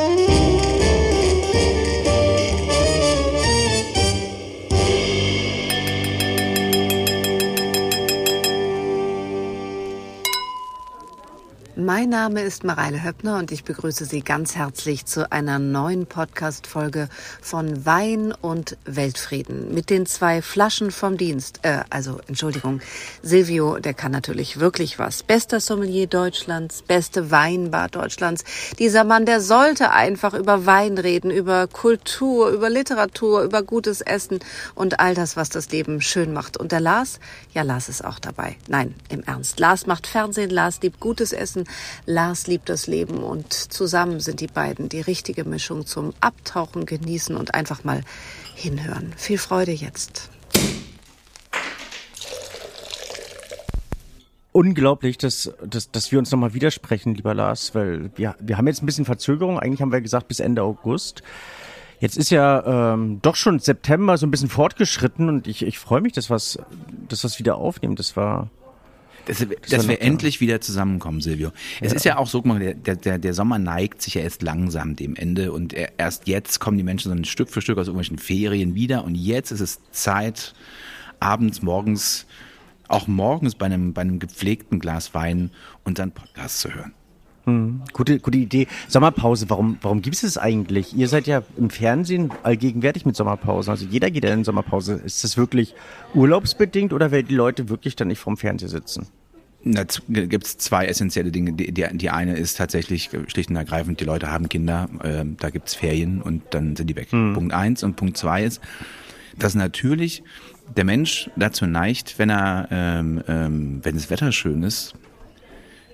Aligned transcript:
Mm-hmm. 0.00 0.26
Mein 12.00 12.08
Name 12.08 12.40
ist 12.40 12.64
Mareile 12.64 13.04
Höppner 13.04 13.36
und 13.36 13.52
ich 13.52 13.62
begrüße 13.62 14.06
Sie 14.06 14.22
ganz 14.22 14.56
herzlich 14.56 15.04
zu 15.04 15.30
einer 15.30 15.58
neuen 15.58 16.06
Podcast-Folge 16.06 17.10
von 17.42 17.84
Wein 17.84 18.32
und 18.32 18.78
Weltfrieden 18.86 19.74
mit 19.74 19.90
den 19.90 20.06
zwei 20.06 20.40
Flaschen 20.40 20.92
vom 20.92 21.18
Dienst. 21.18 21.60
Äh, 21.60 21.80
also, 21.90 22.18
Entschuldigung, 22.26 22.80
Silvio, 23.22 23.80
der 23.80 23.92
kann 23.92 24.12
natürlich 24.12 24.58
wirklich 24.58 24.98
was. 24.98 25.22
Bester 25.22 25.60
Sommelier 25.60 26.06
Deutschlands, 26.06 26.80
beste 26.80 27.30
Weinbar 27.30 27.88
Deutschlands. 27.88 28.44
Dieser 28.78 29.04
Mann, 29.04 29.26
der 29.26 29.42
sollte 29.42 29.90
einfach 29.90 30.32
über 30.32 30.64
Wein 30.64 30.96
reden, 30.96 31.30
über 31.30 31.66
Kultur, 31.66 32.48
über 32.48 32.70
Literatur, 32.70 33.42
über 33.42 33.62
gutes 33.62 34.00
Essen 34.00 34.38
und 34.74 35.00
all 35.00 35.14
das, 35.14 35.36
was 35.36 35.50
das 35.50 35.70
Leben 35.70 36.00
schön 36.00 36.32
macht. 36.32 36.56
Und 36.56 36.72
der 36.72 36.80
Lars, 36.80 37.20
ja, 37.52 37.60
Lars 37.60 37.90
ist 37.90 38.02
auch 38.02 38.18
dabei. 38.18 38.56
Nein, 38.68 38.94
im 39.10 39.22
Ernst. 39.22 39.60
Lars 39.60 39.86
macht 39.86 40.06
Fernsehen, 40.06 40.48
Lars 40.48 40.80
liebt 40.80 40.98
gutes 40.98 41.34
Essen. 41.34 41.66
Lars 42.06 42.46
liebt 42.46 42.68
das 42.68 42.86
Leben 42.86 43.18
und 43.18 43.52
zusammen 43.52 44.20
sind 44.20 44.40
die 44.40 44.46
beiden 44.46 44.88
die 44.88 45.00
richtige 45.00 45.44
Mischung 45.44 45.86
zum 45.86 46.14
Abtauchen, 46.20 46.86
Genießen 46.86 47.36
und 47.36 47.54
einfach 47.54 47.84
mal 47.84 48.02
hinhören. 48.54 49.12
Viel 49.16 49.38
Freude 49.38 49.72
jetzt. 49.72 50.30
Unglaublich, 54.52 55.16
dass, 55.16 55.52
dass, 55.64 55.92
dass 55.92 56.10
wir 56.10 56.18
uns 56.18 56.32
nochmal 56.32 56.54
widersprechen, 56.54 57.14
lieber 57.14 57.34
Lars, 57.34 57.74
weil 57.74 58.10
wir, 58.16 58.34
wir 58.40 58.58
haben 58.58 58.66
jetzt 58.66 58.82
ein 58.82 58.86
bisschen 58.86 59.04
Verzögerung. 59.04 59.60
Eigentlich 59.60 59.80
haben 59.80 59.92
wir 59.92 60.00
gesagt 60.00 60.26
bis 60.26 60.40
Ende 60.40 60.62
August. 60.62 61.22
Jetzt 62.00 62.16
ist 62.16 62.30
ja 62.30 62.94
ähm, 62.94 63.20
doch 63.22 63.36
schon 63.36 63.58
September 63.58 64.16
so 64.16 64.26
ein 64.26 64.30
bisschen 64.30 64.48
fortgeschritten 64.48 65.28
und 65.28 65.46
ich, 65.46 65.62
ich 65.62 65.78
freue 65.78 66.00
mich, 66.00 66.14
dass 66.14 66.30
was, 66.30 66.58
dass 67.08 67.38
wieder 67.38 67.56
aufnehmen. 67.56 67.94
Das 67.94 68.16
war 68.16 68.48
dass, 69.26 69.46
dass 69.68 69.88
wir 69.88 70.02
endlich 70.02 70.40
wieder 70.40 70.60
zusammenkommen, 70.60 71.20
Silvio. 71.20 71.52
Es 71.80 71.92
ja. 71.92 71.96
ist 71.96 72.04
ja 72.04 72.16
auch 72.18 72.26
so, 72.26 72.40
der, 72.40 72.74
der, 72.74 73.18
der 73.18 73.34
Sommer 73.34 73.58
neigt 73.58 74.02
sich 74.02 74.14
ja 74.14 74.22
erst 74.22 74.42
langsam 74.42 74.96
dem 74.96 75.16
Ende 75.16 75.52
und 75.52 75.74
erst 75.96 76.26
jetzt 76.28 76.60
kommen 76.60 76.76
die 76.76 76.84
Menschen 76.84 77.10
so 77.10 77.16
ein 77.16 77.24
Stück 77.24 77.50
für 77.50 77.62
Stück 77.62 77.78
aus 77.78 77.86
irgendwelchen 77.86 78.18
Ferien 78.18 78.74
wieder 78.74 79.04
und 79.04 79.14
jetzt 79.14 79.50
ist 79.50 79.60
es 79.60 79.80
Zeit, 79.92 80.54
abends, 81.20 81.62
morgens, 81.62 82.26
auch 82.88 83.06
morgens 83.06 83.54
bei 83.54 83.66
einem, 83.66 83.92
bei 83.92 84.02
einem 84.02 84.18
gepflegten 84.18 84.80
Glas 84.80 85.14
Wein 85.14 85.50
unseren 85.84 86.12
Podcast 86.12 86.60
zu 86.60 86.74
hören. 86.74 86.92
Hm, 87.44 87.82
gute, 87.92 88.20
gute 88.20 88.38
Idee. 88.38 88.66
Sommerpause, 88.88 89.48
warum, 89.48 89.78
warum 89.82 90.02
gibt 90.02 90.16
es 90.16 90.22
das 90.22 90.38
eigentlich? 90.38 90.94
Ihr 90.94 91.08
seid 91.08 91.26
ja 91.26 91.42
im 91.56 91.70
Fernsehen 91.70 92.30
allgegenwärtig 92.42 93.06
mit 93.06 93.16
Sommerpause. 93.16 93.70
Also 93.70 93.86
jeder 93.86 94.10
geht 94.10 94.24
ja 94.24 94.32
in 94.32 94.44
Sommerpause. 94.44 94.94
Ist 95.04 95.24
das 95.24 95.36
wirklich 95.36 95.74
urlaubsbedingt 96.14 96.92
oder 96.92 97.10
werden 97.10 97.28
die 97.28 97.34
Leute 97.34 97.68
wirklich 97.68 97.96
dann 97.96 98.08
nicht 98.08 98.18
vorm 98.18 98.36
Fernseher 98.36 98.68
sitzen? 98.68 99.06
Da 99.62 99.84
gibt 100.08 100.46
es 100.46 100.56
zwei 100.56 100.86
essentielle 100.86 101.30
Dinge. 101.30 101.52
Die, 101.52 101.72
die, 101.72 101.86
die, 101.92 102.10
eine 102.10 102.36
ist 102.36 102.56
tatsächlich 102.56 103.10
schlicht 103.26 103.50
und 103.50 103.56
ergreifend, 103.56 104.00
die 104.00 104.04
Leute 104.04 104.32
haben 104.32 104.48
Kinder, 104.48 104.88
äh, 105.02 105.24
da 105.38 105.50
gibt's 105.50 105.74
Ferien 105.74 106.22
und 106.22 106.42
dann 106.50 106.76
sind 106.76 106.88
die 106.88 106.96
weg. 106.96 107.12
Hm. 107.12 107.34
Punkt 107.34 107.52
eins. 107.52 107.82
Und 107.82 107.96
Punkt 107.96 108.16
zwei 108.16 108.44
ist, 108.44 108.60
dass 109.38 109.54
natürlich 109.54 110.22
der 110.76 110.84
Mensch 110.84 111.30
dazu 111.36 111.66
neigt, 111.66 112.18
wenn 112.18 112.30
er, 112.30 112.68
ähm, 112.70 113.22
ähm, 113.28 113.80
wenn 113.82 113.96
das 113.96 114.08
Wetter 114.08 114.32
schön 114.32 114.62
ist, 114.62 114.94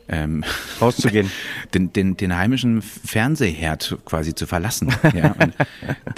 ähm, 0.09 0.45
rauszugehen. 0.81 1.31
Den, 1.75 1.93
den, 1.93 2.17
den 2.17 2.37
heimischen 2.37 2.81
Fernsehherd 2.81 3.99
quasi 4.05 4.35
zu 4.35 4.47
verlassen. 4.47 4.95
Ja? 5.15 5.33
Und 5.39 5.55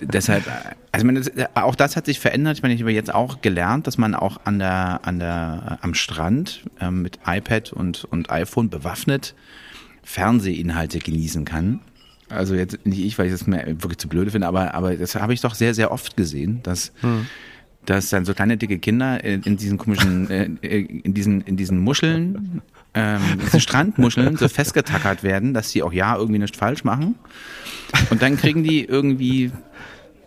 deshalb, 0.03 0.45
also 0.93 1.07
meine, 1.07 1.23
auch 1.55 1.75
das 1.75 1.97
hat 1.97 2.07
sich 2.07 2.21
verändert. 2.21 2.59
Ich 2.59 2.63
meine, 2.63 2.75
ich 2.75 2.81
habe 2.83 2.93
jetzt 2.93 3.13
auch 3.13 3.41
gelernt, 3.41 3.87
dass 3.87 3.97
man 3.97 4.15
auch 4.15 4.41
an 4.45 4.59
der, 4.59 5.01
an 5.05 5.19
der, 5.19 5.79
am 5.81 5.95
Strand 5.95 6.65
ähm, 6.81 7.03
mit 7.03 7.19
iPad 7.27 7.73
und, 7.73 8.05
und 8.05 8.31
iPhone 8.31 8.69
bewaffnet 8.69 9.35
Fernsehinhalte 10.03 10.99
genießen 10.99 11.45
kann. 11.45 11.81
Also 12.29 12.55
jetzt 12.55 12.85
nicht 12.85 13.01
ich, 13.01 13.19
weil 13.19 13.27
ich 13.27 13.33
das 13.33 13.47
mir 13.47 13.65
wirklich 13.67 13.99
zu 13.99 14.09
blöde 14.09 14.31
finde, 14.31 14.47
aber, 14.47 14.75
aber 14.75 14.97
das 14.97 15.15
habe 15.15 15.33
ich 15.33 15.41
doch 15.41 15.55
sehr, 15.55 15.73
sehr 15.73 15.91
oft 15.91 16.17
gesehen, 16.17 16.61
dass 16.63 16.93
hm 17.01 17.27
dass 17.89 18.11
dann 18.11 18.27
so 18.27 18.35
kleine 18.35 18.59
dicke 18.59 18.79
Kinder 18.79 19.23
in, 19.25 19.43
in 19.43 19.57
diesen 19.57 19.79
komischen, 19.79 20.29
äh, 20.29 20.45
in 20.81 21.15
diesen, 21.15 21.41
in 21.43 21.57
diesen 21.57 21.79
Muscheln 21.79 22.61
ähm, 22.95 23.21
diese 23.45 23.61
Strandmuscheln 23.61 24.37
so 24.37 24.49
festgetackert 24.49 25.23
werden, 25.23 25.55
dass 25.55 25.71
sie 25.71 25.83
auch 25.83 25.93
ja 25.93 26.17
irgendwie 26.17 26.39
nichts 26.39 26.59
falsch 26.59 26.85
machen. 26.85 27.17
Und 28.11 28.23
dann 28.23 28.37
kriegen 28.37 28.65
die 28.65 28.85
irgendwie 28.85 29.53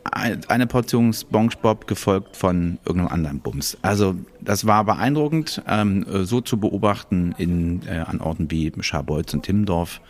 eine 0.03 0.67
Portion 0.67 1.13
SpongeBob 1.13 1.88
gefolgt 1.88 2.35
von 2.35 2.79
irgendeinem 2.85 3.13
anderen 3.13 3.39
Bums. 3.39 3.77
Also 3.81 4.16
das 4.41 4.66
war 4.66 4.83
beeindruckend, 4.83 5.61
ähm, 5.67 6.05
so 6.25 6.41
zu 6.41 6.59
beobachten 6.59 7.35
in, 7.38 7.81
äh, 7.88 7.99
an 7.99 8.19
Orten 8.19 8.49
wie 8.49 8.72
Scharbeutz 8.79 9.33
und 9.33 9.43
Timmendorf. 9.43 10.01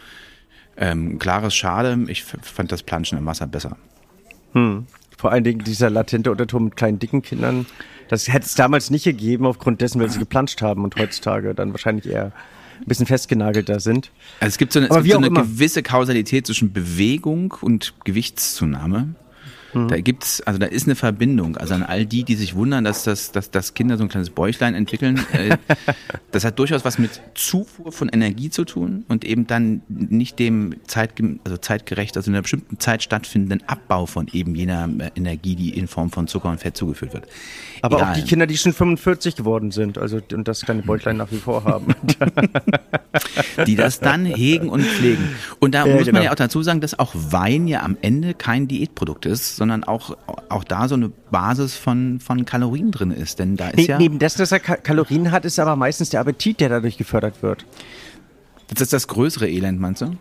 Ähm, 0.78 1.19
klares 1.19 1.53
Schade, 1.53 1.97
ich 2.07 2.23
fand 2.23 2.72
das 2.72 2.83
Planschen 2.83 3.18
im 3.18 3.25
Wasser 3.25 3.47
besser. 3.47 3.78
Hm. 4.53 4.85
Vor 5.22 5.32
allen 5.32 5.44
Dingen 5.44 5.64
dieser 5.64 5.92
latente 5.92 6.32
Unterton 6.32 6.64
mit 6.64 6.76
kleinen 6.76 6.98
dicken 6.98 7.22
Kindern. 7.22 7.68
Das 8.09 8.28
hätte 8.28 8.48
es 8.48 8.56
damals 8.56 8.90
nicht 8.90 9.04
gegeben, 9.04 9.46
aufgrund 9.46 9.80
dessen, 9.80 10.02
weil 10.02 10.09
sie 10.09 10.18
geplanscht 10.18 10.64
haben 10.64 10.84
und 10.84 10.96
heutzutage 10.96 11.54
dann 11.54 11.74
wahrscheinlich 11.74 12.08
eher 12.08 12.32
ein 12.80 12.86
bisschen 12.88 13.06
festgenagelt 13.06 13.70
da 13.70 13.80
sind. 13.80 14.10
Also 14.40 14.50
es 14.50 14.58
gibt 14.58 14.74
so 14.74 14.80
eine, 14.80 14.90
es 14.90 14.96
gibt 14.96 15.12
so 15.12 15.18
eine 15.20 15.30
gewisse 15.30 15.84
Kausalität 15.84 16.48
zwischen 16.48 16.74
Bewegung 16.74 17.54
und 17.62 17.94
Gewichtszunahme. 18.04 19.14
Mhm. 19.74 19.88
Da 19.88 20.00
gibt's, 20.00 20.42
also 20.42 20.59
da 20.59 20.66
ist 20.66 20.88
eine 20.88 20.96
Verbindung. 20.96 21.58
Also 21.58 21.74
an 21.74 21.84
all 21.84 22.06
die, 22.06 22.24
die 22.24 22.36
sich 22.36 22.56
wundern, 22.56 22.84
dass 22.84 23.04
das, 23.04 23.32
dass, 23.32 23.52
dass 23.52 23.74
Kinder 23.74 23.98
so 23.98 24.04
ein 24.04 24.09
kleines 24.09 24.30
Bäuchlein 24.30 24.76
entwickeln, 24.76 25.20
äh, 25.34 25.58
das 26.32 26.44
hat 26.44 26.59
durchaus 26.59 26.86
was 26.86 27.00
mit 27.00 27.22
Zufuhr 27.36 27.92
von 27.92 28.10
Energie 28.10 28.50
zu 28.50 28.66
tun 28.66 29.06
und 29.08 29.26
eben 29.26 29.48
dann 29.48 29.81
nicht 29.88 30.40
dem 30.40 30.76
Zeit, 30.88 31.14
also 31.44 31.58
zeitgerecht, 31.58 32.18
also 32.18 32.30
in 32.30 32.36
einer 32.36 32.42
bestimmten 32.42 32.80
Zeit 32.80 33.04
stattfindenden 33.04 33.68
Abbau 33.68 34.06
von 34.06 34.28
eben 34.31 34.56
jener 34.56 34.90
äh, 35.00 35.12
Energie, 35.16 35.56
die 35.56 35.78
in 35.78 35.88
Form 35.88 36.12
von 36.12 36.28
Zucker 36.28 36.50
und 36.50 36.60
Fett 36.60 36.78
zugeführt 36.78 37.14
wird. 37.14 37.28
Aber 37.81 37.98
Egal. 37.98 38.12
auch 38.12 38.16
die 38.16 38.24
Kinder, 38.24 38.48
die 38.48 38.58
schon 38.58 38.74
45 38.74 39.36
geworden 39.36 39.72
sind, 39.72 39.98
also 39.98 40.20
und 40.34 40.48
das 40.48 40.62
kleine 40.62 40.81
Bäuchlein 40.84 41.18
nach 41.18 41.31
wie 41.31 41.38
vor 41.38 41.64
haben. 41.64 41.96
die 43.68 43.76
das 43.76 44.00
dann 44.00 44.26
hegen 44.26 44.70
und 44.70 44.84
pflegen. 44.84 45.36
Und 45.60 45.74
da 45.74 45.86
ja, 45.86 45.94
muss 45.94 46.06
genau. 46.06 46.18
man 46.18 46.24
ja 46.24 46.31
auch 46.31 46.36
dazu 46.36 46.62
sagen, 46.64 46.81
dass 46.81 46.98
auch 46.98 47.14
Wein 47.14 47.68
ja 47.68 47.84
am 47.84 47.98
Ende 48.02 48.34
kein 48.34 48.68
Diätprodukt 48.68 49.26
ist, 49.26 49.56
sondern 49.62 49.84
auch, 49.84 50.18
auch 50.50 50.64
da 50.64 50.88
so 50.88 50.96
eine 50.96 51.10
Basis 51.30 51.76
von, 51.76 52.20
von 52.20 52.46
Kalorien 52.46 52.90
drin 52.90 53.12
ist. 53.12 53.38
Denn 53.38 53.58
da 53.58 53.68
ist 53.68 53.78
ne, 53.78 53.84
ja. 53.84 53.98
Neben 54.00 54.18
dessen, 54.18 54.40
dass 54.40 54.52
er 54.52 54.60
Kalorien 54.60 55.32
hat, 55.32 55.46
ist 55.46 55.60
aber 55.60 55.76
meistens 55.76 56.10
der 56.10 56.20
Appetit, 56.20 56.60
der 56.62 56.70
dadurch 56.70 56.98
gefördert 56.98 57.44
wird. 57.44 57.68
Das 58.70 58.82
ist 58.82 58.92
das 58.92 59.08
größere 59.08 59.48
Elend, 59.48 59.80
meinst 59.80 60.02
du? 60.02 60.18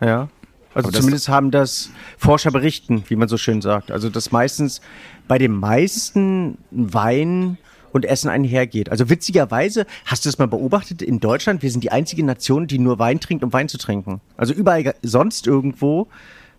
Ja. 0.00 0.28
Also 0.74 0.88
aber 0.88 0.98
zumindest 0.98 1.28
haben 1.28 1.52
das 1.52 1.90
Forscher 2.18 2.50
berichten, 2.50 3.04
wie 3.06 3.14
man 3.14 3.28
so 3.28 3.36
schön 3.36 3.62
sagt. 3.62 3.92
Also 3.92 4.10
dass 4.10 4.32
meistens 4.32 4.80
bei 5.28 5.38
den 5.38 5.52
meisten 5.52 6.58
Wein 6.72 7.56
und 7.92 8.04
Essen 8.04 8.28
einhergeht. 8.28 8.90
Also 8.90 9.08
witzigerweise, 9.08 9.86
hast 10.04 10.24
du 10.24 10.30
das 10.30 10.38
mal 10.38 10.48
beobachtet, 10.48 11.00
in 11.00 11.20
Deutschland, 11.20 11.62
wir 11.62 11.70
sind 11.70 11.84
die 11.84 11.92
einzige 11.92 12.24
Nation, 12.24 12.66
die 12.66 12.80
nur 12.80 12.98
Wein 12.98 13.20
trinkt, 13.20 13.44
um 13.44 13.52
Wein 13.52 13.68
zu 13.68 13.78
trinken. 13.78 14.20
Also 14.36 14.52
überall 14.52 14.96
sonst 15.02 15.46
irgendwo 15.46 16.08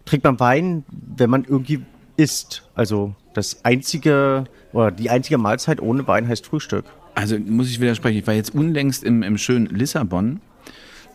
trinkt 0.06 0.24
man 0.24 0.40
Wein, 0.40 0.86
wenn 0.88 1.30
man 1.30 1.44
irgendwie 1.44 1.84
isst. 2.18 2.68
Also 2.76 3.16
das 3.34 3.64
einzige 3.64 4.46
oder 4.74 4.92
die 4.92 5.10
einzige 5.10 5.38
Mahlzeit 5.38 5.82
ohne 5.82 6.08
Wein 6.08 6.28
heißt 6.28 6.46
Frühstück. 6.46 6.86
Also 7.14 7.38
muss 7.40 7.70
ich 7.70 7.80
widersprechen. 7.80 8.18
Ich 8.18 8.28
war 8.28 8.34
jetzt 8.34 8.54
unlängst 8.54 9.04
im, 9.04 9.24
im 9.24 9.38
schönen 9.38 9.68
Lissabon 9.68 10.42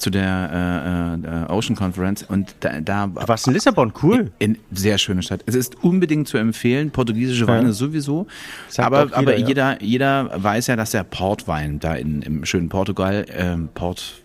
zu 0.00 0.08
der 0.10 1.18
äh, 1.22 1.52
äh, 1.52 1.52
Ocean 1.52 1.76
Conference 1.76 2.22
und 2.22 2.54
da, 2.60 2.80
da 2.80 3.10
warst 3.12 3.46
in 3.46 3.52
Lissabon, 3.52 3.92
cool. 4.02 4.32
In, 4.38 4.54
in 4.54 4.60
sehr 4.72 4.96
schöne 4.96 5.22
Stadt. 5.22 5.42
Es 5.46 5.54
ist 5.54 5.84
unbedingt 5.84 6.26
zu 6.26 6.38
empfehlen, 6.38 6.90
portugiesische 6.90 7.46
Weine 7.46 7.68
ja. 7.68 7.72
sowieso. 7.72 8.26
Sagt 8.68 8.86
aber 8.86 9.04
jeder, 9.04 9.16
aber 9.18 9.36
jeder, 9.36 9.72
ja. 9.72 9.78
jeder 9.82 10.42
weiß 10.42 10.68
ja, 10.68 10.76
dass 10.76 10.92
der 10.92 11.04
Portwein 11.04 11.80
da 11.80 11.94
in, 11.94 12.22
im 12.22 12.44
schönen 12.46 12.70
Portugal, 12.70 13.26
ähm, 13.30 13.68
Port 13.74 14.22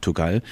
Portugal 0.00 0.42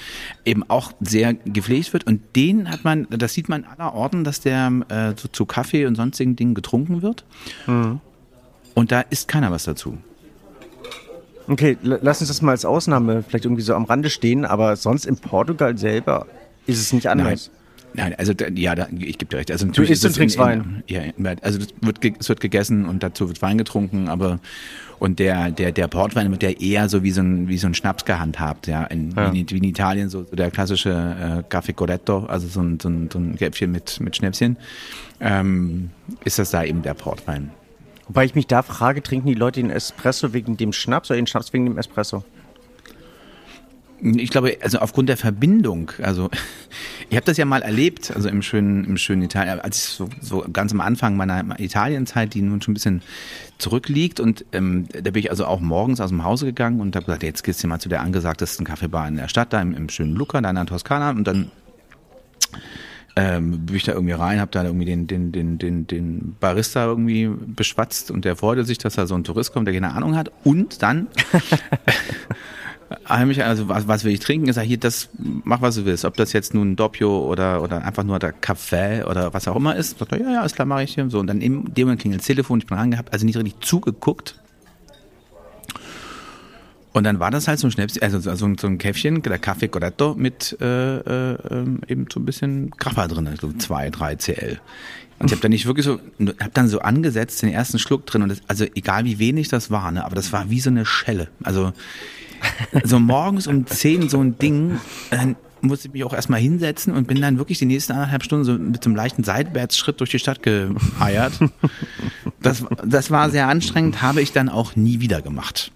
eben 0.45 0.63
auch 0.69 0.91
sehr 1.01 1.33
gepflegt 1.33 1.91
wird. 1.93 2.05
Und 2.05 2.35
den 2.35 2.69
hat 2.69 2.83
man, 2.83 3.07
das 3.09 3.33
sieht 3.33 3.49
man 3.49 3.65
aller 3.65 3.93
Orten, 3.93 4.23
dass 4.23 4.39
der 4.41 4.71
äh, 4.89 5.13
so 5.19 5.27
zu 5.27 5.45
Kaffee 5.45 5.85
und 5.85 5.95
sonstigen 5.95 6.35
Dingen 6.35 6.53
getrunken 6.53 7.01
wird. 7.01 7.25
Mhm. 7.67 7.99
Und 8.75 8.91
da 8.91 9.01
isst 9.01 9.27
keiner 9.27 9.51
was 9.51 9.63
dazu. 9.63 9.97
Okay, 11.47 11.77
lass 11.81 12.21
uns 12.21 12.27
das 12.27 12.43
mal 12.43 12.51
als 12.51 12.63
Ausnahme 12.63 13.23
vielleicht 13.23 13.45
irgendwie 13.45 13.63
so 13.63 13.73
am 13.73 13.85
Rande 13.85 14.11
stehen, 14.11 14.45
aber 14.45 14.75
sonst 14.75 15.05
in 15.05 15.17
Portugal 15.17 15.75
selber 15.77 16.27
ist 16.67 16.79
es 16.79 16.93
nicht 16.93 17.07
anders. 17.07 17.49
Nein. 17.51 17.58
Nein, 17.93 18.13
also 18.17 18.33
ja, 18.55 18.75
da, 18.75 18.87
ich 18.91 19.17
gebe 19.17 19.25
dir 19.31 19.37
recht. 19.37 19.51
Also 19.51 19.65
natürlich 19.65 19.89
du 19.89 19.93
isst 19.93 20.05
und 20.05 20.15
trinkst 20.15 20.37
Wein. 20.37 20.83
Ja, 20.87 21.01
also 21.41 21.59
es 21.59 21.67
wird, 21.81 21.99
es 22.19 22.29
wird 22.29 22.39
gegessen 22.39 22.85
und 22.85 23.03
dazu 23.03 23.27
wird 23.27 23.41
Wein 23.41 23.57
getrunken, 23.57 24.09
aber 24.09 24.39
und 24.99 25.19
der 25.19 25.49
der 25.51 25.71
der 25.71 25.87
Portwein 25.87 26.29
wird 26.31 26.43
ja 26.43 26.49
eher 26.49 26.89
so 26.89 27.03
wie 27.03 27.11
so 27.11 27.21
ein 27.21 27.47
wie 27.47 27.57
so 27.57 27.67
ein 27.67 27.73
Schnaps 27.73 28.05
gehandhabt, 28.05 28.67
ja, 28.67 28.83
in, 28.85 29.11
ja. 29.11 29.33
Wie, 29.33 29.41
in, 29.41 29.49
wie 29.49 29.57
in 29.57 29.63
Italien 29.63 30.09
so, 30.09 30.23
so 30.23 30.35
der 30.35 30.51
klassische 30.51 30.89
äh, 31.49 31.53
Café 31.53 31.73
Corretto, 31.73 32.25
also 32.25 32.47
so 32.47 32.61
ein, 32.61 32.79
so 32.79 32.89
ein, 32.89 33.09
so 33.11 33.17
ein 33.17 33.35
Gäpfchen 33.35 33.71
mit 33.71 33.99
mit 33.99 34.15
Schnäpschen, 34.15 34.57
ähm, 35.19 35.89
ist 36.25 36.37
das 36.37 36.51
da 36.51 36.63
eben 36.63 36.83
der 36.83 36.93
Portwein. 36.93 37.51
Wobei 38.07 38.25
ich 38.25 38.35
mich 38.35 38.47
da 38.47 38.61
frage, 38.63 39.03
trinken 39.03 39.27
die 39.27 39.35
Leute 39.35 39.61
den 39.61 39.69
Espresso 39.69 40.33
wegen 40.33 40.57
dem 40.57 40.73
Schnaps 40.73 41.09
oder 41.11 41.17
den 41.17 41.27
Schnaps 41.27 41.53
wegen 41.53 41.65
dem 41.65 41.77
Espresso? 41.77 42.23
Ich 44.01 44.29
glaube, 44.29 44.57
also 44.61 44.79
aufgrund 44.79 45.09
der 45.09 45.17
Verbindung, 45.17 45.91
also 46.01 46.29
ich 47.09 47.15
habe 47.15 47.25
das 47.25 47.37
ja 47.37 47.45
mal 47.45 47.61
erlebt, 47.61 48.11
also 48.15 48.29
im 48.29 48.41
schönen, 48.41 48.85
im 48.85 48.97
schönen 48.97 49.23
Italien, 49.23 49.59
als 49.59 49.77
ich 49.77 49.83
so, 49.95 50.09
so 50.21 50.45
ganz 50.53 50.71
am 50.71 50.81
Anfang 50.81 51.17
meiner 51.17 51.59
Italienzeit, 51.59 52.33
die 52.33 52.41
nun 52.41 52.61
schon 52.61 52.71
ein 52.71 52.75
bisschen 52.75 53.01
zurückliegt 53.57 54.19
und 54.19 54.45
ähm, 54.51 54.87
da 54.91 55.11
bin 55.11 55.15
ich 55.15 55.31
also 55.31 55.45
auch 55.45 55.59
morgens 55.59 55.99
aus 56.01 56.09
dem 56.09 56.23
Hause 56.23 56.45
gegangen 56.45 56.79
und 56.79 56.95
habe 56.95 57.05
gesagt, 57.05 57.23
jetzt 57.23 57.43
gehst 57.43 57.63
du 57.63 57.67
mal 57.67 57.79
zu 57.79 57.89
der 57.89 58.01
angesagtesten 58.01 58.65
Kaffeebar 58.65 59.07
in 59.07 59.17
der 59.17 59.27
Stadt, 59.27 59.53
da 59.53 59.61
im, 59.61 59.75
im 59.75 59.89
schönen 59.89 60.15
Lucca, 60.15 60.39
da 60.39 60.49
in 60.49 60.55
der 60.55 60.65
Toskana 60.67 61.09
und 61.11 61.25
dann 61.25 61.51
ähm, 63.15 63.65
bin 63.65 63.75
ich 63.75 63.83
da 63.83 63.93
irgendwie 63.93 64.13
rein, 64.13 64.39
habe 64.39 64.51
da 64.51 64.63
irgendwie 64.63 64.85
den, 64.85 65.07
den, 65.07 65.31
den, 65.31 65.57
den, 65.57 65.87
den 65.87 66.35
Barista 66.39 66.85
irgendwie 66.85 67.27
beschwatzt 67.27 68.11
und 68.11 68.23
der 68.23 68.35
freute 68.35 68.63
sich, 68.63 68.77
dass 68.77 68.95
da 68.95 69.07
so 69.07 69.15
ein 69.15 69.23
Tourist 69.23 69.51
kommt, 69.51 69.67
der 69.67 69.73
keine 69.73 69.93
Ahnung 69.93 70.15
hat 70.15 70.31
und 70.43 70.83
dann 70.83 71.07
heimlich, 73.07 73.43
also 73.43 73.69
was, 73.69 73.87
was 73.87 74.03
will 74.03 74.13
ich 74.13 74.19
trinken? 74.19 74.49
Ich 74.49 74.55
sage, 74.55 74.67
hier, 74.67 74.77
das, 74.77 75.09
mach 75.17 75.61
was 75.61 75.75
du 75.75 75.85
willst. 75.85 76.05
Ob 76.05 76.15
das 76.15 76.33
jetzt 76.33 76.53
nun 76.53 76.75
Doppio 76.75 77.25
oder, 77.25 77.61
oder 77.61 77.83
einfach 77.83 78.03
nur 78.03 78.19
der 78.19 78.31
Kaffee 78.31 79.03
oder 79.03 79.33
was 79.33 79.47
auch 79.47 79.55
immer 79.55 79.75
ist. 79.75 79.99
Sagt 79.99 80.11
er, 80.11 80.21
ja, 80.21 80.31
ja, 80.31 80.45
ist 80.45 80.55
klar, 80.55 80.65
mache 80.65 80.83
ich 80.83 80.95
hier. 80.95 81.09
So, 81.09 81.19
und 81.19 81.27
dann 81.27 81.41
in 81.41 81.73
dem 81.73 81.87
Moment 81.87 82.01
klingelt 82.01 82.21
das 82.21 82.27
Telefon, 82.27 82.59
ich 82.59 82.67
bin 82.67 82.77
rangehabt, 82.77 83.13
also 83.13 83.25
nicht 83.25 83.37
richtig 83.37 83.59
zugeguckt. 83.61 84.35
Und 86.91 87.03
dann 87.03 87.19
war 87.19 87.29
das 87.29 87.47
halt 87.47 87.59
so 87.59 87.67
ein 87.67 87.71
Schnäpschen, 87.71 88.01
also 88.01 88.19
so 88.19 88.45
ein, 88.45 88.57
so 88.57 88.67
ein 88.67 88.79
Käffchen, 88.79 89.21
der 89.21 89.37
Kaffee 89.37 89.67
Corretto 89.67 90.15
mit 90.15 90.57
äh, 90.59 90.97
äh, 90.97 91.37
ähm, 91.51 91.81
eben 91.87 92.07
so 92.11 92.19
ein 92.19 92.25
bisschen 92.25 92.71
Grappa 92.71 93.07
drin, 93.07 93.27
also 93.27 93.53
zwei, 93.53 93.91
drei 93.91 94.15
CL. 94.15 94.59
Und 95.19 95.27
ich 95.27 95.31
habe 95.33 95.41
dann 95.41 95.51
nicht 95.51 95.65
wirklich 95.65 95.85
so, 95.85 95.99
habe 96.19 96.51
dann 96.53 96.67
so 96.67 96.79
angesetzt, 96.79 97.41
den 97.41 97.49
ersten 97.49 97.77
Schluck 97.77 98.05
drin 98.05 98.23
und 98.23 98.29
das, 98.29 98.41
also 98.47 98.65
egal 98.73 99.05
wie 99.05 99.19
wenig 99.19 99.49
das 99.49 99.69
war, 99.69 99.91
ne, 99.91 100.03
aber 100.03 100.15
das 100.15 100.33
war 100.33 100.49
wie 100.49 100.61
so 100.61 100.69
eine 100.69 100.85
Schelle. 100.85 101.27
Also 101.43 101.73
so 102.83 102.99
morgens 102.99 103.47
um 103.47 103.65
zehn 103.67 104.09
so 104.09 104.19
ein 104.19 104.37
Ding, 104.37 104.79
dann 105.11 105.35
musste 105.61 105.87
ich 105.87 105.93
mich 105.93 106.03
auch 106.03 106.13
erstmal 106.13 106.39
hinsetzen 106.39 106.93
und 106.93 107.07
bin 107.07 107.21
dann 107.21 107.37
wirklich 107.37 107.59
die 107.59 107.65
nächsten 107.65 107.93
anderthalb 107.93 108.23
Stunden 108.23 108.45
so 108.45 108.53
mit 108.53 108.83
so 108.83 108.89
einem 108.89 108.95
leichten 108.95 109.23
Seitwärtsschritt 109.23 109.99
durch 109.99 110.11
die 110.11 110.19
Stadt 110.19 110.41
geeiert. 110.43 111.33
Das, 112.41 112.63
das 112.85 113.11
war 113.11 113.29
sehr 113.29 113.49
anstrengend, 113.49 114.01
habe 114.01 114.21
ich 114.21 114.31
dann 114.31 114.47
auch 114.47 114.77
nie 114.77 115.01
wieder 115.01 115.21
gemacht. 115.21 115.73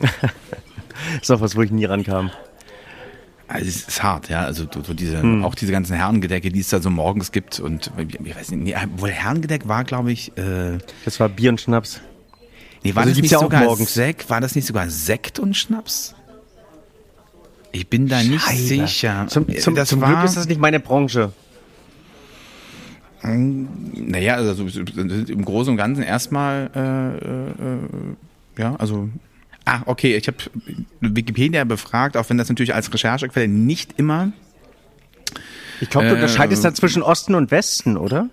ist 1.22 1.30
auch 1.30 1.40
was, 1.40 1.54
wo 1.54 1.62
ich 1.62 1.70
nie 1.70 1.84
rankam. 1.84 2.30
Also 3.46 3.68
es 3.68 3.86
ist 3.86 4.02
hart, 4.02 4.30
ja. 4.30 4.40
Also 4.40 4.66
so 4.82 4.94
diese, 4.94 5.20
hm. 5.20 5.44
auch 5.44 5.54
diese 5.54 5.72
ganzen 5.72 5.94
Herrengedecke, 5.94 6.50
die 6.50 6.60
es 6.60 6.70
da 6.70 6.80
so 6.80 6.90
morgens 6.90 7.32
gibt 7.32 7.60
und 7.60 7.92
ich 7.98 8.34
weiß 8.34 8.50
nicht, 8.52 8.64
nee, 8.64 8.76
wohl 8.96 9.10
Herrengedeck 9.10 9.68
war, 9.68 9.84
glaube 9.84 10.10
ich. 10.10 10.36
Äh, 10.38 10.78
das 11.04 11.20
war 11.20 11.28
Bier 11.28 11.50
und 11.50 11.60
Schnaps. 11.60 12.00
Nee, 12.82 12.94
war 12.94 13.02
also 13.02 13.14
das 13.14 13.22
nicht 13.22 13.30
ja 13.30 13.38
sogar 13.38 13.64
morgens. 13.64 13.94
Sekt? 13.94 14.28
War 14.30 14.40
das 14.40 14.54
nicht 14.54 14.66
sogar 14.66 14.88
Sekt 14.90 15.38
und 15.38 15.56
Schnaps? 15.56 16.14
Ich 17.72 17.88
bin 17.88 18.08
da 18.08 18.22
nicht 18.22 18.42
Scheiße. 18.42 18.56
sicher. 18.56 19.26
Zum, 19.28 19.46
zum, 19.58 19.74
das 19.74 19.88
zum 19.88 20.00
war, 20.00 20.10
Glück 20.10 20.24
ist 20.24 20.36
das 20.36 20.46
nicht 20.46 20.60
meine 20.60 20.80
Branche. 20.80 21.32
Hm, 23.20 23.68
naja, 23.94 24.34
also 24.34 24.64
im 24.64 25.44
Großen 25.44 25.70
und 25.70 25.76
Ganzen 25.76 26.02
erstmal, 26.02 26.70
äh, 26.74 28.60
äh, 28.60 28.62
ja, 28.62 28.76
also. 28.76 29.08
Ah, 29.64 29.82
okay, 29.86 30.16
ich 30.16 30.26
habe 30.26 30.38
Wikipedia 31.00 31.62
befragt, 31.62 32.16
auch 32.16 32.28
wenn 32.28 32.36
das 32.36 32.48
natürlich 32.48 32.74
als 32.74 32.92
Recherchequelle 32.92 33.46
nicht 33.46 33.96
immer. 33.96 34.32
Ich 35.80 35.88
glaube, 35.88 36.08
du 36.08 36.14
unterscheidest 36.14 36.64
äh, 36.64 36.68
da 36.68 36.74
zwischen 36.74 37.02
Osten 37.02 37.36
und 37.36 37.52
Westen, 37.52 37.96
oder? 37.96 38.28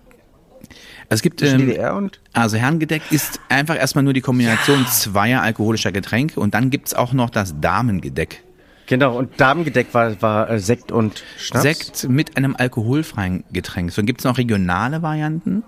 Es 1.09 1.23
gibt 1.23 1.41
ähm, 1.41 1.57
DDR 1.57 1.95
und 1.95 2.19
also 2.33 2.57
Herrengedeck 2.57 3.01
ist 3.11 3.39
einfach 3.50 3.75
erstmal 3.75 4.03
nur 4.03 4.13
die 4.13 4.21
Kombination 4.21 4.85
zweier 4.88 5.41
alkoholischer 5.41 5.91
Getränke 5.91 6.39
und 6.39 6.53
dann 6.53 6.69
gibt's 6.69 6.94
auch 6.94 7.13
noch 7.13 7.31
das 7.31 7.59
Damengedeck. 7.59 8.44
Genau, 8.85 9.17
und 9.17 9.39
Damengedeck 9.39 9.94
war, 9.94 10.19
war 10.21 10.50
äh, 10.50 10.59
Sekt 10.59 10.91
und 10.91 11.23
Schnaps? 11.38 11.63
Sekt 11.63 12.09
mit 12.09 12.38
einem 12.38 12.56
alkoholfreien 12.56 13.44
Getränk. 13.51 13.91
So 13.91 14.03
gibt's 14.03 14.23
noch 14.23 14.38
regionale 14.38 15.01
Varianten. 15.01 15.63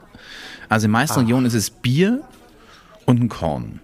Also 0.70 0.86
in 0.86 0.92
meisten 0.92 1.20
ah. 1.20 1.22
Regionen 1.22 1.46
ist 1.46 1.54
es 1.54 1.70
Bier 1.70 2.22
und 3.06 3.22
ein 3.22 3.30
Korn. 3.30 3.80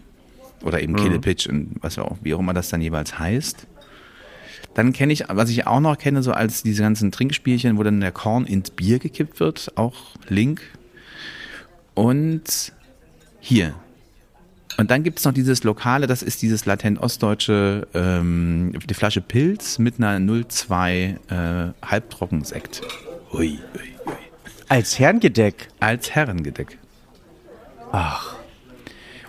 Oder 0.63 0.81
eben 0.81 0.93
mhm. 0.93 0.97
Kelepitch 0.97 1.47
und 1.47 1.75
was 1.81 1.99
auch, 1.99 2.17
wie 2.21 2.33
auch 2.33 2.39
immer 2.39 2.53
das 2.53 2.69
dann 2.69 2.81
jeweils 2.81 3.19
heißt. 3.19 3.67
Dann 4.73 4.93
kenne 4.93 5.13
ich, 5.13 5.25
was 5.27 5.49
ich 5.49 5.67
auch 5.67 5.79
noch 5.79 5.97
kenne, 5.97 6.23
so 6.23 6.31
als 6.31 6.63
diese 6.63 6.83
ganzen 6.83 7.11
Trinkspielchen, 7.11 7.77
wo 7.77 7.83
dann 7.83 7.99
der 7.99 8.11
Korn 8.11 8.45
ins 8.45 8.71
Bier 8.71 8.99
gekippt 8.99 9.39
wird, 9.39 9.71
auch 9.75 10.15
Link, 10.29 10.61
und 11.97 12.71
hier. 13.39 13.73
Und 14.77 14.91
dann 14.91 15.01
gibt 15.01 15.17
es 15.17 15.25
noch 15.25 15.33
dieses 15.33 15.63
Lokale, 15.63 16.05
das 16.05 16.21
ist 16.21 16.43
dieses 16.43 16.67
latent 16.67 16.99
ostdeutsche, 16.99 17.87
ähm, 17.95 18.73
die 18.87 18.93
Flasche 18.93 19.21
Pilz 19.21 19.79
mit 19.79 19.95
einer 19.97 20.19
02 20.19 21.17
äh, 21.29 21.85
Halbtrockensekt. 21.85 22.81
Ui, 23.33 23.39
ui, 23.39 23.57
ui. 24.05 24.13
Als 24.69 24.99
Herrengedeck? 24.99 25.69
Als 25.79 26.11
Herrengedeck. 26.11 26.77
Ach. 27.91 28.36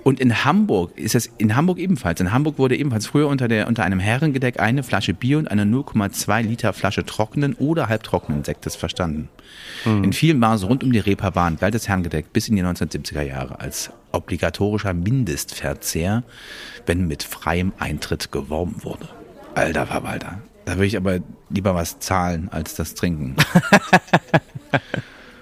Und 0.08 0.20
in 0.20 0.42
Hamburg 0.42 0.96
ist 0.96 1.14
es 1.14 1.26
in 1.36 1.54
Hamburg 1.54 1.76
ebenfalls. 1.76 2.18
In 2.18 2.32
Hamburg 2.32 2.56
wurde 2.56 2.74
ebenfalls 2.74 3.06
früher 3.06 3.28
unter, 3.28 3.46
der, 3.46 3.68
unter 3.68 3.84
einem 3.84 4.00
Herrengedeck 4.00 4.58
eine 4.58 4.82
Flasche 4.82 5.12
Bier 5.12 5.36
und 5.36 5.50
eine 5.50 5.64
0,2 5.64 6.40
Liter 6.40 6.72
Flasche 6.72 7.04
trockenen 7.04 7.52
oder 7.52 7.90
halbtrockenen 7.90 8.42
Sektes 8.42 8.74
verstanden. 8.74 9.28
Mhm. 9.84 10.04
In 10.04 10.12
vielen 10.14 10.40
Bars 10.40 10.64
rund 10.64 10.82
um 10.82 10.92
die 10.92 10.98
Reeperbahn 10.98 11.58
galt 11.58 11.74
das 11.74 11.88
Herrengedeck 11.88 12.32
bis 12.32 12.48
in 12.48 12.56
die 12.56 12.62
1970er 12.62 13.20
Jahre 13.20 13.60
als 13.60 13.90
obligatorischer 14.10 14.94
Mindestverzehr, 14.94 16.22
wenn 16.86 17.06
mit 17.06 17.22
freiem 17.22 17.74
Eintritt 17.78 18.32
geworben 18.32 18.76
wurde. 18.84 19.10
Alter 19.56 19.86
Verwalter. 19.86 20.40
Da 20.64 20.76
würde 20.76 20.86
ich 20.86 20.96
aber 20.96 21.18
lieber 21.50 21.74
was 21.74 21.98
zahlen 21.98 22.48
als 22.50 22.74
das 22.74 22.94
Trinken. 22.94 23.36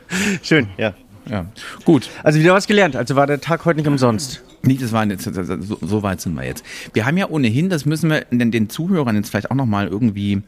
Schön, 0.43 0.69
ja. 0.77 0.95
Ja, 1.29 1.47
gut. 1.85 2.09
Also 2.23 2.39
wieder 2.39 2.55
was 2.55 2.67
gelernt. 2.67 2.95
Also 2.95 3.17
war 3.17 3.27
der 3.27 3.41
Tag 3.41 3.65
heute 3.65 3.81
nicht 3.81 3.89
umsonst. 3.89 4.43
Nicht, 4.63 4.83
das 4.83 4.93
war 4.93 5.07
jetzt, 5.07 5.25
so, 5.25 5.79
so 5.81 6.03
weit 6.03 6.21
sind 6.21 6.35
wir 6.35 6.45
jetzt. 6.45 6.65
Wir 6.93 7.07
haben 7.07 7.17
ja 7.17 7.29
ohnehin, 7.29 7.69
das 7.69 7.85
müssen 7.85 8.11
wir 8.11 8.23
den, 8.31 8.51
den 8.51 8.69
Zuhörern 8.69 9.17
jetzt 9.17 9.31
vielleicht 9.31 9.51
auch 9.51 9.57
nochmal 9.57 9.89
irgendwie 9.89 10.43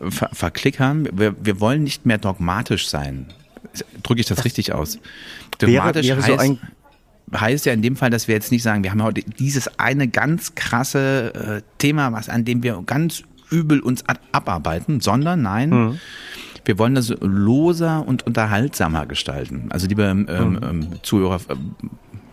ver 0.00 0.30
verklickern. 0.32 1.08
Wir, 1.12 1.34
wir 1.40 1.60
wollen 1.60 1.82
nicht 1.82 2.06
mehr 2.06 2.18
dogmatisch 2.18 2.88
sein. 2.88 3.26
Drücke 4.02 4.20
ich 4.20 4.26
das, 4.26 4.36
das 4.36 4.44
richtig 4.44 4.72
aus? 4.72 4.98
Dogmatisch 5.58 6.06
wäre, 6.06 6.26
wäre 6.26 6.38
heißt, 6.38 6.46
so 7.32 7.38
heißt 7.38 7.66
ja 7.66 7.72
in 7.72 7.82
dem 7.82 7.96
Fall, 7.96 8.10
dass 8.10 8.28
wir 8.28 8.34
jetzt 8.34 8.52
nicht 8.52 8.62
sagen, 8.62 8.82
wir 8.82 8.90
haben 8.90 9.02
heute 9.02 9.22
dieses 9.22 9.78
eine 9.78 10.08
ganz 10.08 10.54
krasse 10.54 11.60
äh, 11.62 11.62
Thema, 11.78 12.12
was 12.12 12.28
an 12.28 12.44
dem 12.44 12.62
wir 12.62 12.82
ganz 12.86 13.22
übel 13.50 13.80
uns 13.80 14.04
abarbeiten, 14.32 15.00
sondern 15.00 15.42
nein, 15.42 15.70
mhm 15.70 15.98
wir 16.68 16.78
wollen 16.78 16.94
das 16.94 17.08
loser 17.20 18.06
und 18.06 18.26
unterhaltsamer 18.26 19.06
gestalten. 19.06 19.68
Also 19.70 19.86
liebe 19.86 20.02
ähm, 20.02 20.26
mhm. 20.26 20.60
ähm, 20.62 20.88
Zuhörer, 21.02 21.40
äh, 21.48 21.54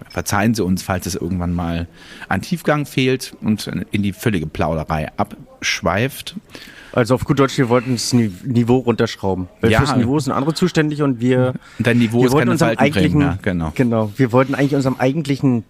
verzeihen 0.09 0.53
Sie 0.53 0.61
uns, 0.61 0.83
falls 0.83 1.05
es 1.05 1.15
irgendwann 1.15 1.53
mal 1.53 1.87
an 2.27 2.41
Tiefgang 2.41 2.85
fehlt 2.85 3.33
und 3.39 3.71
in 3.91 4.03
die 4.03 4.11
völlige 4.11 4.45
Plauderei 4.45 5.09
abschweift. 5.15 6.35
Also 6.91 7.15
auf 7.15 7.23
gut 7.23 7.39
Deutsch, 7.39 7.57
wir 7.57 7.69
wollten 7.69 7.93
das 7.93 8.11
Niveau 8.11 8.77
runterschrauben. 8.79 9.47
Weil 9.61 9.71
ja. 9.71 9.79
fürs 9.79 9.95
Niveau 9.95 10.19
sind 10.19 10.33
andere 10.33 10.53
zuständig 10.53 11.01
und 11.01 11.21
wir. 11.21 11.53
Dein 11.79 11.97
Niveau 11.97 12.19
wir 12.19 12.27
ist 12.27 12.35
keine 12.35 12.51
unserem 12.51 12.77
eigentlichen, 12.77 13.19
mehr, 13.19 13.39
genau. 13.41 13.71
Genau. 13.73 14.11
Wir 14.17 14.33
wollten 14.33 14.53
eigentlich 14.53 14.75
unserem 14.75 14.97
eigentlichen 14.97 15.63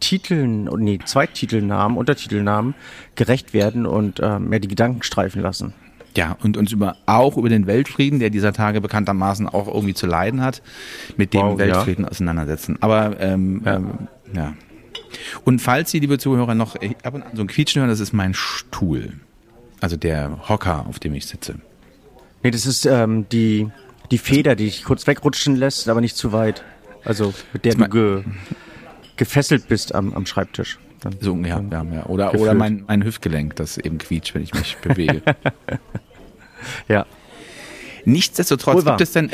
Titeln, 0.00 0.64
nee, 0.64 0.98
Zweititelnamen, 1.04 1.96
Untertitelnamen 1.96 2.74
gerecht 3.14 3.54
werden 3.54 3.86
und 3.86 4.18
äh, 4.18 4.40
mehr 4.40 4.58
die 4.58 4.68
Gedanken 4.68 5.04
streifen 5.04 5.40
lassen. 5.40 5.72
Ja, 6.18 6.36
und 6.42 6.56
uns 6.56 6.72
über, 6.72 6.96
auch 7.06 7.36
über 7.36 7.48
den 7.48 7.68
Weltfrieden, 7.68 8.18
der 8.18 8.30
dieser 8.30 8.52
Tage 8.52 8.80
bekanntermaßen 8.80 9.48
auch 9.48 9.68
irgendwie 9.68 9.94
zu 9.94 10.08
leiden 10.08 10.40
hat, 10.40 10.62
mit 11.16 11.32
dem 11.32 11.42
wow, 11.42 11.58
Weltfrieden 11.58 12.06
ja. 12.06 12.10
auseinandersetzen. 12.10 12.76
Aber 12.80 13.20
ähm, 13.20 13.62
ja. 13.64 13.76
Ähm, 13.76 14.08
ja. 14.32 14.54
Und 15.44 15.60
falls 15.60 15.92
Sie, 15.92 16.00
liebe 16.00 16.18
Zuhörer, 16.18 16.56
noch 16.56 16.74
ab 17.04 17.14
und 17.14 17.22
an 17.22 17.36
so 17.36 17.42
ein 17.42 17.46
Quietschen 17.46 17.78
hören, 17.78 17.88
das 17.88 18.00
ist 18.00 18.12
mein 18.12 18.34
Stuhl. 18.34 19.12
Also 19.80 19.96
der 19.96 20.48
Hocker, 20.48 20.86
auf 20.88 20.98
dem 20.98 21.14
ich 21.14 21.26
sitze. 21.26 21.60
Nee, 22.42 22.50
das 22.50 22.66
ist 22.66 22.84
ähm, 22.84 23.28
die, 23.30 23.68
die 24.10 24.18
Feder, 24.18 24.56
die 24.56 24.64
dich 24.64 24.82
kurz 24.82 25.06
wegrutschen 25.06 25.54
lässt, 25.54 25.88
aber 25.88 26.00
nicht 26.00 26.16
zu 26.16 26.32
weit. 26.32 26.64
Also 27.04 27.32
mit 27.52 27.64
der 27.64 27.76
du 27.76 27.88
ge, 27.88 28.24
gefesselt 29.16 29.68
bist 29.68 29.94
am, 29.94 30.12
am 30.14 30.26
Schreibtisch. 30.26 30.80
Dann, 30.98 31.14
so, 31.20 31.36
ja, 31.36 31.62
ja, 31.70 31.84
ja. 31.84 32.06
Oder, 32.06 32.34
oder 32.34 32.54
mein, 32.54 32.82
mein 32.88 33.04
Hüftgelenk, 33.04 33.54
das 33.54 33.78
eben 33.78 33.98
quietscht, 33.98 34.34
wenn 34.34 34.42
ich 34.42 34.52
mich 34.52 34.78
bewege. 34.78 35.22
ja. 36.88 37.06
Nichtsdestotrotz 38.08 38.86
gibt 38.86 39.02
es 39.02 39.12
denn, 39.12 39.30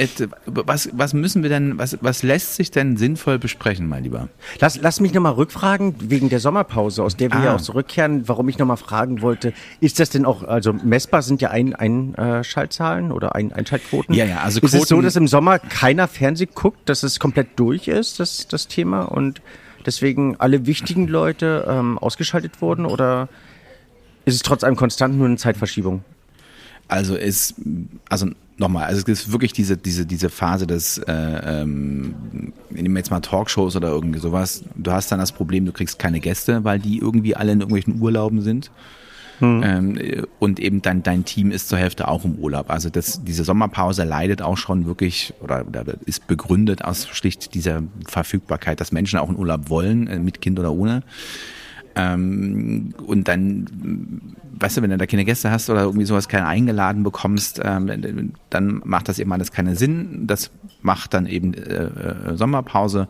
was, 0.47 0.89
was 0.93 1.15
müssen 1.15 1.45
wir 1.45 1.51
denn, 1.51 1.79
was, 1.79 1.97
was 2.01 2.25
lässt 2.25 2.57
sich 2.57 2.73
denn 2.73 2.97
sinnvoll 2.97 3.39
besprechen, 3.39 3.89
mein 3.89 4.03
Lieber? 4.03 4.29
Lass, 4.59 4.81
lass 4.81 4.99
mich 4.99 5.15
nochmal 5.15 5.35
rückfragen, 5.35 5.95
wegen 6.01 6.29
der 6.29 6.41
Sommerpause, 6.41 7.05
aus 7.05 7.17
der 7.17 7.31
wir 7.31 7.39
ah. 7.39 7.45
ja 7.45 7.55
auch 7.55 7.61
zurückkehren, 7.61 8.27
warum 8.27 8.49
ich 8.49 8.59
nochmal 8.59 8.77
fragen 8.77 9.23
wollte, 9.23 9.53
ist 9.79 10.01
das 10.01 10.11
denn 10.11 10.25
auch, 10.25 10.43
also 10.43 10.73
messbar 10.73 11.23
sind 11.23 11.41
ja 11.41 11.51
ein, 11.51 11.75
Einschaltzahlen 11.77 13.13
oder 13.13 13.37
ein, 13.37 13.53
Einschaltquoten? 13.53 14.13
Ja, 14.13 14.25
ja, 14.25 14.39
also 14.39 14.59
Quoten. 14.59 14.77
Ist 14.77 14.83
es 14.83 14.89
so, 14.89 15.01
dass 15.01 15.15
im 15.15 15.29
Sommer 15.29 15.61
keiner 15.61 16.09
Fernseh 16.09 16.47
guckt, 16.53 16.89
dass 16.89 17.05
es 17.05 17.21
komplett 17.21 17.51
durch 17.57 17.87
ist, 17.87 18.19
das, 18.19 18.49
das 18.49 18.67
Thema 18.67 19.03
und 19.03 19.41
deswegen 19.87 20.35
alle 20.41 20.67
wichtigen 20.67 21.07
Leute 21.07 21.65
ähm, 21.69 21.97
ausgeschaltet 21.99 22.61
wurden 22.61 22.87
oder 22.87 23.29
ist 24.25 24.35
es 24.35 24.43
trotz 24.43 24.65
allem 24.65 24.75
konstant 24.75 25.17
nur 25.17 25.27
eine 25.27 25.37
Zeitverschiebung? 25.37 26.03
Also 26.89 27.17
ist, 27.17 27.55
also 28.09 28.29
nochmal, 28.57 28.85
also 28.85 29.03
es 29.03 29.09
ist 29.09 29.33
wirklich 29.33 29.53
diese, 29.53 29.77
diese, 29.77 30.07
diese 30.07 30.31
Phase 30.31 30.67
des, 30.67 30.99
äh, 30.99 31.13
ähm, 31.13 32.15
nehmen 32.71 32.95
wir 32.95 32.99
jetzt 32.99 33.11
mal 33.11 33.21
Talkshows 33.21 33.77
oder 33.77 33.89
irgendwie 33.89 34.21
sowas. 34.21 34.65
Du 34.77 34.93
hast 34.93 35.11
dann 35.11 35.19
das 35.19 35.33
Problem, 35.33 35.65
du 35.67 35.73
kriegst 35.73 35.99
keine 35.99 36.21
Gäste, 36.21 36.65
weil 36.65 36.79
die 36.79 36.99
irgendwie 36.99 37.37
alle 37.37 37.53
in 37.53 37.61
irgendwelchen 37.61 38.01
Urlauben 38.01 38.43
sind. 38.43 38.71
Hm. 39.41 39.63
Ähm, 39.65 40.27
und 40.39 40.61
eben 40.61 40.81
dein, 40.81 41.03
dein 41.03 41.25
Team 41.25 41.51
ist 41.51 41.69
zur 41.69 41.79
Hälfte 41.79 42.07
auch 42.07 42.25
im 42.25 42.37
Urlaub. 42.37 42.71
Also 42.71 42.89
das, 42.89 43.25
diese 43.25 43.43
Sommerpause 43.43 44.05
leidet 44.05 44.43
auch 44.43 44.57
schon 44.57 44.87
wirklich 44.87 45.35
oder, 45.41 45.67
oder 45.67 45.85
ist 46.07 46.29
begründet 46.29 46.85
aus 46.85 47.09
schlicht 47.09 47.55
dieser 47.55 47.83
Verfügbarkeit, 48.07 48.81
dass 48.81 48.93
Menschen 48.93 49.19
auch 49.19 49.29
in 49.29 49.37
Urlaub 49.37 49.69
wollen, 49.71 50.07
äh, 50.07 50.19
mit 50.19 50.41
Kind 50.41 50.61
oder 50.61 50.73
ohne. 50.73 51.03
Ähm, 51.97 52.95
und 53.07 53.29
dann, 53.29 54.35
weißt 54.59 54.77
du, 54.77 54.83
wenn 54.83 54.91
du 54.91 54.99
da 54.99 55.07
keine 55.07 55.25
Gäste 55.25 55.51
hast 55.51 55.71
oder 55.71 55.83
irgendwie 55.83 56.07
sowas 56.07 56.29
keinen 56.29 56.47
eingeladen 56.47 57.03
bekommst, 57.03 57.61
ähm, 57.63 58.33
dann 58.51 58.83
macht 58.85 59.09
das 59.09 59.19
eben 59.19 59.33
alles 59.33 59.53
keinen 59.53 59.77
Sinn. 59.77 60.27
Das 60.27 60.51
macht 60.83 61.15
dann 61.15 61.27
eben 61.27 61.55
äh, 61.55 61.85
äh, 61.85 62.37
Sommerpause. 62.37 63.09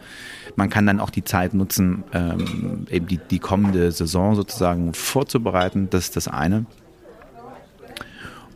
Man 0.56 0.70
kann 0.70 0.86
dann 0.86 1.00
auch 1.00 1.10
die 1.10 1.24
Zeit 1.24 1.54
nutzen, 1.54 2.04
ähm, 2.12 2.86
eben 2.90 3.06
die, 3.06 3.18
die 3.18 3.38
kommende 3.38 3.90
Saison 3.90 4.34
sozusagen 4.34 4.94
vorzubereiten. 4.94 5.88
Das 5.90 6.04
ist 6.04 6.16
das 6.16 6.28
eine. 6.28 6.66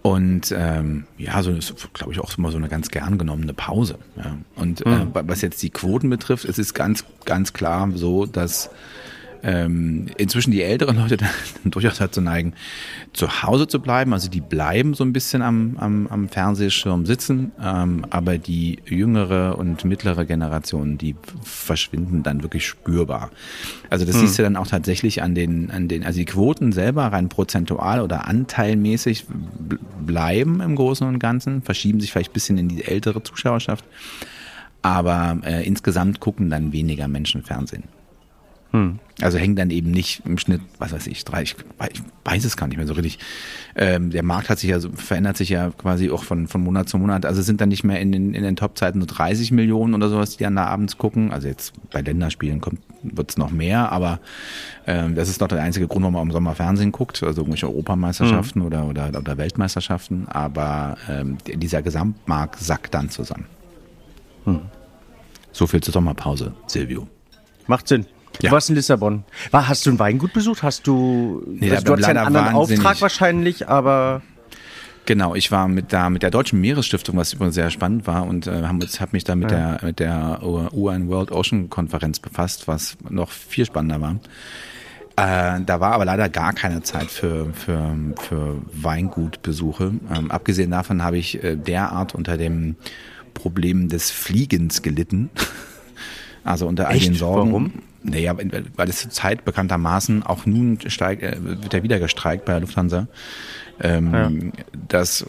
Und 0.02 0.54
ähm, 0.56 1.04
ja, 1.16 1.42
so 1.42 1.50
ist, 1.50 1.74
glaube 1.92 2.12
ich, 2.12 2.20
auch 2.20 2.36
immer 2.38 2.50
so 2.50 2.56
eine 2.56 2.68
ganz 2.68 2.90
gern 2.90 3.18
genommene 3.18 3.52
Pause. 3.52 3.98
Ja. 4.16 4.36
Und 4.56 4.86
äh, 4.86 4.88
mhm. 4.88 5.10
was 5.12 5.42
jetzt 5.42 5.62
die 5.62 5.70
Quoten 5.70 6.08
betrifft, 6.08 6.44
es 6.44 6.58
ist 6.58 6.74
ganz, 6.74 7.04
ganz 7.24 7.52
klar 7.52 7.90
so, 7.94 8.24
dass 8.24 8.70
ähm, 9.42 10.06
inzwischen 10.16 10.50
die 10.50 10.62
älteren 10.62 10.96
Leute 10.96 11.16
dann 11.62 11.70
durchaus 11.70 11.98
dazu 11.98 12.20
neigen, 12.20 12.54
zu 13.12 13.42
Hause 13.42 13.68
zu 13.68 13.80
bleiben. 13.80 14.12
Also 14.12 14.28
die 14.28 14.40
bleiben 14.40 14.94
so 14.94 15.04
ein 15.04 15.12
bisschen 15.12 15.42
am, 15.42 15.76
am, 15.78 16.06
am 16.08 16.28
Fernsehschirm 16.28 17.06
sitzen, 17.06 17.52
ähm, 17.62 18.04
aber 18.10 18.38
die 18.38 18.78
jüngere 18.86 19.58
und 19.58 19.84
mittlere 19.84 20.24
Generation, 20.24 20.98
die 20.98 21.14
verschwinden 21.42 22.22
dann 22.22 22.42
wirklich 22.42 22.66
spürbar. 22.66 23.30
Also 23.90 24.04
das 24.04 24.16
hm. 24.16 24.20
siehst 24.22 24.38
du 24.38 24.42
dann 24.42 24.56
auch 24.56 24.66
tatsächlich 24.66 25.22
an 25.22 25.34
den, 25.34 25.70
an 25.70 25.88
den, 25.88 26.04
also 26.04 26.18
die 26.18 26.24
Quoten 26.24 26.72
selber 26.72 27.06
rein 27.06 27.28
prozentual 27.28 28.00
oder 28.00 28.26
anteilmäßig 28.26 29.26
bleiben 30.04 30.60
im 30.60 30.76
Großen 30.76 31.06
und 31.06 31.18
Ganzen, 31.18 31.62
verschieben 31.62 32.00
sich 32.00 32.12
vielleicht 32.12 32.30
ein 32.30 32.34
bisschen 32.34 32.58
in 32.58 32.68
die 32.68 32.84
ältere 32.84 33.22
Zuschauerschaft, 33.22 33.84
aber 34.82 35.38
äh, 35.44 35.66
insgesamt 35.66 36.20
gucken 36.20 36.50
dann 36.50 36.72
weniger 36.72 37.08
Menschen 37.08 37.42
Fernsehen. 37.42 37.84
Hm. 38.72 38.98
Also 39.20 39.38
hängen 39.38 39.56
dann 39.56 39.70
eben 39.70 39.90
nicht 39.90 40.22
im 40.24 40.38
Schnitt, 40.38 40.60
was 40.78 40.92
weiß 40.92 41.06
ich, 41.06 41.24
drei, 41.24 41.42
ich, 41.42 41.56
ich 41.90 42.02
weiß 42.24 42.44
es 42.44 42.56
gar 42.56 42.68
nicht 42.68 42.76
mehr 42.76 42.86
so 42.86 42.92
richtig. 42.92 43.18
Ähm, 43.74 44.10
der 44.10 44.22
Markt 44.22 44.50
hat 44.50 44.58
sich 44.58 44.70
ja, 44.70 44.78
verändert 44.78 45.36
sich 45.36 45.48
ja 45.48 45.70
quasi 45.70 46.10
auch 46.10 46.22
von, 46.22 46.46
von 46.46 46.62
Monat 46.62 46.88
zu 46.88 46.98
Monat. 46.98 47.24
Also 47.26 47.42
sind 47.42 47.60
dann 47.60 47.70
nicht 47.70 47.82
mehr 47.82 48.00
in 48.00 48.12
den, 48.12 48.34
in 48.34 48.42
den 48.42 48.56
Top-Zeiten 48.56 49.00
so 49.00 49.06
30 49.06 49.50
Millionen 49.52 49.94
oder 49.94 50.08
sowas, 50.08 50.36
die 50.36 50.44
dann 50.44 50.54
da 50.54 50.66
abends 50.66 50.98
gucken. 50.98 51.32
Also 51.32 51.48
jetzt 51.48 51.72
bei 51.90 52.02
Länderspielen 52.02 52.60
kommt, 52.60 52.80
wird's 53.02 53.38
noch 53.38 53.50
mehr, 53.50 53.90
aber 53.90 54.20
ähm, 54.86 55.14
das 55.14 55.28
ist 55.28 55.40
doch 55.40 55.48
der 55.48 55.62
einzige 55.62 55.88
Grund, 55.88 56.02
warum 56.02 56.14
man 56.14 56.22
im 56.24 56.32
Sommer 56.32 56.54
Fernsehen 56.54 56.92
guckt, 56.92 57.22
also 57.22 57.40
irgendwelche 57.40 57.66
Europameisterschaften 57.66 58.60
mhm. 58.60 58.66
oder, 58.66 58.86
oder, 58.86 59.08
oder 59.08 59.38
Weltmeisterschaften. 59.38 60.28
Aber 60.28 60.96
ähm, 61.08 61.38
dieser 61.46 61.82
Gesamtmarkt 61.82 62.60
sackt 62.60 62.94
dann 62.94 63.08
zusammen. 63.08 63.46
Hm. 64.44 64.60
So 65.50 65.66
viel 65.66 65.80
zur 65.80 65.92
Sommerpause, 65.92 66.52
Silvio. 66.66 67.08
Macht 67.66 67.88
Sinn. 67.88 68.06
Ja. 68.40 68.50
Du 68.50 68.54
warst 68.54 68.68
in 68.68 68.76
Lissabon. 68.76 69.24
War, 69.50 69.68
hast 69.68 69.84
du 69.86 69.90
ein 69.90 69.98
Weingut 69.98 70.32
besucht? 70.32 70.62
Hast 70.62 70.86
du, 70.86 71.42
nee, 71.46 71.70
also 71.70 71.94
du 71.94 72.00
ja 72.00 72.08
einen 72.08 72.18
anderen 72.18 72.48
Auftrag 72.54 73.00
wahrscheinlich, 73.00 73.68
aber 73.68 74.22
Genau, 75.08 75.34
ich 75.34 75.50
war 75.50 75.68
mit 75.68 75.94
da 75.94 76.10
mit 76.10 76.22
der 76.22 76.30
Deutschen 76.30 76.60
Meeresstiftung, 76.60 77.16
was 77.16 77.32
übrigens 77.32 77.54
sehr 77.54 77.70
spannend 77.70 78.06
war 78.06 78.26
und 78.26 78.46
äh, 78.46 78.64
habe 78.64 78.84
hab 78.84 79.14
mich 79.14 79.24
da 79.24 79.36
mit 79.36 79.50
ja. 79.50 79.76
der 79.78 79.86
mit 79.86 80.00
der 80.00 80.40
UN 80.42 81.08
World 81.08 81.32
Ocean 81.32 81.70
Konferenz 81.70 82.20
befasst, 82.20 82.68
was 82.68 82.98
noch 83.08 83.30
viel 83.30 83.64
spannender 83.64 84.02
war. 84.02 84.16
Äh, 85.16 85.62
da 85.64 85.80
war 85.80 85.92
aber 85.94 86.04
leider 86.04 86.28
gar 86.28 86.52
keine 86.52 86.82
Zeit 86.82 87.10
für 87.10 87.46
für 87.54 87.96
für 88.20 88.56
Weingutbesuche. 88.70 89.94
Ähm, 90.14 90.30
abgesehen 90.30 90.72
davon 90.72 91.02
habe 91.02 91.16
ich 91.16 91.42
äh, 91.42 91.56
derart 91.56 92.14
unter 92.14 92.36
dem 92.36 92.76
Problem 93.32 93.88
des 93.88 94.10
Fliegens 94.10 94.82
gelitten. 94.82 95.30
Also 96.44 96.66
unter 96.66 96.88
all 96.88 96.98
den 96.98 97.14
Sorgen. 97.14 97.50
Warum? 97.50 97.72
Naja, 98.02 98.36
weil 98.76 98.88
es 98.88 99.00
zur 99.00 99.10
Zeit 99.10 99.44
bekanntermaßen 99.44 100.22
auch 100.22 100.46
nun 100.46 100.78
steigt, 100.86 101.22
äh, 101.22 101.36
wird 101.40 101.74
er 101.74 101.82
wieder 101.82 101.98
gestreikt 101.98 102.44
bei 102.44 102.52
der 102.52 102.60
Lufthansa. 102.60 103.08
Ähm, 103.80 104.12
ja. 104.12 104.64
das, 104.88 105.24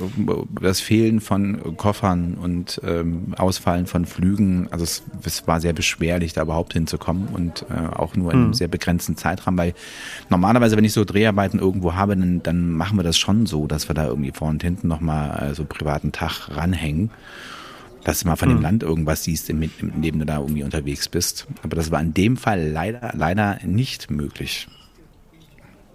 das 0.59 0.79
Fehlen 0.79 1.21
von 1.21 1.77
Koffern 1.77 2.33
und 2.33 2.81
ähm, 2.83 3.35
Ausfallen 3.38 3.85
von 3.85 4.05
Flügen, 4.05 4.67
also 4.71 4.83
es, 4.83 5.03
es 5.23 5.45
war 5.47 5.61
sehr 5.61 5.73
beschwerlich, 5.73 6.33
da 6.33 6.41
überhaupt 6.41 6.73
hinzukommen 6.73 7.27
und 7.27 7.65
äh, 7.69 7.95
auch 7.95 8.15
nur 8.15 8.31
in 8.31 8.38
einem 8.38 8.47
mhm. 8.47 8.53
sehr 8.55 8.67
begrenzten 8.67 9.17
Zeitraum, 9.17 9.55
weil 9.55 9.75
normalerweise, 10.29 10.77
wenn 10.77 10.83
ich 10.83 10.93
so 10.93 11.05
Dreharbeiten 11.05 11.59
irgendwo 11.59 11.93
habe, 11.93 12.17
dann, 12.17 12.41
dann 12.41 12.71
machen 12.71 12.97
wir 12.97 13.03
das 13.03 13.19
schon 13.19 13.45
so, 13.45 13.67
dass 13.67 13.88
wir 13.88 13.93
da 13.93 14.07
irgendwie 14.07 14.31
vor 14.31 14.47
und 14.47 14.63
hinten 14.63 14.88
nochmal 14.88 15.51
äh, 15.51 15.53
so 15.53 15.63
privaten 15.63 16.11
Tag 16.11 16.49
ranhängen 16.49 17.11
dass 18.03 18.21
du 18.21 18.27
mal 18.27 18.35
von 18.35 18.49
hm. 18.49 18.57
dem 18.57 18.61
Land 18.61 18.83
irgendwas 18.83 19.23
siehst, 19.23 19.49
in, 19.49 19.61
in 19.61 20.01
dem 20.01 20.19
du 20.19 20.25
da 20.25 20.39
irgendwie 20.39 20.63
unterwegs 20.63 21.09
bist. 21.09 21.47
Aber 21.63 21.75
das 21.75 21.91
war 21.91 22.01
in 22.01 22.13
dem 22.13 22.37
Fall 22.37 22.69
leider, 22.69 23.11
leider 23.15 23.59
nicht 23.63 24.09
möglich. 24.09 24.67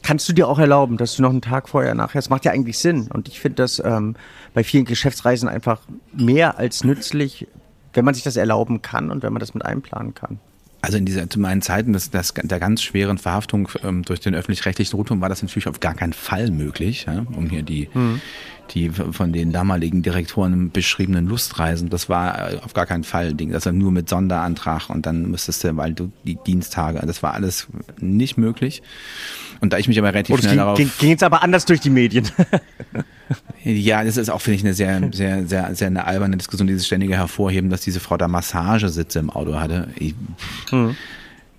Kannst 0.03 0.29
du 0.29 0.35
dir 0.35 0.49
auch 0.49 0.59
erlauben, 0.59 0.99
dass 0.99 1.17
du 1.17 1.23
noch 1.23 1.31
einen 1.31 1.41
Tag 1.41 1.69
vorher 1.69 1.95
nachher, 1.95 2.19
das 2.19 2.29
macht 2.29 2.45
ja 2.45 2.53
eigentlich 2.53 2.79
Sinn. 2.79 3.09
Und 3.11 3.27
ich 3.29 3.41
finde 3.41 3.57
das 3.57 3.83
ähm, 3.83 4.17
bei 4.53 4.63
vielen 4.63 4.85
Geschäftsreisen 4.85 5.49
einfach 5.49 5.81
mehr 6.13 6.59
als 6.59 6.85
nützlich, 6.85 7.49
wenn 7.95 8.05
man 8.05 8.13
sich 8.13 8.23
das 8.23 8.37
erlauben 8.37 8.83
kann 8.83 9.11
und 9.11 9.23
wenn 9.23 9.33
man 9.33 9.41
das 9.41 9.55
mit 9.55 9.65
einplanen 9.65 10.13
kann. 10.13 10.41
Also 10.83 10.99
in 10.99 11.07
dieser, 11.07 11.31
zu 11.31 11.41
meinen 11.41 11.63
Zeiten 11.63 11.95
des, 11.95 12.11
des, 12.11 12.35
der 12.37 12.61
ganz 12.61 12.83
schweren 12.83 13.17
Verhaftung 13.17 13.71
ähm, 13.83 14.03
durch 14.03 14.21
den 14.21 14.35
öffentlich-rechtlichen 14.35 14.95
Rundfunk 14.95 15.23
war 15.23 15.31
das 15.31 15.41
natürlich 15.41 15.69
auf 15.69 15.81
gar 15.81 15.95
keinen 15.95 16.13
Fall 16.13 16.51
möglich, 16.51 17.07
ja, 17.07 17.25
um 17.35 17.49
hier 17.49 17.63
die, 17.63 17.89
mhm 17.95 18.21
die 18.71 18.91
von 18.91 19.33
den 19.33 19.53
damaligen 19.53 20.03
Direktoren 20.03 20.71
beschriebenen 20.71 21.27
Lustreisen, 21.27 21.91
das 21.91 22.09
war 22.09 22.53
äh, 22.53 22.59
auf 22.59 22.75
gar 22.75 22.87
keinen 22.87 23.05
Fall 23.05 23.35
Ding. 23.35 23.51
Das 23.51 23.67
war 23.67 23.73
nur 23.73 23.93
mit 23.93 24.09
Sonderantrag 24.09 24.91
und 24.91 25.07
dann 25.07 25.31
müsstest 25.31 25.65
du, 25.65 25.77
weil 25.77 25.93
du 25.93 26.11
die 26.25 26.37
Diensttage, 26.37 27.05
das 27.07 27.23
war 27.23 27.35
alles 27.35 27.67
nicht 28.01 28.37
möglich. 28.37 28.83
Und 29.61 29.73
da 29.73 29.79
ich 29.79 29.89
mich 29.89 29.99
aber 29.99 30.09
relativ 30.09 30.35
oh, 30.35 30.39
schnell 30.39 30.51
ging, 30.51 30.59
darauf. 30.59 30.77
Ging, 30.77 30.91
ging 30.99 31.11
jetzt 31.11 31.23
aber 31.23 31.43
anders 31.43 31.65
durch 31.65 31.81
die 31.81 31.91
Medien. 31.91 32.29
ja, 33.65 34.05
das 34.05 34.17
ist 34.17 34.29
auch, 34.29 34.41
finde 34.41 34.57
ich, 34.57 34.65
eine 34.65 34.75
sehr, 34.75 35.01
sehr, 35.13 35.47
sehr, 35.47 35.75
sehr 35.75 35.87
eine 35.87 36.07
alberne 36.07 36.37
Diskussion, 36.37 36.67
dieses 36.67 36.87
ständige 36.87 37.17
Hervorheben, 37.17 37.71
dass 37.71 37.81
diese 37.81 38.01
Frau 38.01 38.17
da 38.17 38.29
Massagesitze 38.29 39.19
im 39.19 39.31
Auto 39.31 39.55
hatte. 39.55 39.89
Ich, 39.97 40.15
mhm 40.71 40.97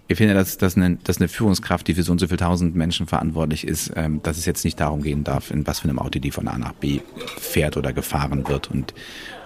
ich 0.08 0.18
finde, 0.18 0.36
dass, 0.36 0.58
dass, 0.58 0.78
eine, 0.78 0.98
dass 1.04 1.18
eine 1.18 1.28
Führungskraft, 1.28 1.88
die 1.88 1.96
für 1.96 2.04
so 2.04 2.12
und 2.12 2.20
so 2.20 2.28
viele 2.28 2.38
tausend 2.38 2.76
Menschen 2.76 3.08
verantwortlich 3.08 3.66
ist, 3.66 3.92
ähm, 3.96 4.22
dass 4.22 4.38
es 4.38 4.46
jetzt 4.46 4.64
nicht 4.64 4.80
darum 4.80 5.02
gehen 5.02 5.24
darf, 5.24 5.50
in 5.50 5.66
was 5.66 5.80
für 5.80 5.90
einem 5.90 6.00
Auto 6.00 6.20
die 6.20 6.32
von 6.32 6.48
A 6.48 6.58
nach 6.58 6.74
B 6.74 7.00
fährt 7.38 7.76
oder 7.76 7.92
gefahren 7.92 8.48
wird. 8.48 8.70
Und 8.70 8.94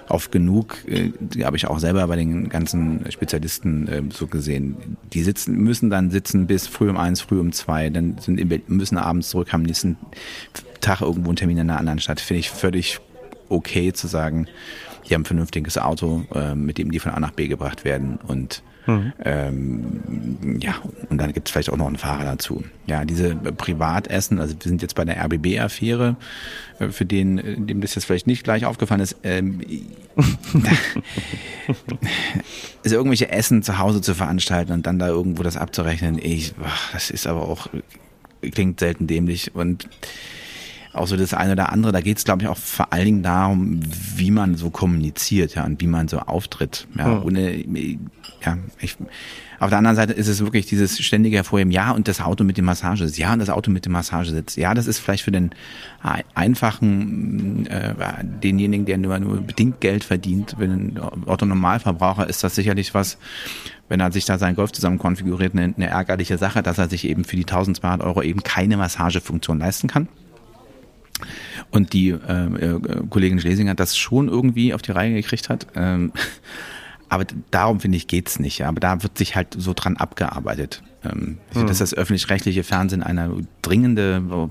oft 0.10 0.32
genug, 0.32 0.78
äh, 0.88 1.12
habe 1.44 1.56
ich 1.56 1.68
auch 1.68 1.80
selber 1.80 2.06
bei 2.08 2.18
den 2.18 2.50
ganzen 2.50 3.10
Spezialisten 3.10 3.88
äh, 3.88 4.04
so 4.12 4.28
gesehen, 4.28 4.98
die 5.14 5.24
sitzen, 5.24 5.56
müssen 5.56 5.90
dann 5.90 6.12
sitzen 6.12 6.48
bis 6.48 6.68
früh 6.68 6.90
um 6.90 6.98
eins, 6.98 7.22
früh 7.22 7.40
um 7.40 7.54
zwei, 7.54 7.90
dann 7.90 8.18
sind, 8.20 8.70
müssen 8.70 8.98
abends 8.98 9.30
zurück, 9.30 9.54
haben 9.54 9.64
nächsten 9.64 9.98
Tag 10.82 11.02
irgendwo 11.02 11.30
einen 11.30 11.38
Termin 11.38 11.58
in 11.58 11.70
einer 11.70 11.80
anderen 11.80 12.00
Stadt. 12.00 12.20
Finde 12.20 12.40
ich 12.40 12.50
völlig 12.50 13.00
okay 13.48 13.94
zu 13.94 14.08
sagen, 14.08 14.48
die 15.08 15.14
haben 15.14 15.22
ein 15.22 15.26
vernünftiges 15.26 15.78
Auto, 15.78 16.26
äh, 16.36 16.54
mit 16.54 16.78
dem 16.78 16.92
die 16.92 17.00
von 17.00 17.14
A 17.14 17.20
nach 17.20 17.32
B 17.32 17.48
gebracht 17.48 17.86
werden 17.86 18.20
und 18.28 18.62
Mhm. 18.86 19.14
Ähm, 19.24 20.60
ja, 20.62 20.76
und 21.10 21.20
dann 21.20 21.34
gibt 21.34 21.48
es 21.48 21.52
vielleicht 21.52 21.70
auch 21.70 21.78
noch 21.78 21.88
einen 21.88 21.98
Fahrer 21.98 22.24
dazu. 22.24 22.64
Ja, 22.88 23.06
diese 23.06 23.36
Privatessen, 23.36 24.40
also 24.40 24.56
wir 24.56 24.70
sind 24.70 24.82
jetzt 24.82 24.96
bei 24.96 25.06
der 25.06 25.24
RBB-Affäre, 25.24 26.16
äh, 26.80 26.90
für 26.90 27.06
den, 27.06 27.38
äh, 27.38 27.60
dem 27.60 27.82
das 27.82 27.96
jetzt 27.96 28.06
vielleicht 28.06 28.28
nicht 28.28 28.44
gleich 28.44 28.66
aufgefallen 28.66 29.02
ist, 29.02 29.18
ähm, 29.24 29.62
also 32.84 32.96
irgendwelche 32.96 33.30
Essen 33.32 33.64
zu 33.64 33.78
Hause 33.78 34.02
zu 34.02 34.16
veranstalten 34.16 34.72
und 34.72 34.88
dann 34.88 35.00
da 35.00 35.08
irgendwo 35.08 35.44
das 35.44 35.58
abzurechnen, 35.58 36.18
ich, 36.22 36.54
das 36.94 37.10
ist 37.10 37.28
aber 37.28 37.48
auch, 37.48 37.68
klingt 38.42 38.80
selten 38.80 39.08
dämlich 39.08 39.54
und 39.56 39.88
auch 40.94 41.08
so 41.08 41.16
das 41.18 41.34
eine 41.34 41.54
oder 41.54 41.72
andere. 41.72 41.92
Da 41.92 42.02
geht 42.02 42.18
es, 42.18 42.24
glaube 42.24 42.44
ich, 42.44 42.48
auch 42.48 42.58
vor 42.58 42.92
allen 42.92 43.06
Dingen 43.06 43.24
darum, 43.24 43.80
wie 44.16 44.32
man 44.32 44.56
so 44.56 44.70
kommuniziert, 44.70 45.56
ja, 45.56 45.66
und 45.66 45.82
wie 45.82 45.88
man 45.88 46.08
so 46.08 46.20
auftritt. 46.20 46.88
Ja, 46.98 47.08
mhm. 47.08 47.24
ohne, 47.24 47.66
ja, 48.46 48.58
ich, 48.80 48.98
auf 49.60 49.70
der 49.70 49.78
anderen 49.78 49.98
Seite 49.98 50.14
ist 50.14 50.28
es 50.28 50.40
wirklich 50.40 50.66
dieses 50.68 51.00
ständige 51.00 51.36
Hervorheben, 51.36 51.72
ja, 51.72 51.92
und 51.92 52.08
das 52.08 52.22
Auto 52.22 52.46
mit 52.46 52.58
dem 52.58 52.66
Massagesitz, 52.66 53.18
ja, 53.18 53.34
und 53.34 53.40
das 53.40 53.50
Auto 53.50 53.70
mit 53.72 53.86
dem 53.86 53.92
Massagesitz. 53.92 54.56
Ja, 54.56 54.74
das 54.74 54.88
ist 54.88 55.00
vielleicht 55.00 55.24
für 55.24 55.32
den 55.32 55.52
einfachen, 56.34 57.66
äh, 57.68 57.94
denjenigen, 58.42 58.86
der 58.86 58.98
nur, 58.98 59.20
nur 59.20 59.42
bedingt 59.42 59.82
Geld 59.82 60.06
verdient, 60.06 60.56
für 60.58 60.68
den 60.68 60.98
Autonormalverbraucher 61.26 62.28
ist 62.30 62.44
das 62.44 62.56
sicherlich 62.56 62.94
was, 62.94 63.18
wenn 63.90 64.00
er 64.00 64.12
sich 64.14 64.24
da 64.24 64.38
seinen 64.38 64.56
Golf 64.56 64.72
zusammen 64.72 64.98
konfiguriert, 64.98 65.54
eine, 65.54 65.74
eine 65.76 65.88
ärgerliche 65.88 66.38
Sache, 66.38 66.64
dass 66.64 66.78
er 66.78 66.88
sich 66.88 67.06
eben 67.06 67.26
für 67.26 67.36
die 67.36 67.44
1200 67.44 68.02
Euro 68.02 68.22
eben 68.22 68.44
keine 68.44 68.78
Massagefunktion 68.78 69.60
leisten 69.60 69.90
kann. 69.90 70.08
Und 71.72 71.94
die 71.94 72.10
äh, 72.10 72.46
äh, 72.46 72.80
Kollegin 73.10 73.40
Schlesinger 73.40 73.76
das 73.76 73.98
schon 73.98 74.28
irgendwie 74.28 74.74
auf 74.74 74.82
die 74.82 74.92
Reihe 74.92 75.14
gekriegt 75.14 75.50
hat. 75.50 75.68
Ähm, 75.76 76.12
aber 77.10 77.26
darum 77.52 77.80
finde 77.80 77.98
ich 77.98 78.08
geht's 78.08 78.40
nicht. 78.40 78.66
Aber 78.66 78.80
da 78.80 79.04
wird 79.04 79.18
sich 79.18 79.36
halt 79.36 79.56
so 79.58 79.74
dran 79.74 79.98
abgearbeitet. 79.98 80.84
Ähm, 81.04 81.38
hm. 81.54 81.68
Dass 81.68 81.80
das 81.80 81.94
öffentlich-rechtliche 81.94 82.64
Fernsehen 82.64 83.04
eine 83.04 83.32
dringende 83.62 84.50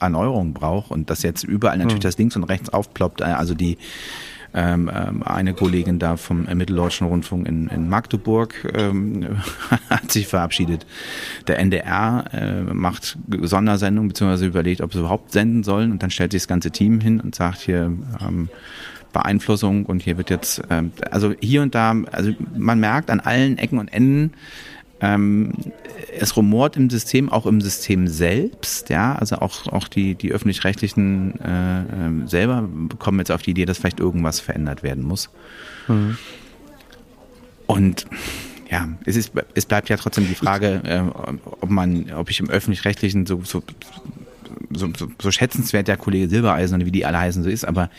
Erneuerung 0.00 0.52
braucht 0.52 0.90
und 0.90 1.10
dass 1.10 1.22
jetzt 1.22 1.44
überall 1.44 1.78
natürlich 1.78 1.96
hm. 1.96 2.02
das 2.02 2.18
links 2.18 2.36
und 2.36 2.44
rechts 2.44 2.68
aufploppt. 2.70 3.20
Äh, 3.20 3.24
also 3.24 3.54
die 3.54 3.78
ähm, 4.54 4.90
ähm, 4.94 5.22
eine 5.22 5.54
Kollegin 5.54 5.98
da 5.98 6.16
vom 6.16 6.44
Mitteldeutschen 6.44 7.06
Rundfunk 7.06 7.48
in, 7.48 7.68
in 7.68 7.88
Magdeburg 7.88 8.54
ähm, 8.74 9.38
hat 9.90 10.10
sich 10.12 10.26
verabschiedet. 10.26 10.86
Der 11.46 11.58
NDR 11.58 12.24
äh, 12.32 12.60
macht 12.62 13.16
Sondersendungen 13.40 14.08
beziehungsweise 14.08 14.46
überlegt, 14.46 14.80
ob 14.80 14.92
sie 14.92 15.00
überhaupt 15.00 15.32
senden 15.32 15.62
sollen 15.62 15.90
und 15.90 16.02
dann 16.02 16.10
stellt 16.10 16.32
sich 16.32 16.42
das 16.42 16.48
ganze 16.48 16.70
Team 16.70 17.00
hin 17.00 17.20
und 17.20 17.34
sagt 17.34 17.60
hier 17.60 17.92
ähm, 18.20 18.48
Beeinflussung 19.12 19.86
und 19.86 20.02
hier 20.02 20.16
wird 20.16 20.30
jetzt, 20.30 20.62
ähm, 20.70 20.92
also 21.10 21.34
hier 21.40 21.62
und 21.62 21.74
da, 21.74 21.94
also 22.10 22.32
man 22.56 22.80
merkt 22.80 23.10
an 23.10 23.20
allen 23.20 23.58
Ecken 23.58 23.78
und 23.78 23.92
Enden, 23.92 24.32
ähm, 25.02 25.52
es 26.18 26.36
rumort 26.36 26.76
im 26.76 26.88
System, 26.88 27.28
auch 27.28 27.44
im 27.44 27.60
System 27.60 28.06
selbst, 28.06 28.88
ja, 28.88 29.16
also 29.16 29.36
auch, 29.36 29.66
auch 29.66 29.88
die, 29.88 30.14
die 30.14 30.30
öffentlich-rechtlichen 30.30 31.40
äh, 31.40 31.80
äh, 31.80 32.26
selber 32.26 32.68
kommen 32.98 33.18
jetzt 33.18 33.32
auf 33.32 33.42
die 33.42 33.50
Idee, 33.50 33.64
dass 33.64 33.78
vielleicht 33.78 34.00
irgendwas 34.00 34.38
verändert 34.38 34.82
werden 34.82 35.02
muss. 35.02 35.28
Mhm. 35.88 36.16
Und 37.66 38.06
ja, 38.70 38.88
es, 39.04 39.16
ist, 39.16 39.32
es 39.54 39.66
bleibt 39.66 39.88
ja 39.88 39.96
trotzdem 39.96 40.28
die 40.28 40.34
Frage, 40.34 40.82
äh, 40.84 41.02
ob 41.60 41.68
man, 41.68 42.10
ob 42.12 42.30
ich 42.30 42.38
im 42.38 42.48
öffentlich-rechtlichen 42.48 43.26
so, 43.26 43.42
so, 43.42 43.62
so, 44.70 44.88
so, 44.96 45.08
so 45.20 45.30
schätzenswert 45.30 45.88
der 45.88 45.96
Kollege 45.96 46.28
Silbereisen 46.28 46.76
oder 46.76 46.86
wie 46.86 46.92
die 46.92 47.04
alle 47.04 47.18
heißen 47.18 47.42
so 47.42 47.50
ist, 47.50 47.64
aber 47.64 47.90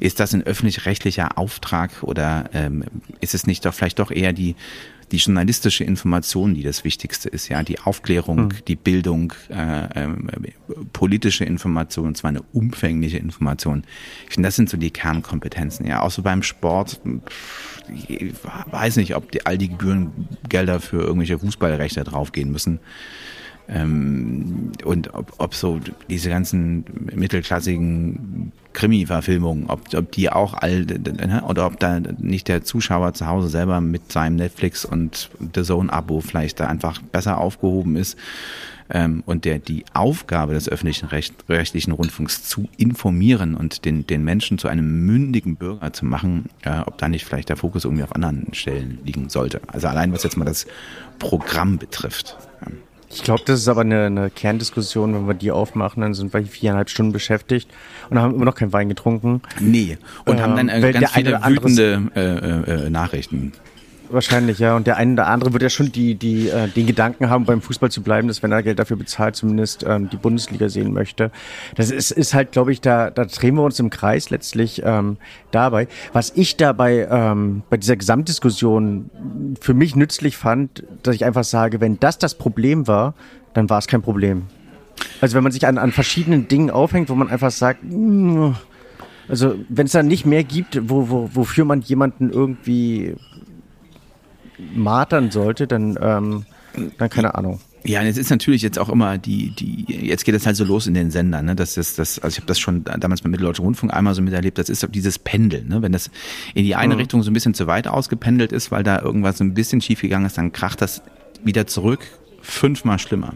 ist 0.00 0.18
das 0.18 0.34
ein 0.34 0.42
öffentlich-rechtlicher 0.42 1.38
Auftrag 1.38 2.02
oder 2.02 2.50
ähm, 2.54 2.84
ist 3.20 3.34
es 3.34 3.46
nicht 3.46 3.64
doch 3.64 3.74
vielleicht 3.74 3.98
doch 3.98 4.10
eher 4.10 4.32
die 4.32 4.56
die 5.12 5.16
journalistische 5.16 5.84
Information, 5.84 6.54
die 6.54 6.62
das 6.62 6.84
Wichtigste 6.84 7.28
ist, 7.28 7.48
ja, 7.48 7.62
die 7.62 7.80
Aufklärung, 7.80 8.46
mhm. 8.46 8.52
die 8.68 8.76
Bildung, 8.76 9.32
äh, 9.48 10.04
äh, 10.04 10.08
politische 10.92 11.44
Information, 11.44 12.06
und 12.06 12.16
zwar 12.16 12.28
eine 12.28 12.42
umfängliche 12.52 13.18
Information. 13.18 13.84
Ich 14.26 14.34
finde, 14.34 14.46
das 14.46 14.56
sind 14.56 14.70
so 14.70 14.76
die 14.76 14.90
Kernkompetenzen, 14.90 15.86
ja, 15.86 16.02
auch 16.02 16.10
so 16.10 16.22
beim 16.22 16.42
Sport. 16.42 17.00
Ich 18.08 18.34
weiß 18.70 18.96
nicht, 18.96 19.16
ob 19.16 19.32
die, 19.32 19.46
all 19.46 19.58
die 19.58 19.68
Gebührengelder 19.68 20.80
für 20.80 21.02
irgendwelche 21.02 21.38
Fußballrechte 21.38 22.04
draufgehen 22.04 22.52
müssen. 22.52 22.78
Ähm, 23.72 24.72
und 24.84 25.14
ob, 25.14 25.32
ob 25.38 25.54
so 25.54 25.80
diese 26.08 26.28
ganzen 26.28 26.84
mittelklassigen 27.14 28.52
Krimi-Verfilmungen, 28.72 29.66
ob, 29.68 29.94
ob 29.94 30.10
die 30.12 30.30
auch 30.30 30.54
all, 30.54 30.84
ne, 30.84 31.42
oder 31.46 31.66
ob 31.66 31.78
da 31.78 32.00
nicht 32.00 32.48
der 32.48 32.64
Zuschauer 32.64 33.14
zu 33.14 33.26
Hause 33.26 33.48
selber 33.48 33.80
mit 33.80 34.10
seinem 34.10 34.36
Netflix 34.36 34.84
und 34.84 35.30
The 35.54 35.62
Zone-Abo 35.62 36.20
vielleicht 36.20 36.58
da 36.58 36.66
einfach 36.66 37.00
besser 37.00 37.38
aufgehoben 37.38 37.96
ist. 37.96 38.18
Ähm, 38.92 39.22
und 39.24 39.44
der 39.44 39.60
die 39.60 39.84
Aufgabe 39.94 40.52
des 40.52 40.68
öffentlichen 40.68 41.06
Recht, 41.06 41.32
rechtlichen 41.48 41.92
Rundfunks 41.92 42.42
zu 42.42 42.68
informieren 42.76 43.54
und 43.54 43.84
den, 43.84 44.04
den 44.04 44.24
Menschen 44.24 44.58
zu 44.58 44.66
einem 44.66 45.06
mündigen 45.06 45.54
Bürger 45.54 45.92
zu 45.92 46.04
machen, 46.04 46.46
äh, 46.62 46.80
ob 46.80 46.98
da 46.98 47.08
nicht 47.08 47.24
vielleicht 47.24 47.50
der 47.50 47.56
Fokus 47.56 47.84
irgendwie 47.84 48.02
auf 48.02 48.16
anderen 48.16 48.52
Stellen 48.52 48.98
liegen 49.04 49.28
sollte. 49.28 49.60
Also 49.68 49.86
allein 49.86 50.12
was 50.12 50.24
jetzt 50.24 50.36
mal 50.36 50.44
das 50.44 50.66
Programm 51.20 51.78
betrifft. 51.78 52.36
Ich 53.12 53.24
glaube, 53.24 53.42
das 53.44 53.60
ist 53.60 53.68
aber 53.68 53.80
eine, 53.80 54.06
eine, 54.06 54.30
Kerndiskussion. 54.30 55.14
Wenn 55.14 55.26
wir 55.26 55.34
die 55.34 55.50
aufmachen, 55.50 56.00
dann 56.00 56.14
sind 56.14 56.32
wir 56.32 56.44
viereinhalb 56.44 56.90
Stunden 56.90 57.12
beschäftigt 57.12 57.68
und 58.08 58.18
haben 58.18 58.34
immer 58.34 58.44
noch 58.44 58.54
keinen 58.54 58.72
Wein 58.72 58.88
getrunken. 58.88 59.42
Nee. 59.58 59.98
Und 60.24 60.38
äh, 60.38 60.42
haben 60.42 60.56
dann 60.56 60.68
äh, 60.68 60.92
ganz 60.92 61.10
viele 61.12 61.40
wütende 61.44 62.10
äh, 62.14 62.86
äh, 62.86 62.90
Nachrichten 62.90 63.52
Wahrscheinlich, 64.12 64.58
ja. 64.58 64.74
Und 64.74 64.88
der 64.88 64.96
eine 64.96 65.12
oder 65.12 65.28
andere 65.28 65.52
wird 65.52 65.62
ja 65.62 65.70
schon 65.70 65.92
die, 65.92 66.16
die, 66.16 66.48
äh, 66.48 66.66
den 66.68 66.86
Gedanken 66.86 67.30
haben, 67.30 67.44
beim 67.44 67.62
Fußball 67.62 67.92
zu 67.92 68.02
bleiben, 68.02 68.26
dass 68.26 68.42
wenn 68.42 68.50
er 68.50 68.62
Geld 68.62 68.80
dafür 68.80 68.96
bezahlt, 68.96 69.36
zumindest 69.36 69.84
ähm, 69.86 70.10
die 70.10 70.16
Bundesliga 70.16 70.68
sehen 70.68 70.92
möchte. 70.92 71.30
Das 71.76 71.92
ist, 71.92 72.10
ist 72.10 72.34
halt, 72.34 72.50
glaube 72.50 72.72
ich, 72.72 72.80
da, 72.80 73.10
da 73.10 73.24
drehen 73.24 73.54
wir 73.54 73.62
uns 73.62 73.78
im 73.78 73.88
Kreis 73.88 74.30
letztlich 74.30 74.82
ähm, 74.84 75.16
dabei. 75.52 75.86
Was 76.12 76.32
ich 76.34 76.56
dabei 76.56 77.06
ähm, 77.08 77.62
bei 77.70 77.76
dieser 77.76 77.96
Gesamtdiskussion 77.96 79.10
für 79.60 79.74
mich 79.74 79.94
nützlich 79.94 80.36
fand, 80.36 80.82
dass 81.04 81.14
ich 81.14 81.24
einfach 81.24 81.44
sage, 81.44 81.80
wenn 81.80 82.00
das 82.00 82.18
das 82.18 82.34
Problem 82.34 82.88
war, 82.88 83.14
dann 83.54 83.70
war 83.70 83.78
es 83.78 83.86
kein 83.86 84.02
Problem. 84.02 84.46
Also 85.20 85.36
wenn 85.36 85.44
man 85.44 85.52
sich 85.52 85.66
an, 85.68 85.78
an 85.78 85.92
verschiedenen 85.92 86.48
Dingen 86.48 86.70
aufhängt, 86.70 87.10
wo 87.10 87.14
man 87.14 87.28
einfach 87.28 87.52
sagt, 87.52 87.84
mm, 87.84 88.54
also 89.28 89.54
wenn 89.68 89.86
es 89.86 89.92
dann 89.92 90.08
nicht 90.08 90.26
mehr 90.26 90.42
gibt, 90.42 90.80
wo, 90.90 91.08
wo, 91.08 91.30
wofür 91.32 91.64
man 91.64 91.80
jemanden 91.82 92.30
irgendwie 92.30 93.14
martern 94.74 95.30
sollte, 95.30 95.66
dann, 95.66 95.98
ähm, 96.00 96.46
dann 96.98 97.10
keine 97.10 97.34
Ahnung. 97.34 97.60
Ja, 97.82 98.00
und 98.00 98.06
es 98.06 98.18
ist 98.18 98.30
natürlich 98.30 98.60
jetzt 98.60 98.78
auch 98.78 98.90
immer 98.90 99.16
die, 99.16 99.50
die, 99.50 99.86
jetzt 99.88 100.24
geht 100.24 100.34
es 100.34 100.44
halt 100.44 100.56
so 100.56 100.64
los 100.64 100.86
in 100.86 100.92
den 100.92 101.10
Sendern, 101.10 101.46
ne? 101.46 101.56
Das 101.56 101.78
ist 101.78 101.98
das, 101.98 102.18
also 102.18 102.34
ich 102.34 102.38
habe 102.38 102.46
das 102.46 102.58
schon 102.58 102.84
damals 102.84 103.22
beim 103.22 103.30
Mitteldeutschen 103.30 103.64
Rundfunk 103.64 103.94
einmal 103.94 104.14
so 104.14 104.20
miterlebt, 104.20 104.58
das 104.58 104.68
ist 104.68 104.86
dieses 104.90 105.18
Pendeln, 105.18 105.68
ne? 105.68 105.80
Wenn 105.80 105.92
das 105.92 106.10
in 106.54 106.64
die 106.64 106.74
eine 106.74 106.94
mhm. 106.94 107.00
Richtung 107.00 107.22
so 107.22 107.30
ein 107.30 107.34
bisschen 107.34 107.54
zu 107.54 107.66
weit 107.66 107.88
ausgependelt 107.88 108.52
ist, 108.52 108.70
weil 108.70 108.82
da 108.82 109.00
irgendwas 109.00 109.38
so 109.38 109.44
ein 109.44 109.54
bisschen 109.54 109.80
schief 109.80 110.02
gegangen 110.02 110.26
ist, 110.26 110.36
dann 110.36 110.52
kracht 110.52 110.82
das 110.82 111.02
wieder 111.42 111.66
zurück, 111.66 112.00
fünfmal 112.42 112.98
schlimmer. 112.98 113.32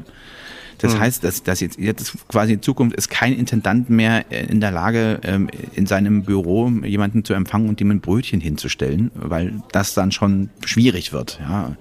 Das 0.79 0.95
mhm. 0.95 1.01
heißt, 1.01 1.25
dass, 1.25 1.43
dass 1.43 1.61
jetzt, 1.61 1.79
jetzt 1.79 2.29
quasi 2.29 2.55
in 2.55 2.63
Zukunft 2.63 2.97
ist 2.97 3.11
kein 3.11 3.33
Intendant 3.33 3.91
mehr 3.91 4.31
in 4.31 4.61
der 4.61 4.71
Lage, 4.71 5.21
ähm, 5.23 5.49
in 5.75 5.87
seinem 5.87 6.23
Büro 6.23 6.69
jemanden 6.85 7.25
zu 7.25 7.35
empfangen 7.35 7.69
und 7.69 7.81
ihm 7.81 7.91
ein 7.91 8.01
Brötchen 8.01 8.41
hinzustellen, 8.41 9.11
weil 9.15 9.63
das 9.73 9.95
dann 9.95 10.13
schon 10.13 10.51
schwierig 10.65 11.13
wird. 11.13 11.41
Ja. 11.41 11.77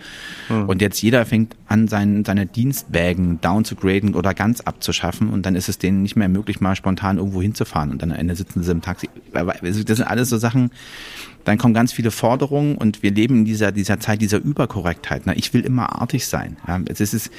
Mhm. 0.50 0.70
Und 0.70 0.82
jetzt 0.82 1.02
jeder 1.02 1.26
fängt 1.26 1.56
an, 1.68 1.88
sein, 1.88 2.24
seine 2.26 2.46
Dienstwägen 2.46 3.42
down 3.42 3.66
zu 3.66 3.76
graden 3.76 4.14
oder 4.14 4.34
ganz 4.34 4.62
abzuschaffen 4.62 5.30
und 5.30 5.46
dann 5.46 5.56
ist 5.56 5.70
es 5.70 5.78
denen 5.78 6.02
nicht 6.02 6.16
mehr 6.16 6.30
möglich, 6.30 6.62
mal 6.62 6.76
spontan 6.76 7.18
irgendwo 7.18 7.42
hinzufahren 7.42 7.92
und 7.92 8.02
dann 8.02 8.12
am 8.12 8.18
Ende 8.18 8.36
sitzen 8.36 8.64
sie 8.64 8.72
im 8.72 8.82
Taxi. 8.82 9.10
Das 9.32 9.98
sind 9.98 10.04
alles 10.04 10.30
so 10.30 10.38
Sachen, 10.38 10.72
dann 11.46 11.58
kommen 11.58 11.74
ganz 11.74 11.92
viele 11.92 12.12
Forderungen 12.12 12.76
und 12.76 13.04
wir 13.04 13.12
leben 13.12 13.40
in 13.40 13.46
dieser, 13.46 13.72
dieser 13.72 14.00
Zeit 14.00 14.22
dieser 14.22 14.38
Überkorrektheit. 14.38 15.24
Ich 15.36 15.54
will 15.54 15.62
immer 15.62 16.02
artig 16.02 16.28
sein. 16.28 16.58
Ja, 16.68 16.80
es 16.86 17.14
ist, 17.14 17.32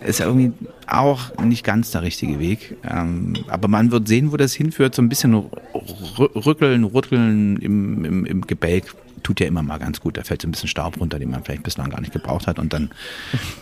ist 0.00 0.20
irgendwie 0.20 0.52
auch 0.86 1.36
nicht 1.42 1.64
ganz 1.64 1.90
der 1.90 2.02
richtige 2.02 2.38
Weg. 2.38 2.76
Ähm, 2.88 3.34
aber 3.48 3.68
man 3.68 3.90
wird 3.90 4.08
sehen, 4.08 4.32
wo 4.32 4.36
das 4.36 4.54
hinführt. 4.54 4.94
So 4.94 5.02
ein 5.02 5.08
bisschen 5.08 5.34
rückeln, 5.34 6.84
rütteln 6.84 7.56
im, 7.56 8.04
im, 8.04 8.24
im 8.26 8.40
Gebälk 8.42 8.94
tut 9.22 9.40
ja 9.40 9.46
immer 9.46 9.62
mal 9.62 9.78
ganz 9.78 10.00
gut. 10.00 10.16
Da 10.16 10.22
fällt 10.22 10.42
so 10.42 10.48
ein 10.48 10.52
bisschen 10.52 10.68
Staub 10.68 11.00
runter, 11.00 11.18
den 11.18 11.30
man 11.30 11.42
vielleicht 11.42 11.62
bislang 11.62 11.90
gar 11.90 12.00
nicht 12.00 12.12
gebraucht 12.12 12.46
hat. 12.46 12.58
Und 12.58 12.72
dann, 12.72 12.90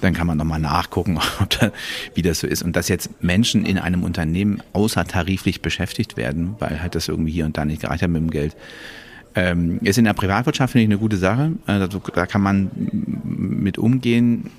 dann 0.01 0.14
kann 0.14 0.27
man 0.27 0.38
nochmal 0.38 0.61
nachgucken, 0.61 1.18
da, 1.61 1.72
wie 2.14 2.22
das 2.22 2.40
so 2.40 2.46
ist. 2.46 2.62
Und 2.62 2.77
dass 2.77 2.88
jetzt 2.88 3.22
Menschen 3.22 3.64
in 3.64 3.79
einem 3.79 4.03
Unternehmen 4.03 4.62
außertariflich 4.72 5.62
beschäftigt 5.62 6.16
werden, 6.16 6.57
weil 6.59 6.83
halt 6.83 6.94
das 6.94 7.09
irgendwie 7.09 7.33
hier 7.33 7.46
und 7.46 7.57
da 7.57 7.64
nicht 7.64 7.83
gereicht 7.83 8.03
hat 8.03 8.11
mit 8.11 8.22
dem 8.22 8.31
Geld, 8.31 8.57
ähm, 9.35 9.81
ist 9.83 9.99
in 9.99 10.05
der 10.05 10.14
Privatwirtschaft, 10.14 10.72
finde 10.72 10.85
ich, 10.85 10.88
eine 10.88 10.99
gute 10.99 11.18
Sache. 11.18 11.53
Also, 11.66 12.01
da 12.14 12.27
kann 12.27 12.42
man 12.42 12.70
mit 13.25 13.77
umgehen. 13.79 14.51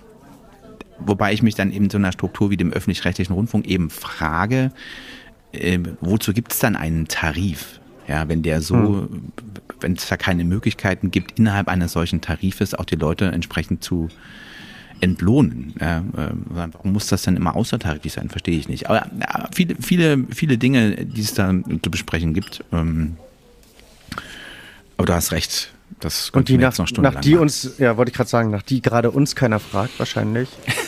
Wobei 1.00 1.34
ich 1.34 1.44
mich 1.44 1.56
dann 1.56 1.72
eben 1.72 1.90
so 1.90 1.98
einer 1.98 2.12
Struktur 2.12 2.50
wie 2.50 2.58
dem 2.58 2.74
öffentlich-rechtlichen 2.74 3.34
Rundfunk 3.34 3.68
eben 3.68 3.90
frage, 3.90 4.72
äh, 5.52 5.80
wozu 6.02 6.34
gibt 6.34 6.54
es 6.54 6.60
dann 6.60 6.76
einen 6.76 7.08
Tarif? 7.08 7.80
Ja, 8.08 8.30
wenn 8.30 8.42
der 8.42 8.62
so, 8.62 8.76
hm. 8.76 9.32
wenn 9.82 9.94
es 9.94 10.08
da 10.08 10.16
keine 10.16 10.46
Möglichkeiten 10.46 11.12
gibt, 11.12 11.40
innerhalb 11.40 11.68
eines 11.68 11.92
solchen 11.92 12.22
Tarifes 12.22 12.74
auch 12.74 12.86
die 12.86 12.96
Leute 12.96 13.26
entsprechend 13.26 13.84
zu 13.84 14.08
entlohnen. 15.02 15.74
Ja, 15.80 16.00
äh, 16.00 16.32
warum 16.46 16.94
muss 16.94 17.08
das 17.08 17.24
denn 17.24 17.36
immer 17.36 17.56
außertariflich 17.56 18.14
sein? 18.14 18.30
Verstehe 18.30 18.58
ich 18.58 18.70
nicht. 18.70 18.90
Aber 18.90 19.08
ja, 19.20 19.50
viele, 19.54 19.76
viele, 19.76 20.26
viele 20.32 20.58
Dinge, 20.58 21.06
die 21.06 21.22
es 21.22 21.34
da 21.34 21.54
zu 21.84 21.92
besprechen 21.92 22.34
gibt. 22.34 22.64
Ähm, 22.72 23.18
aber 24.98 25.06
du 25.06 25.14
hast 25.14 25.32
recht. 25.32 25.74
Das 26.00 26.30
und 26.30 26.48
die 26.50 26.58
nach, 26.58 26.78
nach 26.98 27.22
die 27.22 27.36
uns, 27.36 27.78
ja, 27.80 27.98
wollte 27.98 28.12
ich 28.12 28.16
gerade 28.16 28.30
sagen, 28.30 28.52
nach 28.52 28.62
die 28.62 28.82
gerade 28.82 29.10
uns 29.10 29.36
keiner 29.36 29.60
fragt, 29.60 29.98
wahrscheinlich. 30.00 30.50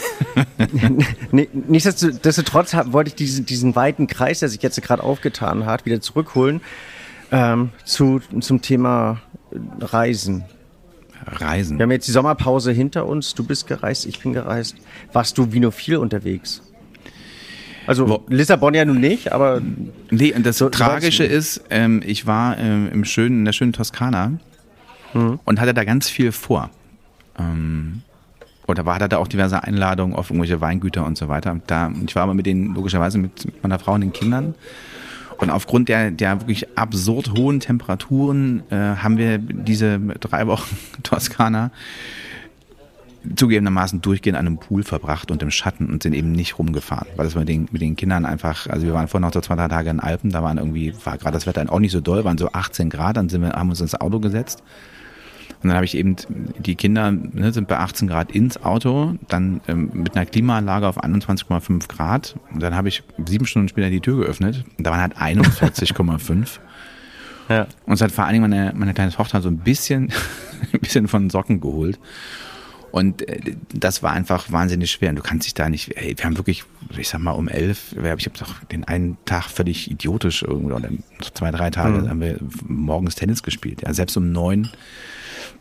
Nichtsdestotrotz 1.31 2.75
wollte 2.87 3.09
ich 3.09 3.15
diesen, 3.15 3.45
diesen 3.45 3.75
weiten 3.75 4.07
Kreis, 4.07 4.39
der 4.39 4.49
sich 4.49 4.61
jetzt 4.61 4.81
gerade 4.81 5.03
aufgetan 5.03 5.65
hat, 5.65 5.85
wieder 5.85 6.01
zurückholen 6.01 6.61
ähm, 7.31 7.69
zu, 7.83 8.21
zum 8.39 8.61
Thema 8.61 9.21
Reisen. 9.79 10.43
Reisen. 11.25 11.77
Wir 11.77 11.83
haben 11.83 11.91
jetzt 11.91 12.07
die 12.07 12.11
Sommerpause 12.11 12.71
hinter 12.71 13.05
uns. 13.05 13.35
Du 13.35 13.43
bist 13.43 13.67
gereist, 13.67 14.05
ich 14.05 14.19
bin 14.19 14.33
gereist. 14.33 14.75
Warst 15.11 15.37
du 15.37 15.51
wie 15.51 15.59
nur 15.59 15.71
viel 15.71 15.97
unterwegs? 15.97 16.61
Also 17.85 18.07
Wo? 18.07 18.23
Lissabon 18.27 18.73
ja 18.73 18.85
nun 18.85 18.99
nicht, 18.99 19.31
aber. 19.31 19.61
Nee, 20.11 20.33
und 20.33 20.45
das 20.45 20.57
so, 20.57 20.69
Tragische 20.69 21.23
ist, 21.23 21.63
ähm, 21.69 22.01
ich 22.05 22.25
war 22.25 22.57
ähm, 22.57 22.89
im 22.91 23.03
schönen, 23.03 23.39
in 23.39 23.45
der 23.45 23.51
schönen 23.51 23.73
Toskana 23.73 24.33
mhm. 25.13 25.39
und 25.43 25.59
hatte 25.59 25.73
da 25.73 25.83
ganz 25.83 26.09
viel 26.09 26.31
vor. 26.31 26.69
Ähm, 27.37 28.03
oder 28.69 28.85
war 28.85 28.99
da 28.99 29.17
auch 29.17 29.27
diverse 29.27 29.63
Einladungen 29.63 30.15
auf 30.15 30.29
irgendwelche 30.29 30.61
Weingüter 30.61 31.05
und 31.05 31.17
so 31.17 31.27
weiter. 31.27 31.59
Da, 31.67 31.91
ich 32.05 32.15
war 32.15 32.23
aber 32.23 32.33
mit 32.33 32.45
den, 32.45 32.73
logischerweise 32.73 33.17
mit 33.17 33.63
meiner 33.63 33.79
Frau 33.79 33.93
und 33.93 34.01
den 34.01 34.13
Kindern. 34.13 34.55
Und 35.37 35.49
aufgrund 35.49 35.89
der, 35.89 36.11
der 36.11 36.41
wirklich 36.41 36.77
absurd 36.77 37.31
hohen 37.37 37.59
Temperaturen 37.59 38.63
äh, 38.69 38.75
haben 38.75 39.17
wir 39.17 39.37
diese 39.37 39.99
drei 39.99 40.47
Wochen 40.47 40.77
Toskana 41.03 41.71
zugegebenermaßen 43.35 44.01
durchgehend 44.01 44.37
an 44.37 44.47
einem 44.47 44.57
Pool 44.59 44.83
verbracht 44.83 45.29
und 45.29 45.41
im 45.41 45.51
Schatten 45.51 45.87
und 45.87 46.03
sind 46.03 46.13
eben 46.13 46.31
nicht 46.31 46.57
rumgefahren, 46.57 47.07
weil 47.15 47.25
das 47.25 47.35
mit 47.35 47.49
den, 47.49 47.67
mit 47.71 47.81
den 47.81 47.95
Kindern 47.95 48.25
einfach, 48.25 48.67
also 48.67 48.85
wir 48.85 48.93
waren 48.93 49.07
vorhin 49.07 49.27
noch 49.27 49.33
so 49.33 49.41
zwei, 49.41 49.55
drei 49.55 49.67
Tage 49.67 49.89
in 49.89 49.97
den 49.97 50.03
Alpen, 50.03 50.29
da 50.29 50.41
waren 50.41 50.57
irgendwie, 50.57 50.93
war 51.03 51.17
gerade 51.17 51.33
das 51.33 51.45
Wetter 51.45 51.65
auch 51.69 51.79
nicht 51.79 51.91
so 51.91 51.99
doll, 51.99 52.23
waren 52.23 52.37
so 52.37 52.51
18 52.51 52.89
Grad, 52.89 53.17
dann 53.17 53.27
sind 53.27 53.41
wir, 53.41 53.51
haben 53.51 53.69
uns 53.69 53.81
ins 53.81 53.99
Auto 53.99 54.19
gesetzt 54.19 54.63
und 55.61 55.67
dann 55.67 55.75
habe 55.75 55.85
ich 55.85 55.97
eben, 55.97 56.15
die 56.57 56.75
Kinder 56.75 57.11
ne, 57.11 57.51
sind 57.51 57.67
bei 57.67 57.77
18 57.77 58.07
Grad 58.07 58.31
ins 58.31 58.63
Auto, 58.63 59.15
dann 59.27 59.59
ähm, 59.67 59.91
mit 59.93 60.15
einer 60.15 60.25
Klimaanlage 60.25 60.87
auf 60.87 61.03
21,5 61.03 61.89
Grad. 61.89 62.35
Und 62.53 62.63
dann 62.63 62.75
habe 62.75 62.87
ich 62.87 63.03
sieben 63.25 63.45
Stunden 63.45 63.67
später 63.67 63.89
die 63.89 63.99
Tür 63.99 64.17
geöffnet 64.21 64.63
und 64.77 64.87
da 64.87 64.91
waren 64.91 65.01
halt 65.01 65.17
41,5. 65.17 66.59
ja. 67.49 67.67
Und 67.85 67.93
es 67.93 68.01
hat 68.01 68.11
vor 68.13 68.23
allen 68.23 68.33
Dingen 68.33 68.49
meine, 68.49 68.73
meine 68.73 68.93
kleine 68.93 69.11
Tochter 69.11 69.41
so 69.41 69.49
ein 69.49 69.57
bisschen, 69.57 70.13
ein 70.73 70.79
bisschen 70.79 71.09
von 71.09 71.29
Socken 71.29 71.59
geholt. 71.59 71.99
Und 72.91 73.27
äh, 73.27 73.57
das 73.73 74.01
war 74.01 74.13
einfach 74.13 74.49
wahnsinnig 74.53 74.89
schwer. 74.89 75.09
Und 75.09 75.17
du 75.17 75.23
kannst 75.23 75.45
dich 75.45 75.55
da 75.55 75.67
nicht, 75.67 75.97
ey, 75.97 76.17
wir 76.17 76.23
haben 76.23 76.37
wirklich, 76.37 76.63
ich 76.97 77.09
sag 77.09 77.19
mal, 77.19 77.31
um 77.31 77.49
elf, 77.49 77.91
ich 77.91 78.25
habe 78.25 78.39
doch 78.39 78.63
den 78.71 78.85
einen 78.85 79.17
Tag 79.25 79.49
völlig 79.49 79.91
idiotisch 79.91 80.41
irgendwo, 80.41 80.73
oder 80.73 80.89
zwei, 81.33 81.51
drei 81.51 81.69
Tage 81.69 81.99
mhm. 81.99 82.09
haben 82.09 82.21
wir 82.21 82.37
morgens 82.65 83.15
Tennis 83.15 83.43
gespielt. 83.43 83.81
Ja, 83.81 83.93
selbst 83.93 84.15
um 84.15 84.31
neun 84.31 84.69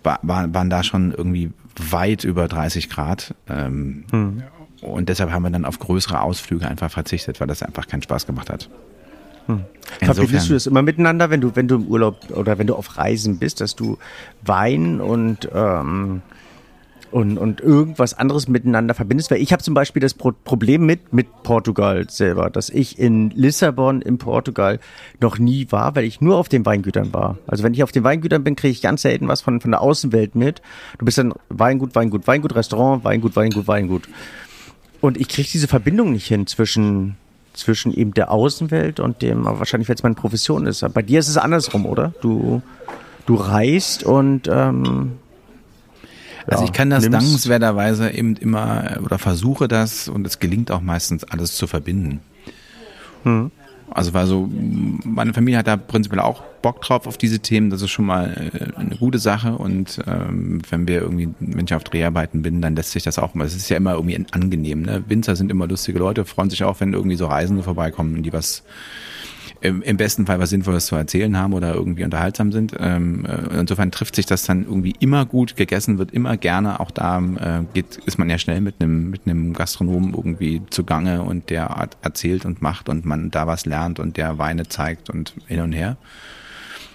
war, 0.03 0.21
waren 0.23 0.71
da 0.71 0.83
schon 0.83 1.13
irgendwie 1.13 1.51
weit 1.91 2.25
über 2.25 2.49
30 2.49 2.89
Grad. 2.89 3.35
Ähm, 3.49 4.05
hm. 4.11 4.43
Und 4.81 5.09
deshalb 5.09 5.33
haben 5.33 5.43
wir 5.43 5.51
dann 5.51 5.65
auf 5.65 5.79
größere 5.79 6.21
Ausflüge 6.21 6.69
einfach 6.69 6.91
verzichtet, 6.91 7.41
weil 7.41 7.47
das 7.47 7.63
einfach 7.63 7.87
keinen 7.87 8.03
Spaß 8.03 8.27
gemacht 8.27 8.51
hat. 8.51 8.69
Hm. 9.47 9.65
Verbindest 10.01 10.51
du 10.51 10.55
das 10.55 10.67
immer 10.67 10.83
miteinander, 10.83 11.31
wenn 11.31 11.41
du, 11.41 11.57
wenn 11.57 11.69
du 11.69 11.77
im 11.77 11.87
Urlaub 11.89 12.31
oder 12.31 12.59
wenn 12.59 12.67
du 12.67 12.75
auf 12.75 12.99
Reisen 12.99 13.39
bist, 13.39 13.61
dass 13.61 13.75
du 13.75 13.99
Wein 14.43 15.01
und 15.01 15.49
ähm, 15.55 16.23
und, 17.11 17.39
und 17.39 17.61
irgendwas 17.61 18.15
anderes 18.15 18.49
miteinander 18.49 18.95
verbindest. 18.95 19.31
Weil 19.31 19.41
ich 19.41 19.53
habe 19.53 19.63
zum 19.63 19.75
Beispiel 19.75 20.01
das 20.01 20.15
Pro 20.15 20.33
Problem 20.33 20.87
mit, 20.87 21.13
mit 21.13 21.43
Portugal 21.43 22.09
selber, 22.11 22.51
dass 22.51 22.71
ich 22.71 22.99
in 22.99 23.31
Lissabon 23.31 24.03
in 24.03 24.19
Portugal 24.19 24.79
noch 25.21 25.39
nie 25.39 25.67
war, 25.71 25.97
weil 25.97 26.05
ich 26.05 26.21
nur 26.21 26.37
auf 26.37 26.49
den 26.49 26.67
Weingütern 26.67 27.13
war. 27.13 27.39
Also 27.47 27.65
wenn 27.65 27.75
ich 27.75 27.83
auf 27.83 27.93
den 27.93 28.05
Weingütern 28.05 28.45
bin, 28.45 28.57
kriege 28.57 28.73
ich 28.73 28.83
ganz 28.83 29.03
selten 29.03 29.29
was 29.29 29.41
von, 29.41 29.61
von 29.61 29.71
der 29.71 29.81
Außenwelt 29.81 30.35
mit. 30.35 30.63
Du 30.99 31.05
bist 31.05 31.19
dann 31.19 31.33
Weingut, 31.49 31.95
Weingut, 31.95 32.27
Weingut, 32.27 32.55
Restaurant, 32.55 33.05
Weingut, 33.05 33.37
Weingut, 33.37 33.67
Weingut. 33.67 34.09
Und 35.01 35.17
ich 35.17 35.29
kriege 35.29 35.49
diese 35.51 35.69
Verbindung 35.69 36.13
nicht 36.13 36.27
hin 36.27 36.47
zwischen 36.47 37.17
zwischen 37.55 37.93
eben 37.93 38.15
der 38.15 38.31
Außenwelt 38.31 39.01
und 39.01 39.21
dem, 39.21 39.45
wahrscheinlich 39.45 39.89
weil 39.89 39.97
es 39.97 40.03
meine 40.03 40.15
Profession 40.15 40.67
ist. 40.67 40.85
Aber 40.85 40.95
bei 40.95 41.03
dir 41.03 41.19
ist 41.19 41.29
es 41.29 41.37
andersrum, 41.37 41.87
oder? 41.87 42.15
Du, 42.21 42.63
du 43.27 43.35
reist 43.35 44.05
und 44.05 44.49
ähm, 44.49 45.19
also 46.55 46.65
ich 46.65 46.73
kann 46.73 46.91
das 46.91 47.05
nimmst. 47.05 47.21
dankenswerterweise 47.21 48.11
eben 48.11 48.37
immer 48.37 48.99
oder 49.03 49.19
versuche 49.19 49.69
das 49.69 50.09
und 50.09 50.27
es 50.27 50.39
gelingt 50.39 50.71
auch 50.71 50.81
meistens 50.81 51.25
alles 51.25 51.55
zu 51.57 51.67
verbinden. 51.67 52.21
Hm. 53.25 53.51
Also 53.91 54.13
war 54.13 54.27
so, 54.27 54.51
meine 55.05 55.33
Familie 55.33 55.59
hat 55.59 55.67
da 55.67 55.77
prinzipiell 55.77 56.21
auch 56.21 56.43
Bock 56.61 56.83
drauf 56.83 57.07
auf 57.07 57.17
diese 57.17 57.41
Themen. 57.41 57.71
Das 57.71 57.81
ist 57.81 57.91
schon 57.91 58.05
mal 58.05 58.51
äh, 58.53 58.79
eine 58.79 58.97
gute 58.97 59.19
Sache. 59.19 59.53
Und 59.53 60.01
ähm, 60.07 60.61
wenn 60.69 60.87
wir 60.87 61.01
irgendwie, 61.01 61.29
wenn 61.41 61.65
ich 61.65 61.75
auf 61.75 61.85
Dreharbeiten 61.85 62.43
bin, 62.43 62.61
dann 62.61 62.77
lässt 62.77 62.91
sich 62.91 63.03
das 63.03 63.19
auch 63.19 63.35
mal. 63.35 63.47
Es 63.47 63.57
ist 63.57 63.69
ja 63.71 63.77
immer 63.77 63.95
irgendwie 63.95 64.23
angenehm. 64.33 64.83
Ne? 64.83 65.05
Winzer 65.09 65.37
sind 65.37 65.51
immer 65.51 65.67
lustige 65.67 65.99
Leute, 65.99 66.25
freuen 66.27 66.51
sich 66.51 66.65
auch, 66.65 66.81
wenn 66.81 66.93
irgendwie 66.93 67.17
so 67.17 67.27
Reisende 67.27 67.63
vorbeikommen, 67.63 68.23
die 68.23 68.33
was 68.33 68.63
im, 69.61 69.83
im 69.83 69.97
besten 69.97 70.27
Fall 70.27 70.39
was 70.39 70.51
Sinnvolles 70.51 70.87
zu 70.87 70.97
erzählen 70.97 71.37
haben 71.37 71.53
oder 71.53 71.75
irgendwie 71.75 72.05
unterhaltsam 72.05 72.53
sind. 72.53 72.75
Ähm, 72.79 73.25
äh, 73.25 73.59
insofern 73.59 73.91
trifft 73.91 74.17
sich 74.17 74.27
das 74.27 74.45
dann 74.45 74.65
irgendwie 74.65 74.95
immer 75.01 75.27
gut, 75.27 75.57
gegessen 75.57 75.99
wird 75.99 76.13
immer 76.13 76.37
gerne. 76.37 76.81
Auch 76.81 76.91
da 76.91 77.19
äh, 77.19 77.65
geht, 77.75 77.97
ist 78.07 78.19
man 78.19 78.31
ja 78.31 78.39
schnell 78.39 78.61
mit 78.61 78.77
einem 78.81 79.11
mit 79.11 79.23
einem 79.27 79.53
Gastronomen 79.55 80.15
irgendwie 80.15 80.63
zugange 80.71 81.23
und 81.23 81.51
der 81.51 81.89
erzählt 82.03 82.45
und 82.45 82.63
macht 82.63 82.89
und 82.89 83.05
man 83.05 83.31
da 83.31 83.47
was 83.47 83.67
lernt 83.67 83.99
und 83.99 84.17
der 84.17 84.39
Weine 84.39 84.69
zeigt 84.69 85.11
und 85.11 85.35
hin 85.47 85.61
und 85.61 85.73
her. 85.73 85.97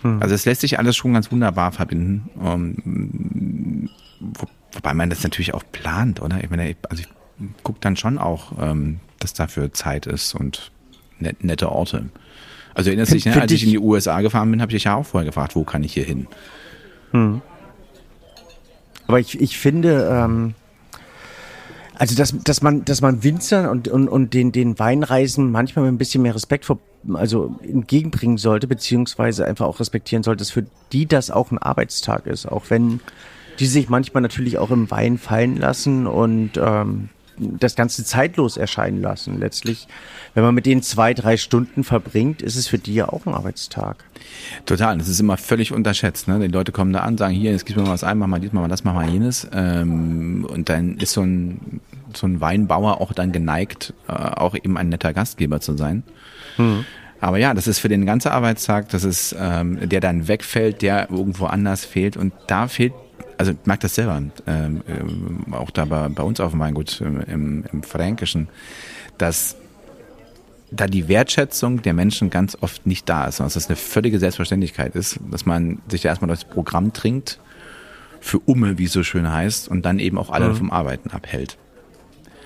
Hm. 0.03 0.21
Also 0.21 0.35
es 0.35 0.45
lässt 0.45 0.61
sich 0.61 0.79
alles 0.79 0.95
schon 0.95 1.13
ganz 1.13 1.31
wunderbar 1.31 1.71
verbinden. 1.71 2.29
Um, 2.35 2.75
ähm, 2.85 3.89
wo, 4.19 4.47
wobei 4.71 4.93
man 4.93 5.09
das 5.09 5.23
natürlich 5.23 5.53
auch 5.53 5.63
plant, 5.71 6.21
oder? 6.21 6.41
Ich 6.43 6.49
meine, 6.49 6.75
also 6.89 7.03
ich 7.03 7.09
gucke 7.63 7.79
dann 7.81 7.97
schon 7.97 8.17
auch, 8.17 8.53
ähm, 8.59 8.99
dass 9.19 9.33
dafür 9.33 9.73
Zeit 9.73 10.05
ist 10.05 10.33
und 10.33 10.71
net, 11.19 11.43
nette 11.43 11.71
Orte. 11.71 12.09
Also 12.73 12.89
erinnerst 12.89 13.11
du 13.11 13.15
dich, 13.15 13.25
ne? 13.25 13.39
als 13.39 13.51
ich 13.51 13.63
in 13.63 13.69
die 13.69 13.79
USA 13.79 14.21
gefahren 14.21 14.49
bin, 14.49 14.61
habe 14.61 14.71
ich 14.71 14.77
dich 14.77 14.85
ja 14.85 14.95
auch 14.95 15.05
vorher 15.05 15.25
gefragt, 15.25 15.55
wo 15.55 15.63
kann 15.63 15.83
ich 15.83 15.93
hier 15.93 16.03
hin? 16.03 16.27
Hm. 17.11 17.41
Aber 19.07 19.19
ich, 19.19 19.39
ich 19.39 19.57
finde, 19.57 20.09
ähm, 20.11 20.55
also 21.95 22.15
dass, 22.15 22.35
dass 22.43 22.61
man, 22.61 22.85
dass 22.85 23.01
man 23.01 23.23
Winzern 23.23 23.67
und, 23.67 23.87
und, 23.87 24.07
und 24.07 24.33
den, 24.33 24.51
den 24.51 24.79
Weinreisen 24.79 25.51
manchmal 25.51 25.85
mit 25.85 25.93
ein 25.93 25.97
bisschen 25.97 26.23
mehr 26.23 26.35
Respekt 26.35 26.65
vor, 26.65 26.79
also 27.13 27.55
entgegenbringen 27.61 28.37
sollte, 28.37 28.67
beziehungsweise 28.67 29.45
einfach 29.45 29.65
auch 29.65 29.79
respektieren 29.79 30.23
sollte, 30.23 30.39
dass 30.39 30.51
für 30.51 30.65
die 30.91 31.05
das 31.05 31.29
auch 31.31 31.51
ein 31.51 31.59
Arbeitstag 31.59 32.25
ist, 32.25 32.47
auch 32.47 32.65
wenn 32.69 32.99
die 33.59 33.67
sich 33.67 33.89
manchmal 33.89 34.21
natürlich 34.21 34.57
auch 34.57 34.71
im 34.71 34.89
Wein 34.89 35.17
fallen 35.17 35.57
lassen 35.57 36.07
und 36.07 36.51
ähm, 36.57 37.09
das 37.37 37.75
Ganze 37.75 38.03
zeitlos 38.03 38.57
erscheinen 38.57 39.01
lassen. 39.01 39.39
Letztlich, 39.39 39.87
wenn 40.33 40.43
man 40.43 40.55
mit 40.55 40.65
denen 40.65 40.81
zwei, 40.81 41.13
drei 41.13 41.37
Stunden 41.37 41.83
verbringt, 41.83 42.41
ist 42.41 42.55
es 42.55 42.67
für 42.67 42.77
die 42.77 42.93
ja 42.93 43.09
auch 43.09 43.25
ein 43.25 43.33
Arbeitstag. 43.33 44.03
Total, 44.65 44.97
das 44.97 45.07
ist 45.07 45.19
immer 45.19 45.37
völlig 45.37 45.71
unterschätzt. 45.71 46.27
Ne? 46.27 46.39
Die 46.39 46.47
Leute 46.47 46.71
kommen 46.71 46.93
da 46.93 47.01
an, 47.01 47.17
sagen, 47.17 47.33
hier, 47.33 47.51
jetzt 47.51 47.65
gib 47.65 47.75
mir 47.75 47.83
mal 47.83 47.91
was 47.91 48.03
ein, 48.03 48.17
mach 48.17 48.27
mal 48.27 48.39
dies, 48.39 48.53
mach 48.53 48.61
mal 48.61 48.67
das, 48.67 48.83
mach 48.83 48.93
mal 48.93 49.09
jenes. 49.09 49.47
Ähm, 49.53 50.45
und 50.49 50.69
dann 50.69 50.97
ist 50.97 51.13
so 51.13 51.21
ein, 51.21 51.81
so 52.13 52.27
ein 52.27 52.41
Weinbauer 52.41 53.01
auch 53.01 53.13
dann 53.13 53.31
geneigt, 53.31 53.93
äh, 54.07 54.13
auch 54.13 54.55
eben 54.55 54.77
ein 54.77 54.89
netter 54.89 55.13
Gastgeber 55.13 55.59
zu 55.59 55.75
sein. 55.75 56.03
Mhm. 56.57 56.85
Aber 57.19 57.37
ja, 57.37 57.53
das 57.53 57.67
ist 57.67 57.79
für 57.79 57.87
den 57.87 58.05
ganzen 58.05 58.29
Arbeitstag, 58.33 58.89
das 58.89 59.05
ist, 59.05 59.33
ähm, 59.39 59.87
der 59.87 60.01
dann 60.01 60.27
wegfällt, 60.27 60.81
der 60.81 61.09
irgendwo 61.09 61.45
anders 61.45 61.85
fehlt. 61.85 62.17
Und 62.17 62.33
da 62.47 62.67
fehlt 62.67 62.93
also 63.37 63.51
ich 63.51 63.57
mag 63.65 63.79
das 63.79 63.95
selber, 63.95 64.21
ähm, 64.47 64.81
äh, 64.87 65.55
auch 65.55 65.71
da 65.71 65.85
bei, 65.85 66.09
bei, 66.09 66.23
uns 66.23 66.39
auf 66.39 66.51
dem 66.51 66.59
Weingut 66.59 67.01
äh, 67.01 67.05
im, 67.31 67.63
im 67.71 67.83
Fränkischen, 67.83 68.47
dass 69.17 69.55
da 70.71 70.87
die 70.87 71.07
Wertschätzung 71.07 71.81
der 71.81 71.93
Menschen 71.93 72.29
ganz 72.29 72.57
oft 72.61 72.85
nicht 72.87 73.07
da 73.07 73.25
ist, 73.25 73.37
sondern 73.37 73.47
dass 73.47 73.53
das 73.53 73.67
eine 73.67 73.75
völlige 73.75 74.19
Selbstverständlichkeit 74.19 74.95
ist, 74.95 75.19
dass 75.29 75.45
man 75.45 75.81
sich 75.87 76.01
da 76.01 76.09
erstmal 76.09 76.29
das 76.29 76.45
Programm 76.45 76.93
trinkt, 76.93 77.39
für 78.19 78.39
Umme, 78.39 78.77
wie 78.77 78.85
es 78.85 78.93
so 78.93 79.03
schön 79.03 79.29
heißt, 79.29 79.67
und 79.67 79.85
dann 79.85 79.99
eben 79.99 80.17
auch 80.17 80.29
alle 80.29 80.49
mhm. 80.49 80.55
vom 80.55 80.71
Arbeiten 80.71 81.11
abhält. 81.11 81.57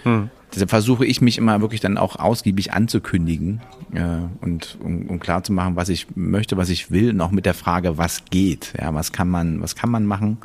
Mhm. 0.04 0.32
Deshalb 0.54 0.70
versuche 0.70 1.06
ich 1.06 1.22
mich 1.22 1.38
immer 1.38 1.60
wirklich 1.62 1.82
dann 1.82 1.98
auch 1.98 2.16
ausgiebig 2.16 2.74
anzukündigen 2.74 3.62
äh, 3.94 4.02
und 4.42 4.78
um, 4.82 5.08
um 5.08 5.20
klar 5.20 5.44
zu 5.44 5.52
machen, 5.52 5.76
was 5.76 5.90
ich 5.90 6.08
möchte, 6.16 6.56
was 6.56 6.70
ich 6.70 6.90
will, 6.90 7.10
und 7.12 7.22
auch 7.22 7.32
mit 7.32 7.46
der 7.46 7.54
Frage, 7.54 7.98
was 7.98 8.24
geht, 8.30 8.74
ja, 8.80 8.94
was 8.94 9.12
kann 9.12 9.30
man, 9.30 9.62
was 9.62 9.76
kann 9.76 9.90
man 9.90 10.06
machen 10.06 10.38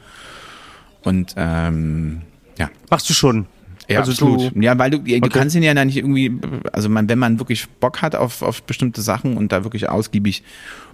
und 1.03 1.35
ähm, 1.37 2.23
ja. 2.59 2.71
Machst 2.91 3.09
du 3.09 3.15
schon? 3.15 3.47
Ja, 3.89 4.01
also 4.01 4.13
absolut. 4.13 4.55
Du, 4.55 4.61
ja, 4.61 4.79
weil 4.79 4.91
du, 4.91 4.99
ja, 4.99 5.19
du 5.19 5.27
okay. 5.27 5.39
kannst 5.39 5.57
ihn 5.57 5.63
ja 5.63 5.75
dann 5.75 5.89
nicht 5.89 5.97
irgendwie, 5.97 6.33
also 6.73 6.89
man, 6.89 7.09
wenn 7.09 7.19
man 7.19 7.39
wirklich 7.39 7.69
Bock 7.69 8.03
hat 8.03 8.15
auf, 8.15 8.43
auf 8.43 8.63
bestimmte 8.63 9.03
Sachen 9.03 9.37
und 9.37 9.53
da 9.53 9.65
wirklich 9.65 9.89
ausgiebig 9.89 10.43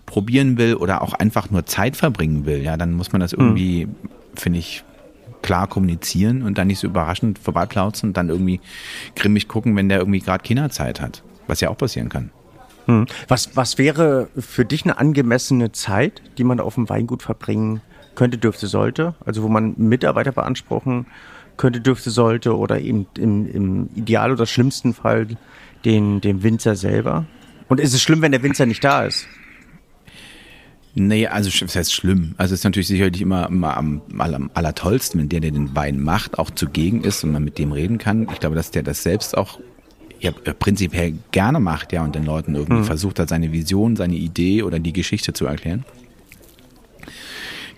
probieren 0.06 0.56
will 0.56 0.74
oder 0.74 1.02
auch 1.02 1.12
einfach 1.12 1.50
nur 1.50 1.66
Zeit 1.66 1.96
verbringen 1.96 2.46
will, 2.46 2.62
ja, 2.62 2.76
dann 2.76 2.94
muss 2.94 3.12
man 3.12 3.20
das 3.20 3.32
hm. 3.32 3.40
irgendwie, 3.40 3.86
mhm. 3.86 3.94
finde 4.34 4.58
ich, 4.58 4.84
klar 5.42 5.66
kommunizieren 5.66 6.42
und 6.42 6.58
dann 6.58 6.66
nicht 6.66 6.78
so 6.78 6.86
überraschend 6.86 7.38
vorbeiplauzen 7.38 8.10
und 8.10 8.16
dann 8.16 8.28
irgendwie 8.28 8.60
grimmig 9.16 9.48
gucken, 9.48 9.76
wenn 9.76 9.88
der 9.88 9.98
irgendwie 9.98 10.20
gerade 10.20 10.42
Kinderzeit 10.42 11.00
hat. 11.00 11.22
Was 11.46 11.60
ja 11.60 11.70
auch 11.70 11.78
passieren 11.78 12.08
kann. 12.08 12.30
Hm. 12.86 13.06
Was, 13.28 13.56
was 13.56 13.78
wäre 13.78 14.28
für 14.36 14.64
dich 14.64 14.84
eine 14.84 14.98
angemessene 14.98 15.72
Zeit, 15.72 16.22
die 16.38 16.44
man 16.44 16.60
auf 16.60 16.74
dem 16.74 16.88
Weingut 16.88 17.22
verbringen 17.22 17.82
könnte, 18.14 18.38
dürfte, 18.38 18.66
sollte. 18.66 19.14
Also 19.24 19.42
wo 19.42 19.48
man 19.48 19.74
Mitarbeiter 19.76 20.32
beanspruchen 20.32 21.06
könnte, 21.56 21.80
dürfte, 21.80 22.10
sollte 22.10 22.56
oder 22.56 22.80
eben 22.80 23.06
im, 23.16 23.46
im 23.46 23.90
Ideal 23.94 24.32
oder 24.32 24.46
schlimmsten 24.46 24.94
Fall 24.94 25.28
den, 25.84 26.20
den 26.20 26.42
Winzer 26.42 26.76
selber? 26.76 27.26
Und 27.68 27.78
ist 27.78 27.94
es 27.94 28.02
schlimm, 28.02 28.22
wenn 28.22 28.32
der 28.32 28.42
Winzer 28.42 28.66
nicht 28.66 28.82
da 28.82 29.04
ist? 29.04 29.28
Nee, 30.98 31.26
also 31.26 31.50
das 31.64 31.76
heißt 31.76 31.92
schlimm. 31.92 32.34
Also 32.38 32.54
es 32.54 32.60
ist 32.60 32.64
natürlich 32.64 32.88
sicherlich 32.88 33.22
immer, 33.22 33.48
immer 33.48 33.76
am, 33.76 34.02
am 34.18 34.50
allertollsten, 34.54 35.20
wenn 35.20 35.28
der, 35.28 35.40
der 35.40 35.52
den 35.52 35.76
Wein 35.76 36.00
macht, 36.00 36.38
auch 36.38 36.50
zugegen 36.50 37.04
ist 37.04 37.22
und 37.22 37.32
man 37.32 37.44
mit 37.44 37.58
dem 37.58 37.72
reden 37.72 37.98
kann. 37.98 38.28
Ich 38.32 38.40
glaube, 38.40 38.56
dass 38.56 38.70
der 38.70 38.82
das 38.82 39.02
selbst 39.02 39.36
auch 39.36 39.60
ja, 40.20 40.32
prinzipiell 40.32 41.14
gerne 41.30 41.60
macht, 41.60 41.92
ja, 41.92 42.02
und 42.02 42.14
den 42.14 42.24
Leuten 42.24 42.56
irgendwie 42.56 42.80
mhm. 42.80 42.84
versucht 42.84 43.20
hat, 43.20 43.28
seine 43.28 43.52
Vision, 43.52 43.94
seine 43.94 44.16
Idee 44.16 44.64
oder 44.64 44.80
die 44.80 44.92
Geschichte 44.92 45.32
zu 45.32 45.46
erklären. 45.46 45.84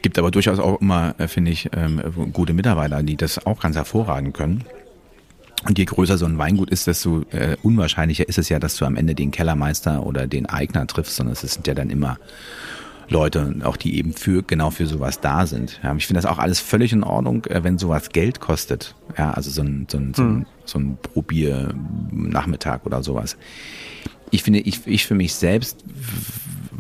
Gibt 0.00 0.18
aber 0.18 0.30
durchaus 0.30 0.58
auch 0.58 0.80
immer, 0.80 1.14
äh, 1.18 1.28
finde 1.28 1.50
ich, 1.50 1.68
ähm, 1.76 2.00
gute 2.32 2.54
Mitarbeiter, 2.54 3.02
die 3.02 3.16
das 3.16 3.44
auch 3.44 3.60
ganz 3.60 3.76
hervorragend 3.76 4.34
können. 4.34 4.64
Und 5.68 5.78
je 5.78 5.84
größer 5.84 6.16
so 6.16 6.24
ein 6.24 6.38
Weingut 6.38 6.70
ist, 6.70 6.86
desto 6.86 7.20
äh, 7.32 7.58
unwahrscheinlicher 7.62 8.26
ist 8.26 8.38
es 8.38 8.48
ja, 8.48 8.58
dass 8.58 8.76
du 8.76 8.86
am 8.86 8.96
Ende 8.96 9.14
den 9.14 9.30
Kellermeister 9.30 10.06
oder 10.06 10.26
den 10.26 10.46
Eigner 10.46 10.86
triffst, 10.86 11.16
sondern 11.16 11.34
es 11.34 11.40
sind 11.40 11.66
ja 11.66 11.74
dann 11.74 11.90
immer 11.90 12.18
Leute, 13.10 13.56
auch 13.64 13.76
die 13.76 13.98
eben 13.98 14.12
für 14.12 14.42
genau 14.42 14.70
für 14.70 14.86
sowas 14.86 15.20
da 15.20 15.46
sind. 15.46 15.80
Ja, 15.82 15.94
ich 15.94 16.06
finde 16.06 16.22
das 16.22 16.30
auch 16.30 16.38
alles 16.38 16.60
völlig 16.60 16.92
in 16.92 17.04
Ordnung, 17.04 17.44
äh, 17.46 17.62
wenn 17.62 17.76
sowas 17.76 18.10
Geld 18.10 18.40
kostet. 18.40 18.94
Ja, 19.18 19.32
also 19.32 19.50
so 19.50 19.62
ein, 19.62 19.86
so 19.90 19.98
ein, 19.98 20.14
so 20.14 20.22
ein, 20.22 20.28
hm. 20.28 20.46
so 20.64 20.78
ein 20.78 20.98
Probier-Nachmittag 21.02 22.86
oder 22.86 23.02
sowas. 23.02 23.36
Ich 24.30 24.42
finde, 24.42 24.60
ich, 24.60 24.86
ich 24.86 25.06
für 25.06 25.14
mich 25.14 25.34
selbst 25.34 25.84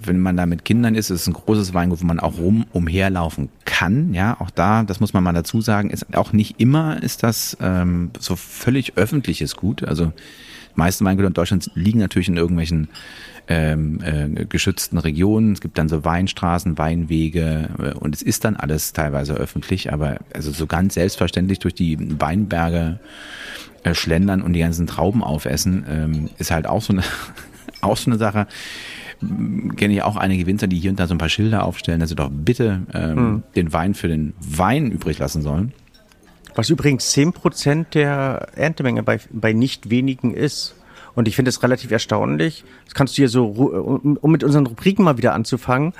wenn 0.02 0.20
man 0.20 0.36
da 0.36 0.46
mit 0.46 0.64
Kindern 0.64 0.94
ist, 0.94 1.10
ist 1.10 1.22
es 1.22 1.26
ein 1.26 1.34
großes 1.34 1.74
Weingut, 1.74 2.00
wo 2.00 2.06
man 2.06 2.20
auch 2.20 2.38
rum 2.38 2.66
umherlaufen 2.72 3.50
kann. 3.64 4.14
Ja, 4.14 4.40
auch 4.40 4.50
da, 4.50 4.82
das 4.82 5.00
muss 5.00 5.12
man 5.12 5.22
mal 5.22 5.32
dazu 5.32 5.60
sagen, 5.60 5.90
ist 5.90 6.16
auch 6.16 6.32
nicht 6.32 6.58
immer 6.58 7.02
ist 7.02 7.22
das 7.22 7.56
ähm, 7.60 8.10
so 8.18 8.36
völlig 8.36 8.96
öffentliches 8.96 9.56
Gut. 9.56 9.84
Also 9.84 10.06
die 10.06 10.78
meisten 10.78 11.04
Weingüter 11.04 11.28
in 11.28 11.34
Deutschland 11.34 11.70
liegen 11.74 11.98
natürlich 11.98 12.28
in 12.28 12.36
irgendwelchen 12.36 12.88
ähm, 13.48 14.00
äh, 14.02 14.44
geschützten 14.44 14.98
Regionen. 14.98 15.52
Es 15.52 15.60
gibt 15.60 15.78
dann 15.78 15.88
so 15.88 16.04
Weinstraßen, 16.04 16.78
Weinwege 16.78 17.68
äh, 17.78 17.92
und 17.92 18.14
es 18.14 18.22
ist 18.22 18.44
dann 18.44 18.56
alles 18.56 18.92
teilweise 18.92 19.34
öffentlich, 19.34 19.92
aber 19.92 20.18
also 20.34 20.50
so 20.50 20.66
ganz 20.66 20.94
selbstverständlich 20.94 21.58
durch 21.58 21.74
die 21.74 21.98
Weinberge 22.20 23.00
äh, 23.82 23.94
schlendern 23.94 24.42
und 24.42 24.52
die 24.52 24.60
ganzen 24.60 24.86
Trauben 24.86 25.22
aufessen, 25.22 25.84
ähm, 25.88 26.30
ist 26.38 26.50
halt 26.50 26.66
auch 26.66 26.82
so 26.82 26.92
eine, 26.92 27.02
auch 27.80 27.96
so 27.96 28.10
eine 28.10 28.18
Sache 28.18 28.46
kenne 29.76 29.94
ich 29.94 30.02
auch 30.02 30.16
einige 30.16 30.46
Winzer, 30.46 30.66
die 30.66 30.78
hier 30.78 30.90
und 30.90 30.98
da 30.98 31.06
so 31.06 31.14
ein 31.14 31.18
paar 31.18 31.28
Schilder 31.28 31.64
aufstellen, 31.64 32.00
dass 32.00 32.08
sie 32.08 32.14
doch 32.14 32.30
bitte 32.32 32.82
ähm, 32.94 33.16
hm. 33.16 33.42
den 33.54 33.72
Wein 33.72 33.94
für 33.94 34.08
den 34.08 34.32
Wein 34.40 34.90
übrig 34.90 35.18
lassen 35.18 35.42
sollen. 35.42 35.72
Was 36.54 36.70
übrigens 36.70 37.14
10% 37.14 37.90
der 37.92 38.48
Erntemenge 38.56 39.02
bei, 39.02 39.20
bei 39.30 39.52
nicht 39.52 39.90
wenigen 39.90 40.34
ist. 40.34 40.74
Und 41.14 41.28
ich 41.28 41.36
finde 41.36 41.48
es 41.48 41.62
relativ 41.62 41.90
erstaunlich. 41.90 42.64
Das 42.84 42.94
kannst 42.94 43.14
du 43.14 43.22
hier 43.22 43.28
so, 43.28 43.46
um 43.46 44.30
mit 44.30 44.44
unseren 44.44 44.66
Rubriken 44.66 45.04
mal 45.04 45.18
wieder 45.18 45.34
anzufangen, 45.34 45.92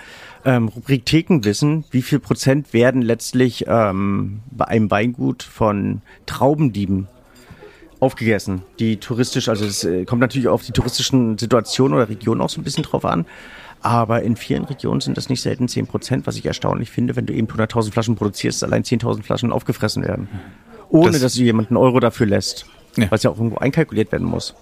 ähm, 0.44 0.68
Rubrik 0.68 1.04
Thekenwissen, 1.04 1.84
wie 1.90 2.02
viel 2.02 2.18
Prozent 2.18 2.72
werden 2.72 3.02
letztlich 3.02 3.64
ähm, 3.66 4.40
bei 4.50 4.66
einem 4.66 4.90
Weingut 4.90 5.42
von 5.42 6.00
Traubendieben 6.26 7.08
aufgegessen, 7.98 8.62
die 8.78 8.96
touristisch, 8.96 9.48
also 9.48 9.66
es 9.66 9.84
äh, 9.84 10.06
kommt 10.06 10.20
natürlich 10.20 10.48
auf 10.48 10.64
die 10.64 10.72
touristischen 10.72 11.36
Situationen 11.36 11.96
oder 11.98 12.08
Regionen 12.08 12.40
auch 12.40 12.48
so 12.48 12.60
ein 12.60 12.64
bisschen 12.64 12.84
drauf 12.84 13.04
an. 13.04 13.26
Aber 13.82 14.22
in 14.22 14.36
vielen 14.36 14.64
Regionen 14.64 15.00
sind 15.00 15.16
das 15.16 15.30
nicht 15.30 15.40
selten 15.40 15.66
10 15.66 15.86
Prozent, 15.86 16.26
was 16.26 16.36
ich 16.36 16.44
erstaunlich 16.44 16.90
finde, 16.90 17.16
wenn 17.16 17.24
du 17.24 17.32
eben 17.32 17.46
100.000 17.46 17.92
Flaschen 17.92 18.14
produzierst, 18.14 18.62
allein 18.62 18.82
10.000 18.82 19.22
Flaschen 19.22 19.52
aufgefressen 19.52 20.02
werden. 20.02 20.28
Ohne, 20.90 21.12
das, 21.12 21.20
dass 21.22 21.34
du 21.34 21.42
jemanden 21.42 21.76
Euro 21.76 21.98
dafür 22.00 22.26
lässt. 22.26 22.66
Ja. 22.96 23.10
Was 23.10 23.22
ja 23.22 23.30
auch 23.30 23.36
irgendwo 23.36 23.56
einkalkuliert 23.56 24.12
werden 24.12 24.26
muss. 24.26 24.54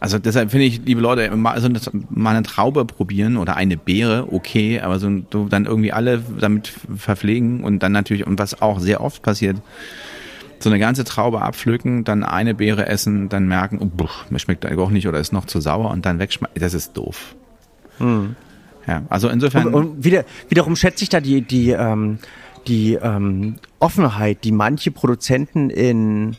Also 0.00 0.18
deshalb 0.18 0.50
finde 0.50 0.64
ich, 0.64 0.80
liebe 0.86 1.02
Leute, 1.02 1.30
mal, 1.36 1.52
also 1.52 1.68
mal 2.08 2.30
eine 2.30 2.42
Traube 2.42 2.86
probieren 2.86 3.36
oder 3.36 3.56
eine 3.56 3.76
Beere, 3.76 4.32
okay, 4.32 4.80
aber 4.80 4.98
so 4.98 5.10
dann 5.48 5.66
irgendwie 5.66 5.92
alle 5.92 6.22
damit 6.40 6.72
verpflegen 6.96 7.62
und 7.62 7.82
dann 7.82 7.92
natürlich, 7.92 8.26
und 8.26 8.38
was 8.38 8.62
auch 8.62 8.80
sehr 8.80 9.02
oft 9.02 9.22
passiert, 9.22 9.58
so 10.58 10.70
eine 10.70 10.78
ganze 10.78 11.04
Traube 11.04 11.42
abpflücken, 11.42 12.04
dann 12.04 12.24
eine 12.24 12.54
Beere 12.54 12.86
essen, 12.86 13.28
dann 13.28 13.46
merken, 13.46 13.78
oh, 13.80 13.86
buch, 13.86 14.30
mir 14.30 14.38
schmeckt 14.38 14.64
auch 14.66 14.90
nicht 14.90 15.06
oder 15.06 15.18
ist 15.18 15.34
noch 15.34 15.44
zu 15.44 15.60
sauer 15.60 15.90
und 15.90 16.06
dann 16.06 16.18
wegschmeißen. 16.18 16.58
Das 16.58 16.72
ist 16.72 16.96
doof. 16.96 17.34
Hm. 17.98 18.36
Ja, 18.86 19.02
also 19.10 19.28
insofern. 19.28 19.66
Und, 19.68 19.74
und 19.74 20.04
wieder, 20.04 20.24
wiederum 20.48 20.76
schätze 20.76 21.02
ich 21.02 21.10
da 21.10 21.20
die, 21.20 21.42
die, 21.42 21.70
ähm, 21.70 22.18
die 22.66 22.94
ähm, 22.94 23.56
Offenheit, 23.78 24.44
die 24.44 24.52
manche 24.52 24.90
Produzenten 24.90 25.68
in 25.68 26.36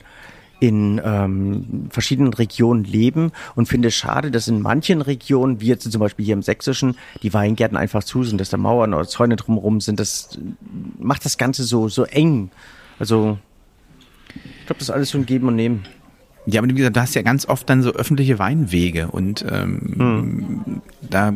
in 0.62 1.02
ähm, 1.04 1.88
verschiedenen 1.89 2.34
Regionen 2.34 2.84
leben 2.84 3.32
und 3.56 3.65
finde 3.67 3.88
es 3.88 3.95
schade, 3.95 4.30
dass 4.30 4.47
in 4.47 4.62
manchen 4.62 5.02
Regionen, 5.02 5.60
wie 5.60 5.65
jetzt 5.65 5.91
zum 5.91 6.00
Beispiel 6.00 6.24
hier 6.24 6.36
im 6.36 6.43
Sächsischen, 6.43 6.95
die 7.24 7.34
Weingärten 7.34 7.76
einfach 7.76 8.04
zu 8.04 8.24
sind, 8.24 8.39
dass 8.39 8.52
da 8.52 8.58
Mauern 8.58 8.93
oder 8.93 9.08
Zäune 9.08 9.38
drumherum 9.38 9.82
sind. 9.82 10.00
Das 10.00 10.38
macht 11.00 11.26
das 11.26 11.39
Ganze 11.39 11.63
so, 11.63 11.89
so 11.89 12.04
eng. 12.04 12.52
Also 13.00 13.39
ich 14.36 14.67
glaube, 14.67 14.78
das 14.78 14.84
ist 14.84 14.91
alles 14.91 15.10
so 15.10 15.17
ein 15.17 15.26
Geben 15.26 15.47
und 15.47 15.56
Nehmen. 15.56 15.84
Ja, 16.45 16.62
aber 16.62 16.69
wie 16.69 16.76
gesagt, 16.76 16.95
du 16.95 17.02
hast 17.02 17.15
ja 17.15 17.24
ganz 17.24 17.47
oft 17.47 17.67
dann 17.67 17.82
so 17.82 17.93
öffentliche 17.93 18.38
Weinwege 18.38 19.08
und 19.08 19.43
ähm, 19.50 19.95
hm. 19.97 20.82
da 21.02 21.34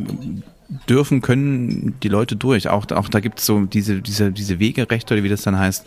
dürfen, 0.88 1.22
können 1.22 1.96
die 2.04 2.10
Leute 2.10 2.36
durch. 2.36 2.70
Auch, 2.70 2.86
auch 2.92 3.10
da 3.10 3.22
gibt 3.22 3.40
es 3.40 3.48
so 3.48 3.62
diese, 3.62 4.04
diese, 4.04 4.32
diese 4.32 4.60
Wegerechte 4.60 5.16
oder 5.16 5.24
wie 5.24 5.30
das 5.30 5.42
dann 5.42 5.58
heißt, 5.58 5.86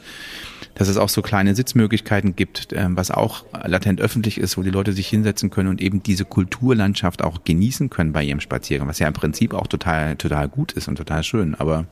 dass 0.78 0.88
es 0.88 0.96
auch 0.96 1.08
so 1.08 1.22
kleine 1.22 1.54
Sitzmöglichkeiten 1.54 2.36
gibt, 2.36 2.68
ähm, 2.72 2.96
was 2.96 3.10
auch 3.10 3.44
latent 3.64 4.00
öffentlich 4.00 4.38
ist, 4.38 4.56
wo 4.56 4.62
die 4.62 4.70
Leute 4.70 4.92
sich 4.92 5.08
hinsetzen 5.08 5.50
können 5.50 5.68
und 5.68 5.82
eben 5.82 6.02
diese 6.02 6.24
Kulturlandschaft 6.24 7.22
auch 7.22 7.44
genießen 7.44 7.90
können 7.90 8.12
bei 8.12 8.22
ihrem 8.22 8.40
Spaziergang, 8.40 8.88
was 8.88 9.00
ja 9.00 9.08
im 9.08 9.12
Prinzip 9.12 9.52
auch 9.54 9.66
total, 9.66 10.16
total 10.16 10.48
gut 10.48 10.72
ist 10.72 10.88
und 10.88 10.94
total 10.94 11.24
schön. 11.24 11.56
Aber 11.56 11.86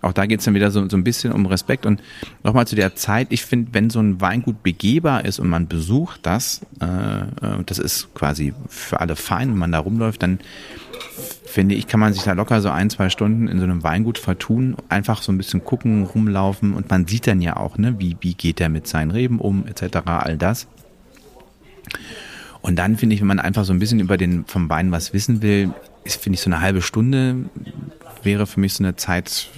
auch 0.00 0.12
da 0.12 0.26
geht 0.26 0.38
es 0.38 0.46
dann 0.46 0.54
wieder 0.54 0.70
so, 0.70 0.88
so 0.88 0.96
ein 0.96 1.04
bisschen 1.04 1.32
um 1.32 1.44
Respekt. 1.46 1.84
Und 1.84 2.02
nochmal 2.42 2.66
zu 2.66 2.76
der 2.76 2.94
Zeit, 2.94 3.28
ich 3.30 3.44
finde, 3.44 3.74
wenn 3.74 3.90
so 3.90 4.00
ein 4.00 4.20
Weingut 4.20 4.62
begehbar 4.62 5.24
ist 5.24 5.38
und 5.38 5.48
man 5.48 5.68
besucht 5.68 6.20
das, 6.22 6.62
äh, 6.80 6.86
äh, 6.86 7.62
das 7.66 7.78
ist 7.78 8.14
quasi 8.14 8.54
für 8.68 9.00
alle 9.00 9.16
fein, 9.16 9.50
wenn 9.50 9.58
man 9.58 9.72
da 9.72 9.80
rumläuft, 9.80 10.22
dann 10.22 10.38
finde 11.44 11.74
ich, 11.74 11.86
kann 11.86 12.00
man 12.00 12.12
sich 12.12 12.22
da 12.22 12.32
locker 12.32 12.60
so 12.60 12.70
ein, 12.70 12.90
zwei 12.90 13.10
Stunden 13.10 13.48
in 13.48 13.58
so 13.58 13.64
einem 13.64 13.82
Weingut 13.82 14.18
vertun, 14.18 14.76
einfach 14.88 15.22
so 15.22 15.32
ein 15.32 15.38
bisschen 15.38 15.64
gucken, 15.64 16.04
rumlaufen 16.04 16.74
und 16.74 16.90
man 16.90 17.06
sieht 17.06 17.26
dann 17.26 17.40
ja 17.40 17.56
auch, 17.56 17.78
ne, 17.78 17.96
wie, 17.98 18.16
wie 18.20 18.34
geht 18.34 18.58
der 18.58 18.68
mit 18.68 18.86
seinen 18.86 19.10
Reben 19.10 19.38
um, 19.38 19.66
etc., 19.66 19.98
all 20.06 20.36
das. 20.36 20.66
Und 22.60 22.76
dann 22.76 22.96
finde 22.96 23.14
ich, 23.14 23.20
wenn 23.20 23.28
man 23.28 23.40
einfach 23.40 23.64
so 23.64 23.72
ein 23.72 23.78
bisschen 23.78 24.00
über 24.00 24.16
den 24.16 24.44
vom 24.44 24.68
Wein 24.68 24.90
was 24.90 25.12
wissen 25.12 25.42
will, 25.42 25.70
ist, 26.04 26.20
finde 26.20 26.34
ich, 26.34 26.40
so 26.40 26.50
eine 26.50 26.60
halbe 26.60 26.82
Stunde 26.82 27.46
wäre 28.22 28.46
für 28.46 28.60
mich 28.60 28.74
so 28.74 28.84
eine 28.84 28.96
Zeit, 28.96 29.48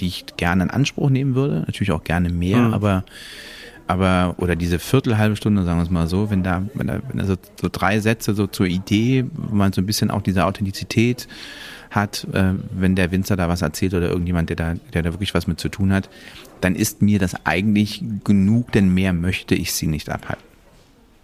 die 0.00 0.06
ich 0.06 0.26
gerne 0.36 0.64
in 0.64 0.70
Anspruch 0.70 1.10
nehmen 1.10 1.34
würde. 1.34 1.60
Natürlich 1.66 1.92
auch 1.92 2.04
gerne 2.04 2.30
mehr, 2.30 2.58
mhm. 2.58 2.74
aber 2.74 3.04
aber 3.86 4.34
oder 4.38 4.56
diese 4.56 4.78
Viertel 4.78 5.16
halbe 5.16 5.36
Stunde, 5.36 5.64
sagen 5.64 5.78
wir 5.78 5.84
es 5.84 5.90
mal 5.90 6.08
so, 6.08 6.30
wenn 6.30 6.42
da, 6.42 6.62
wenn 6.74 6.88
da, 6.88 7.00
wenn 7.08 7.18
da 7.18 7.24
so, 7.24 7.36
so 7.60 7.68
drei 7.70 8.00
Sätze 8.00 8.34
so 8.34 8.46
zur 8.46 8.66
Idee, 8.66 9.24
wo 9.32 9.54
man 9.54 9.72
so 9.72 9.80
ein 9.80 9.86
bisschen 9.86 10.10
auch 10.10 10.22
diese 10.22 10.44
Authentizität 10.44 11.28
hat, 11.90 12.26
äh, 12.32 12.54
wenn 12.70 12.96
der 12.96 13.12
Winzer 13.12 13.36
da 13.36 13.48
was 13.48 13.62
erzählt 13.62 13.94
oder 13.94 14.08
irgendjemand, 14.08 14.48
der 14.50 14.56
da, 14.56 14.74
der 14.92 15.02
da 15.02 15.12
wirklich 15.12 15.34
was 15.34 15.46
mit 15.46 15.60
zu 15.60 15.68
tun 15.68 15.92
hat, 15.92 16.08
dann 16.60 16.74
ist 16.74 17.00
mir 17.02 17.18
das 17.18 17.46
eigentlich 17.46 18.02
genug, 18.24 18.72
denn 18.72 18.92
mehr 18.92 19.12
möchte 19.12 19.54
ich 19.54 19.72
sie 19.72 19.86
nicht 19.86 20.10
abhalten. 20.10 20.44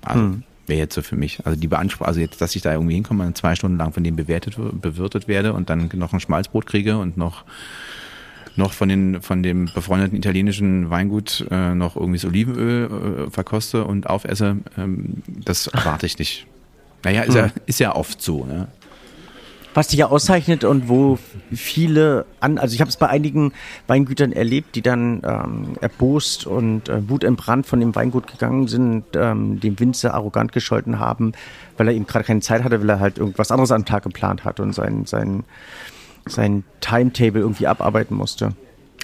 Also 0.03 0.21
hm. 0.21 0.43
wäre 0.67 0.79
jetzt 0.79 0.95
so 0.95 1.03
für 1.03 1.17
mich. 1.17 1.45
Also 1.45 1.59
die 1.59 1.69
Beanspruchung, 1.69 2.07
also 2.07 2.21
jetzt, 2.21 2.41
dass 2.41 2.55
ich 2.55 2.63
da 2.63 2.73
irgendwie 2.73 2.95
hinkomme 2.95 3.27
und 3.27 3.37
zwei 3.37 3.57
Stunden 3.57 3.79
lang 3.79 3.93
von 3.93 4.05
dem 4.05 4.15
bewertet, 4.17 4.57
bewirtet 4.57 5.27
werde 5.27 5.53
und 5.53 5.69
dann 5.69 5.91
noch 5.95 6.13
ein 6.13 6.21
Schmalzbrot 6.21 6.67
kriege 6.67 6.99
und 6.99 7.17
noch 7.17 7.45
noch 8.57 8.73
von, 8.73 8.89
den, 8.89 9.23
von 9.23 9.43
dem 9.43 9.71
befreundeten 9.75 10.17
italienischen 10.17 10.91
Weingut 10.91 11.47
äh, 11.51 11.75
noch 11.75 11.97
irgendwie 11.97 12.19
das 12.19 12.25
Olivenöl 12.25 13.27
äh, 13.27 13.31
verkoste 13.31 13.85
und 13.85 14.09
aufesse, 14.09 14.57
ähm, 14.77 15.23
das 15.27 15.67
erwarte 15.69 16.07
ich 16.07 16.19
nicht. 16.19 16.47
Naja, 17.05 17.23
ist, 17.23 17.35
hm. 17.35 17.47
ja, 17.47 17.51
ist 17.67 17.81
ja 17.81 17.95
oft 17.95 18.23
so. 18.23 18.45
Ne? 18.45 18.69
Was 19.75 19.89
dich 19.89 20.01
ja 20.01 20.09
auszeichnet 20.09 20.65
und 20.65 20.89
wo 20.91 21.19
viele 21.51 22.27
an, 22.41 22.59
also 22.59 22.75
ich 22.75 22.81
habe 22.81 22.91
es 22.91 22.99
bei 22.99 23.09
einigen 23.09 23.53
Weingütern 23.87 24.33
erlebt, 24.33 24.75
die 24.77 24.83
dann 24.83 25.23
ähm, 25.25 25.77
erbost 25.81 26.47
und 26.47 26.91
äh, 26.91 27.09
wutentbrannt 27.09 27.67
von 27.67 27.81
dem 27.81 27.95
Weingut 27.95 28.27
gegangen 28.27 28.69
sind, 28.69 29.05
ähm, 29.15 29.61
dem 29.61 29.81
Winzer 29.81 30.13
arrogant 30.13 30.53
gescholten 30.53 30.99
haben, 30.99 31.33
weil 31.79 31.89
er 31.89 31.95
eben 31.95 32.07
gerade 32.07 32.25
keine 32.27 32.41
Zeit 32.41 32.65
hatte, 32.65 32.81
weil 32.81 32.91
er 32.91 33.01
halt 33.01 33.17
irgendwas 33.17 33.51
anderes 33.51 33.73
am 33.73 33.87
Tag 33.87 34.03
geplant 34.03 34.45
hat 34.45 34.61
und 34.61 34.75
sein, 34.75 35.07
sein 35.07 35.45
sein 36.27 36.65
Timetable 36.81 37.41
irgendwie 37.41 37.67
abarbeiten 37.67 38.17
musste. 38.17 38.55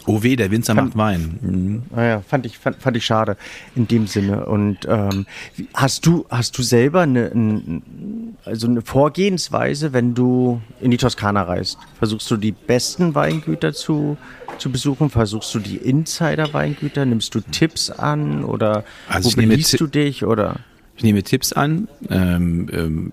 Oh 0.08 0.22
weh, 0.22 0.36
der 0.36 0.50
Winzer 0.50 0.74
fand, 0.74 0.88
macht 0.88 0.96
Wein. 0.96 1.38
Mhm. 1.42 1.82
Naja, 1.94 2.22
fand 2.26 2.46
ich, 2.46 2.56
fand, 2.56 2.76
fand 2.76 2.96
ich 2.96 3.04
schade 3.04 3.36
in 3.76 3.86
dem 3.88 4.06
Sinne. 4.06 4.46
Und 4.46 4.78
ähm, 4.88 5.26
hast 5.74 6.06
du, 6.06 6.24
hast 6.30 6.56
du 6.56 6.62
selber 6.62 7.02
eine, 7.02 7.26
ein, 7.26 8.36
also 8.46 8.68
eine 8.68 8.80
Vorgehensweise, 8.80 9.92
wenn 9.92 10.14
du 10.14 10.62
in 10.80 10.90
die 10.90 10.96
Toskana 10.96 11.42
reist? 11.42 11.78
Versuchst 11.98 12.30
du 12.30 12.38
die 12.38 12.52
besten 12.52 13.14
Weingüter 13.14 13.74
zu, 13.74 14.16
zu 14.56 14.72
besuchen? 14.72 15.10
Versuchst 15.10 15.54
du 15.54 15.58
die 15.58 15.76
Insider-Weingüter? 15.76 17.04
Nimmst 17.04 17.34
du 17.34 17.40
Tipps 17.40 17.90
an 17.90 18.44
oder 18.44 18.84
also 19.08 19.30
wo 19.30 19.36
beliest 19.36 19.78
du 19.78 19.86
dich 19.86 20.24
oder? 20.24 20.60
Ich 20.98 21.04
nehme 21.04 21.22
Tipps 21.22 21.52
an. 21.52 21.86
Ähm, 22.10 22.68
ähm, 22.72 23.12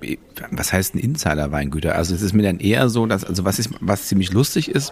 was 0.49 0.73
heißt 0.73 0.95
ein 0.95 0.97
Insider-Weingüter? 0.97 1.95
Also 1.95 2.15
es 2.15 2.23
ist 2.23 2.33
mir 2.33 2.41
dann 2.41 2.59
eher 2.59 2.89
so, 2.89 3.05
dass 3.05 3.23
also 3.23 3.45
was 3.45 3.59
ist, 3.59 3.69
was 3.79 4.07
ziemlich 4.07 4.33
lustig 4.33 4.69
ist. 4.69 4.91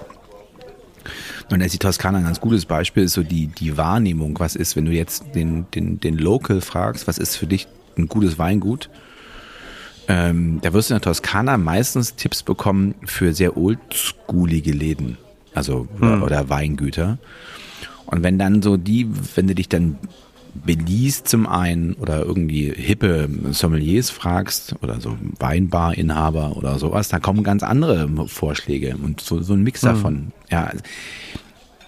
Und 1.50 1.60
da 1.60 1.66
ist 1.66 1.74
die 1.74 1.80
Toskana 1.80 2.20
ein 2.20 2.24
ganz 2.24 2.40
gutes 2.40 2.66
Beispiel, 2.66 3.04
ist 3.04 3.14
so 3.14 3.24
die, 3.24 3.48
die 3.48 3.78
Wahrnehmung. 3.78 4.40
Was 4.40 4.56
ist, 4.56 4.76
wenn 4.76 4.86
du 4.86 4.92
jetzt 4.92 5.26
den, 5.34 5.66
den, 5.74 6.00
den 6.00 6.20
Local 6.20 6.62
fragst, 6.62 7.08
was 7.08 7.18
ist 7.18 7.36
für 7.36 7.48
dich 7.48 7.68
ein 7.98 8.08
gutes 8.08 8.38
Weingut? 8.38 8.92
Ähm, 10.08 10.60
da 10.62 10.72
wirst 10.74 10.92
du 10.92 10.94
in 10.94 11.00
der 11.00 11.12
Toskana 11.12 11.58
meistens 11.58 12.16
Tipps 12.16 12.44
bekommen 12.44 12.94
für 13.06 13.34
sehr 13.34 13.58
oldschoolige 13.58 14.72
Läden, 14.72 15.18
also 15.56 15.88
hm. 15.98 16.22
oder 16.22 16.48
Weingüter. 16.48 17.18
Und 18.06 18.22
wenn 18.22 18.38
dann 18.38 18.62
so 18.62 18.78
die, 18.78 19.08
wenn 19.36 19.48
du 19.48 19.56
dich 19.56 19.68
dann 19.68 19.98
beliest 20.54 21.28
zum 21.28 21.48
einen 21.48 21.94
oder 21.94 22.24
irgendwie 22.24 22.72
hippe 22.76 23.30
Sommeliers 23.52 24.10
fragst 24.10 24.76
oder 24.82 25.02
so 25.02 25.18
Weinbarinhaber 25.40 26.56
oder 26.56 26.78
sowas, 26.78 27.10
da 27.10 27.20
kommen 27.20 27.44
ganz 27.44 27.64
andere 27.64 28.10
Vorschläge 28.28 28.96
und 29.02 29.22
so, 29.22 29.42
so 29.42 29.54
ein 29.54 29.64
Mix 29.64 29.82
hm. 29.82 29.90
davon. 29.90 30.32
Ja, 30.50 30.72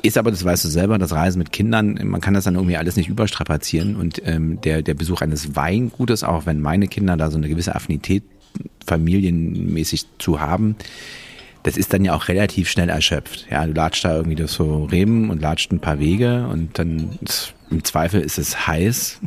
ist 0.02 0.18
aber, 0.18 0.32
das 0.32 0.44
weißt 0.46 0.64
du 0.66 0.70
selber, 0.70 0.98
das 0.98 1.14
Reisen 1.14 1.40
mit 1.40 1.52
Kindern, 1.52 2.00
man 2.04 2.22
kann 2.22 2.34
das 2.34 2.44
dann 2.44 2.56
irgendwie 2.56 2.78
alles 2.78 2.96
nicht 2.96 3.10
überstrapazieren 3.10 3.96
und 3.96 4.22
ähm, 4.26 4.62
der, 4.62 4.82
der 4.82 4.94
Besuch 4.94 5.22
eines 5.22 5.56
Weingutes, 5.56 6.24
auch 6.24 6.46
wenn 6.46 6.62
meine 6.62 6.88
Kinder 6.88 7.18
da 7.18 7.32
so 7.32 7.38
eine 7.38 7.50
gewisse 7.50 7.76
Affinität 7.76 8.24
familienmäßig 8.86 10.06
zu 10.20 10.40
haben, 10.40 10.76
das 11.64 11.78
ist 11.78 11.94
dann 11.94 12.06
ja 12.06 12.14
auch 12.14 12.28
relativ 12.28 12.70
schnell 12.70 12.90
erschöpft. 12.90 13.48
Ja, 13.50 13.66
du 13.66 13.74
latscht 13.74 14.06
da 14.06 14.16
irgendwie 14.16 14.36
durch 14.36 14.52
so 14.52 14.86
Reben 14.86 15.32
und 15.32 15.42
latscht 15.42 15.72
ein 15.72 15.80
paar 15.80 16.00
Wege 16.00 16.48
und 16.48 16.78
dann 16.78 17.18
im 17.76 17.84
Zweifel 17.84 18.22
ist 18.22 18.38
es 18.38 18.68
heiß 18.68 19.20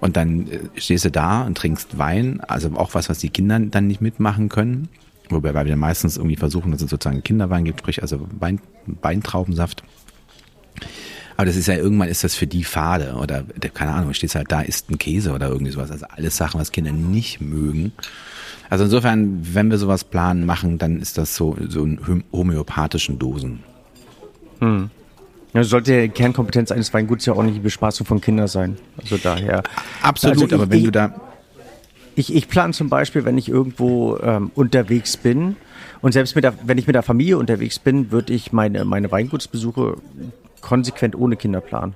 und 0.00 0.16
dann 0.16 0.48
äh, 0.48 0.60
stehst 0.76 1.04
du 1.04 1.10
da 1.10 1.42
und 1.42 1.56
trinkst 1.56 1.98
Wein, 1.98 2.40
also 2.40 2.70
auch 2.76 2.94
was, 2.94 3.08
was 3.08 3.18
die 3.18 3.30
Kinder 3.30 3.58
dann 3.58 3.86
nicht 3.86 4.00
mitmachen 4.00 4.48
können. 4.48 4.88
Wobei 5.28 5.64
wir 5.64 5.76
meistens 5.76 6.16
irgendwie 6.16 6.36
versuchen, 6.36 6.72
dass 6.72 6.82
es 6.82 6.90
sozusagen 6.90 7.22
Kinderwein 7.22 7.64
gibt, 7.64 7.80
sprich 7.80 8.02
also 8.02 8.26
Wein, 8.38 8.60
Weintraubensaft. 8.86 9.84
Aber 11.36 11.46
das 11.46 11.56
ist 11.56 11.68
ja 11.68 11.74
irgendwann 11.74 12.08
ist 12.08 12.24
das 12.24 12.34
für 12.34 12.46
die 12.46 12.64
Fade 12.64 13.14
oder 13.14 13.44
keine 13.72 13.92
Ahnung, 13.92 14.12
steht 14.12 14.34
halt 14.34 14.50
da, 14.50 14.60
ist 14.60 14.90
ein 14.90 14.98
Käse 14.98 15.32
oder 15.32 15.48
irgendwie 15.48 15.72
sowas. 15.72 15.90
Also 15.90 16.06
alles 16.08 16.36
Sachen, 16.36 16.60
was 16.60 16.72
Kinder 16.72 16.92
nicht 16.92 17.40
mögen. 17.40 17.92
Also 18.68 18.84
insofern, 18.84 19.54
wenn 19.54 19.70
wir 19.70 19.78
sowas 19.78 20.04
planen, 20.04 20.46
machen, 20.46 20.78
dann 20.78 21.00
ist 21.00 21.18
das 21.18 21.34
so, 21.34 21.56
so 21.68 21.84
in 21.84 22.24
homöopathischen 22.32 23.18
Dosen. 23.18 23.60
Hm. 24.60 24.90
Ja, 25.52 25.64
sollte 25.64 26.08
Kernkompetenz 26.08 26.70
eines 26.70 26.94
Weinguts 26.94 27.26
ja 27.26 27.32
auch 27.32 27.42
nicht 27.42 27.56
die 27.56 27.60
Bespaßung 27.60 28.06
von 28.06 28.20
Kindern 28.20 28.46
sein. 28.46 28.76
Also 29.00 29.16
daher. 29.16 29.62
Absolut, 30.02 30.36
also 30.36 30.46
ich, 30.46 30.54
aber 30.54 30.70
wenn 30.70 30.78
ich, 30.78 30.84
du 30.84 30.92
da 30.92 31.14
ich, 32.20 32.34
ich 32.34 32.48
plane 32.48 32.72
zum 32.72 32.88
Beispiel, 32.88 33.24
wenn 33.24 33.38
ich 33.38 33.48
irgendwo 33.48 34.18
ähm, 34.18 34.50
unterwegs 34.54 35.16
bin 35.16 35.56
und 36.02 36.12
selbst 36.12 36.34
mit 36.34 36.44
der, 36.44 36.54
wenn 36.64 36.78
ich 36.78 36.86
mit 36.86 36.94
der 36.94 37.02
Familie 37.02 37.38
unterwegs 37.38 37.78
bin, 37.78 38.10
würde 38.10 38.32
ich 38.32 38.52
meine, 38.52 38.84
meine 38.84 39.10
Weingutsbesuche 39.10 39.96
konsequent 40.60 41.16
ohne 41.16 41.36
Kinder 41.36 41.60
planen. 41.60 41.94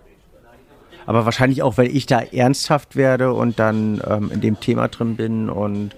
Aber 1.06 1.26
wahrscheinlich 1.26 1.62
auch, 1.62 1.76
weil 1.76 1.94
ich 1.94 2.06
da 2.06 2.20
ernsthaft 2.20 2.96
werde 2.96 3.34
und 3.34 3.58
dann 3.58 4.00
ähm, 4.08 4.30
in 4.32 4.40
dem 4.40 4.58
Thema 4.58 4.88
drin 4.88 5.16
bin 5.16 5.50
und 5.50 5.94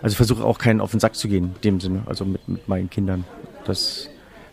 also 0.00 0.16
versuche 0.16 0.42
auch 0.44 0.58
keinen 0.58 0.80
auf 0.80 0.92
den 0.92 1.00
Sack 1.00 1.14
zu 1.14 1.28
gehen, 1.28 1.54
in 1.56 1.60
dem 1.62 1.80
Sinne, 1.80 2.02
also 2.06 2.24
mit, 2.24 2.48
mit 2.48 2.66
meinen 2.68 2.88
Kindern. 2.88 3.24
Das, 3.66 4.08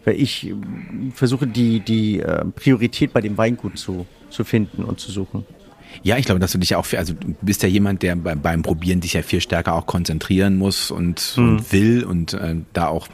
weil 0.06 0.20
ich 0.20 0.48
ähm, 0.48 1.12
versuche 1.14 1.48
die, 1.48 1.80
die 1.80 2.20
äh, 2.20 2.46
Priorität 2.46 3.14
bei 3.14 3.22
dem 3.22 3.38
Weingut 3.38 3.78
zu, 3.78 4.06
zu 4.30 4.44
finden 4.44 4.84
und 4.84 5.00
zu 5.00 5.12
suchen. 5.12 5.46
Ja, 6.02 6.18
ich 6.18 6.26
glaube, 6.26 6.40
dass 6.40 6.52
du 6.52 6.58
dich 6.58 6.76
auch, 6.76 6.88
also 6.94 7.14
du 7.14 7.36
bist 7.42 7.62
ja 7.62 7.70
jemand, 7.70 8.02
der 8.02 8.16
beim, 8.16 8.42
beim 8.42 8.62
Probieren 8.64 9.00
dich 9.00 9.14
ja 9.14 9.22
viel 9.22 9.42
stärker 9.42 9.74
auch 9.74 9.86
konzentrieren 9.86 10.58
muss 10.58 10.90
und, 10.90 11.36
mhm. 11.38 11.50
und 11.50 11.72
will 11.72 12.04
und 12.04 12.34
äh, 12.34 12.56
da 12.74 12.88
auch 12.88 13.08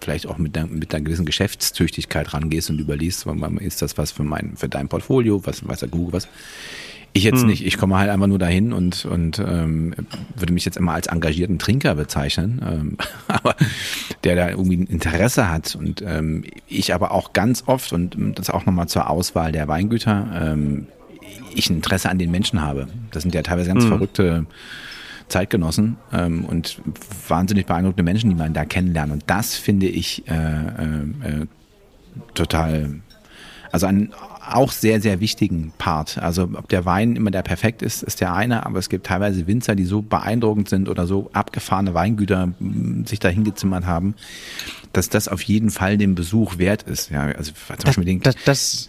vielleicht 0.00 0.26
auch 0.26 0.36
mit, 0.36 0.54
der, 0.54 0.66
mit 0.66 0.94
einer 0.94 1.04
gewissen 1.04 1.24
Geschäftstüchtigkeit 1.24 2.34
rangehst 2.34 2.68
und 2.68 2.78
überliest, 2.78 3.26
ist 3.60 3.80
das 3.80 3.96
was 3.96 4.12
für 4.12 4.24
mein, 4.24 4.56
für 4.56 4.68
dein 4.68 4.88
Portfolio, 4.88 5.40
was 5.46 5.66
weiß 5.66 5.80
der 5.80 5.88
Google 5.88 6.12
was. 6.12 6.28
Ich 7.16 7.24
jetzt 7.24 7.40
hm. 7.40 7.46
nicht. 7.46 7.64
Ich 7.64 7.78
komme 7.78 7.96
halt 7.96 8.10
einfach 8.10 8.26
nur 8.26 8.38
dahin 8.38 8.74
und, 8.74 9.06
und 9.06 9.38
ähm, 9.38 9.94
würde 10.36 10.52
mich 10.52 10.66
jetzt 10.66 10.76
immer 10.76 10.92
als 10.92 11.06
engagierten 11.06 11.58
Trinker 11.58 11.94
bezeichnen, 11.94 12.60
ähm, 12.62 12.98
aber 13.28 13.56
der 14.22 14.36
da 14.36 14.50
irgendwie 14.50 14.76
ein 14.76 14.86
Interesse 14.86 15.50
hat. 15.50 15.74
Und 15.76 16.02
ähm, 16.06 16.44
ich 16.68 16.92
aber 16.92 17.12
auch 17.12 17.32
ganz 17.32 17.64
oft, 17.66 17.94
und 17.94 18.16
das 18.34 18.50
auch 18.50 18.66
nochmal 18.66 18.88
zur 18.88 19.08
Auswahl 19.08 19.50
der 19.50 19.66
Weingüter, 19.66 20.28
ähm, 20.38 20.88
ich 21.54 21.70
ein 21.70 21.76
Interesse 21.76 22.10
an 22.10 22.18
den 22.18 22.30
Menschen 22.30 22.60
habe. 22.60 22.86
Das 23.12 23.22
sind 23.22 23.34
ja 23.34 23.40
teilweise 23.40 23.68
ganz 23.68 23.84
mhm. 23.84 23.88
verrückte 23.88 24.46
Zeitgenossen 25.28 25.96
ähm, 26.12 26.44
und 26.44 26.82
wahnsinnig 27.28 27.64
beeindruckende 27.64 28.02
Menschen, 28.02 28.28
die 28.28 28.36
man 28.36 28.52
da 28.52 28.66
kennenlernt. 28.66 29.10
Und 29.10 29.24
das 29.26 29.54
finde 29.54 29.86
ich 29.86 30.28
äh, 30.28 30.34
äh, 30.34 31.42
äh, 31.42 31.46
total, 32.34 33.00
also 33.72 33.86
einen 33.86 34.12
auch 34.48 34.72
sehr, 34.72 35.00
sehr 35.00 35.20
wichtigen 35.20 35.72
Part. 35.78 36.18
Also 36.18 36.44
ob 36.44 36.68
der 36.68 36.84
Wein 36.84 37.16
immer 37.16 37.30
der 37.30 37.42
perfekt 37.42 37.82
ist, 37.82 38.02
ist 38.02 38.20
der 38.20 38.34
eine, 38.34 38.66
aber 38.66 38.78
es 38.78 38.88
gibt 38.88 39.06
teilweise 39.06 39.46
Winzer, 39.46 39.74
die 39.74 39.84
so 39.84 40.02
beeindruckend 40.02 40.68
sind 40.68 40.88
oder 40.88 41.06
so 41.06 41.30
abgefahrene 41.32 41.94
Weingüter 41.94 42.52
sich 43.04 43.18
da 43.18 43.28
hingezimmert 43.28 43.86
haben, 43.86 44.14
dass 44.92 45.08
das 45.08 45.28
auf 45.28 45.42
jeden 45.42 45.70
Fall 45.70 45.98
den 45.98 46.14
Besuch 46.14 46.58
wert 46.58 46.82
ist. 46.82 47.10
Ja, 47.10 47.22
also 47.24 47.52
zum 47.52 47.76
Beispiel 47.84 48.04
den 48.04 48.20
das, 48.20 48.36
das 48.44 48.88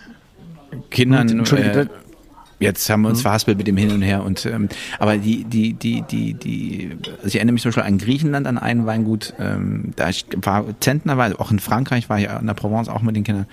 Kindern. 0.89 1.45
Äh, 1.45 1.87
Jetzt 2.59 2.89
haben 2.89 3.03
wir 3.03 3.09
uns 3.09 3.19
mhm. 3.19 3.23
verhaspelt 3.23 3.57
mit 3.59 3.67
dem 3.67 3.77
Hin 3.77 3.91
und 3.91 4.01
Her 4.01 4.23
und 4.23 4.47
ähm, 4.47 4.67
aber 4.97 5.17
die 5.17 5.43
die 5.43 5.73
die 5.73 6.01
die 6.01 6.33
die 6.33 6.97
also 7.17 7.27
ich 7.27 7.35
erinnere 7.35 7.53
mich 7.53 7.61
zum 7.61 7.69
Beispiel 7.69 7.83
an 7.83 7.99
Griechenland 7.99 8.47
an 8.47 8.57
einen 8.57 8.87
Weingut 8.87 9.35
ähm, 9.39 9.93
da 9.95 10.09
ich 10.09 10.25
war 10.41 10.65
zentnerweise 10.79 11.39
auch 11.39 11.51
in 11.51 11.59
Frankreich 11.59 12.09
war 12.09 12.17
ich 12.17 12.27
in 12.27 12.47
der 12.47 12.55
Provence 12.55 12.89
auch 12.89 13.03
mit 13.03 13.15
den 13.15 13.23
Kindern 13.23 13.45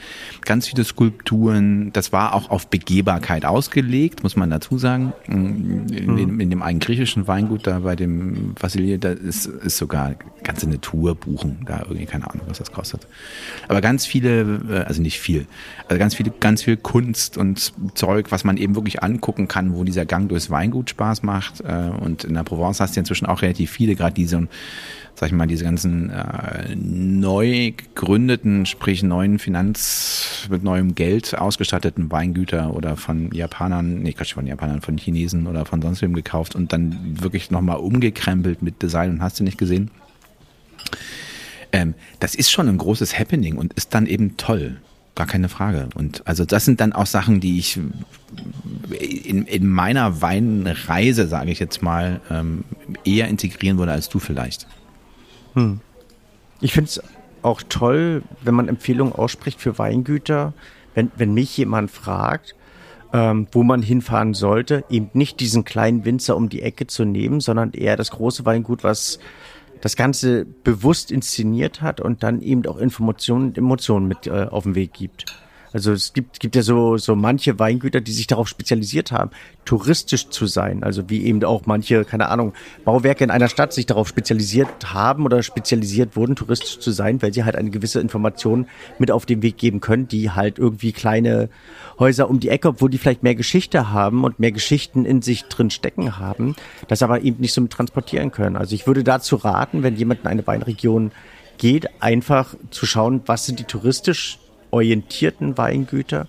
ganz 0.47 0.69
viele 0.69 0.85
Skulpturen 0.85 1.93
das 1.93 2.13
war 2.13 2.35
auch 2.35 2.49
auf 2.49 2.69
Begehbarkeit 2.69 3.45
ausgelegt 3.45 4.23
muss 4.23 4.37
man 4.37 4.49
dazu 4.49 4.79
sagen 4.79 5.13
in, 5.27 5.83
mhm. 5.83 6.17
dem, 6.17 6.41
in 6.41 6.49
dem 6.49 6.63
einen 6.63 6.81
griechischen 6.81 7.27
Weingut 7.27 7.67
da 7.67 7.81
bei 7.81 7.97
dem 7.97 8.55
Vassilier 8.59 8.97
da 8.97 9.11
ist 9.11 9.45
ist 9.45 9.77
sogar 9.77 10.15
ganze 10.45 10.67
eine 10.67 10.81
Tour 10.81 11.15
buchen 11.15 11.59
da 11.67 11.81
irgendwie 11.81 12.07
keine 12.07 12.31
Ahnung 12.31 12.47
was 12.49 12.57
das 12.57 12.73
kostet 12.73 13.07
aber 13.69 13.83
ganz 13.83 14.07
viele 14.07 14.61
äh, 14.71 14.79
also 14.87 15.03
nicht 15.03 15.21
viel 15.21 15.47
also 15.89 15.99
ganz 15.99 16.15
viele 16.15 16.31
ganz 16.31 16.63
viel 16.63 16.79
Kunst 16.79 17.37
und 17.37 17.75
Zeug 17.93 18.33
was 18.33 18.45
man 18.45 18.57
eben 18.57 18.75
wirklich 18.75 18.94
wirklich 18.95 19.03
angucken 19.03 19.49
kann, 19.49 19.75
wo 19.75 19.85
dieser 19.85 20.07
Gang 20.07 20.29
durchs 20.29 20.51
Weingut 20.51 20.91
Spaß 20.91 21.23
macht. 21.23 21.61
Äh, 21.61 21.91
und 22.01 22.25
in 22.25 22.35
der 22.35 22.45
Provence 22.45 22.81
hast 22.81 22.97
du 22.97 23.01
inzwischen 23.01 23.27
auch 23.27 23.43
relativ 23.43 23.71
viele, 23.71 23.95
gerade 23.95 24.15
diese, 24.15 24.49
sag 25.15 25.29
ich 25.29 25.33
mal, 25.33 25.47
diese 25.47 25.65
ganzen 25.65 26.11
äh, 26.11 26.75
neu 26.77 27.73
gegründeten, 27.73 28.67
sprich 28.67 29.03
neuen 29.03 29.39
Finanz 29.39 30.47
mit 30.51 30.63
neuem 30.63 30.95
Geld 30.95 31.37
ausgestatteten 31.37 32.11
Weingüter 32.11 32.75
oder 32.75 32.97
von 32.97 33.33
Japanern, 33.33 34.03
nee, 34.03 34.13
Quatsch, 34.13 34.35
von 34.35 34.47
Japanern, 34.47 34.81
von 34.81 34.97
Chinesen 34.97 35.47
oder 35.47 35.65
von 35.65 35.83
sonst 35.83 36.03
wem 36.03 36.15
gekauft 36.15 36.55
und 36.55 36.73
dann 36.73 37.19
wirklich 37.21 37.51
nochmal 37.51 37.79
umgekrempelt 37.79 38.63
mit 38.63 38.83
Design 38.83 39.11
und 39.11 39.23
hast 39.23 39.41
du 39.41 39.45
nicht 39.45 39.59
gesehen. 39.59 39.91
Ähm, 41.73 41.95
das 42.21 42.35
ist 42.35 42.53
schon 42.53 42.69
ein 42.69 42.79
großes 42.79 43.19
Happening 43.19 43.57
und 43.57 43.73
ist 43.75 43.95
dann 43.95 44.07
eben 44.07 44.37
toll. 44.37 44.77
Gar 45.15 45.27
keine 45.27 45.49
Frage. 45.49 45.89
Und 45.95 46.27
also 46.27 46.45
das 46.45 46.65
sind 46.65 46.81
dann 46.81 46.93
auch 46.93 47.07
Sachen, 47.07 47.41
die 47.41 47.59
ich 47.59 47.79
in, 48.91 49.47
in 49.47 49.69
meiner 49.69 50.21
Weinreise, 50.21 51.29
sage 51.29 51.51
ich 51.51 51.61
jetzt 51.61 51.83
mal, 51.83 52.21
ähm, 52.31 52.65
eher 53.05 53.29
integrieren 53.29 53.79
würde 53.79 53.93
als 53.93 54.09
du 54.09 54.19
vielleicht. 54.19 54.67
Hm. 55.55 55.81
Ich 56.61 56.73
finde 56.73 56.89
es 56.89 57.03
auch 57.43 57.63
toll, 57.69 58.23
wenn 58.43 58.55
man 58.55 58.69
Empfehlungen 58.69 59.13
ausspricht 59.13 59.61
für 59.61 59.79
Weingüter, 59.79 60.53
wenn, 60.95 61.13
wenn 61.17 61.35
mich 61.35 61.57
jemand 61.57 61.91
fragt, 61.91 62.57
ähm, 63.13 63.47
wo 63.53 63.63
man 63.63 63.83
hinfahren 63.83 64.35
sollte, 64.35 64.85
eben 64.91 65.11
nicht 65.13 65.39
diesen 65.39 65.65
kleinen 65.65 66.05
Winzer 66.05 66.37
um 66.37 66.49
die 66.49 66.63
Ecke 66.63 66.87
zu 66.87 67.05
nehmen, 67.05 67.41
sondern 67.41 67.73
eher 67.73 67.97
das 67.97 68.11
große 68.11 68.45
Weingut, 68.45 68.83
was 68.83 69.21
das 69.85 69.97
Ganze 69.97 70.47
bewusst 70.47 71.13
inszeniert 71.13 71.83
hat 71.83 72.01
und 72.01 72.23
dann 72.23 72.41
eben 72.41 72.65
auch 72.67 72.79
Informationen 72.79 73.49
und 73.49 73.59
Emotionen 73.59 74.09
mit 74.09 74.27
äh, 74.27 74.47
auf 74.51 74.63
den 74.63 74.75
Weg 74.75 74.95
gibt. 74.95 75.27
Also 75.75 75.93
es 75.93 76.13
gibt, 76.13 76.39
gibt 76.39 76.55
ja 76.55 76.63
so, 76.63 76.97
so 76.99 77.17
manche 77.17 77.59
Weingüter, 77.59 78.01
die 78.01 78.13
sich 78.13 78.29
darauf 78.29 78.47
spezialisiert 78.47 79.11
haben, 79.11 79.33
touristisch 79.65 80.29
zu 80.29 80.47
sein. 80.47 80.85
Also 80.85 81.11
wie 81.11 81.25
eben 81.25 81.43
auch 81.43 81.67
manche, 81.67 82.05
keine 82.05 82.29
Ahnung, 82.29 82.53
Bauwerke 82.85 83.25
in 83.25 83.31
einer 83.33 83.49
Stadt 83.49 83.73
sich 83.73 83.85
darauf 83.85 84.07
spezialisiert 84.07 84.95
haben 84.95 85.25
oder 85.25 85.43
spezialisiert 85.43 86.15
wurden, 86.15 86.37
touristisch 86.37 86.79
zu 86.79 86.93
sein, 86.93 87.21
weil 87.23 87.35
sie 87.35 87.43
halt 87.43 87.57
eine 87.57 87.71
gewisse 87.71 88.01
Information 88.01 88.69
mit 89.01 89.11
auf 89.11 89.27
den 89.27 89.43
Weg 89.43 89.59
geben 89.59 89.81
können, 89.81 90.07
die 90.07 90.31
halt 90.31 90.61
irgendwie 90.61 90.93
kleine 90.93 91.49
Häuser 91.99 92.31
um 92.31 92.39
die 92.39 92.51
Ecke, 92.51 92.69
obwohl 92.69 92.91
die 92.91 92.99
vielleicht 92.99 93.25
mehr 93.25 93.35
Geschichte 93.35 93.91
haben 93.91 94.23
und 94.23 94.39
mehr 94.39 94.53
Geschichten 94.53 95.05
in 95.05 95.23
sich 95.23 95.47
drin 95.47 95.71
stecken 95.71 96.19
haben, 96.19 96.55
das 96.87 97.03
aber 97.03 97.23
eben 97.23 97.41
nicht 97.41 97.53
so 97.53 97.61
mit 97.61 97.73
transportieren 97.73 98.31
können. 98.31 98.57
Also 98.57 98.77
ich 98.77 98.87
würde 98.87 99.03
dazu 99.03 99.35
raten, 99.35 99.83
wenn 99.83 99.97
jemand 99.97 100.21
in 100.21 100.29
eine 100.29 100.47
Weinregion 100.47 101.11
geht, 101.59 101.89
einfach 102.01 102.55
zu 102.71 102.87
schauen, 102.87 103.23
was 103.27 103.47
sind 103.47 103.59
die 103.59 103.65
touristisch 103.65 104.39
orientierten 104.75 105.57
Weingüter. 105.57 106.27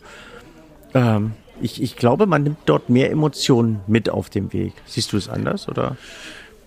Ähm, 0.93 1.31
ich, 1.61 1.81
ich 1.81 1.95
glaube, 1.95 2.27
man 2.27 2.43
nimmt 2.43 2.57
dort 2.65 2.89
mehr 2.89 3.11
Emotionen 3.11 3.81
mit 3.87 4.09
auf 4.09 4.29
dem 4.29 4.53
Weg. 4.53 4.73
Siehst 4.85 5.11
du 5.13 5.17
es 5.17 5.27
anders 5.27 5.67
oder? 5.67 5.97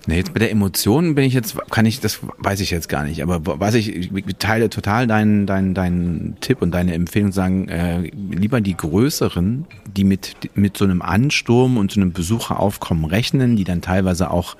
Nee, 0.06 0.16
jetzt 0.16 0.32
bei 0.32 0.38
der 0.38 0.50
Emotion 0.50 1.14
bin 1.14 1.24
ich 1.24 1.34
jetzt, 1.34 1.56
kann 1.70 1.84
ich, 1.84 2.00
das 2.00 2.20
weiß 2.38 2.60
ich 2.60 2.70
jetzt 2.70 2.88
gar 2.88 3.04
nicht. 3.04 3.22
Aber 3.22 3.60
was 3.60 3.74
ich, 3.74 4.10
ich 4.10 4.24
teile 4.38 4.70
total 4.70 5.06
deinen, 5.06 5.46
deinen, 5.46 5.74
deinen 5.74 6.36
Tipp 6.40 6.62
und 6.62 6.70
deine 6.70 6.94
Empfehlung, 6.94 7.30
sagen, 7.30 7.68
äh, 7.68 8.10
lieber 8.30 8.62
die 8.62 8.76
größeren, 8.76 9.66
die 9.94 10.04
mit, 10.04 10.36
mit 10.54 10.78
so 10.78 10.84
einem 10.86 11.02
Ansturm 11.02 11.76
und 11.76 11.92
so 11.92 12.00
einem 12.00 12.12
Besucheraufkommen 12.12 13.04
rechnen, 13.04 13.56
die 13.56 13.64
dann 13.64 13.82
teilweise 13.82 14.30
auch 14.30 14.56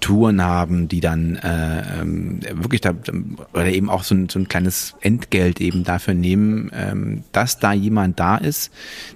Touren 0.00 0.42
haben, 0.42 0.88
die 0.88 1.00
dann 1.00 1.36
äh, 1.36 2.00
ähm, 2.00 2.40
wirklich 2.52 2.80
da 2.80 2.92
oder 3.52 3.66
eben 3.66 3.88
auch 3.88 4.02
so 4.02 4.14
ein, 4.14 4.28
so 4.28 4.38
ein 4.38 4.48
kleines 4.48 4.94
Entgelt 5.00 5.60
eben 5.60 5.84
dafür 5.84 6.14
nehmen, 6.14 6.70
ähm, 6.74 7.24
dass 7.32 7.58
da 7.58 7.72
jemand 7.72 8.20
da 8.20 8.36
ist, 8.36 8.72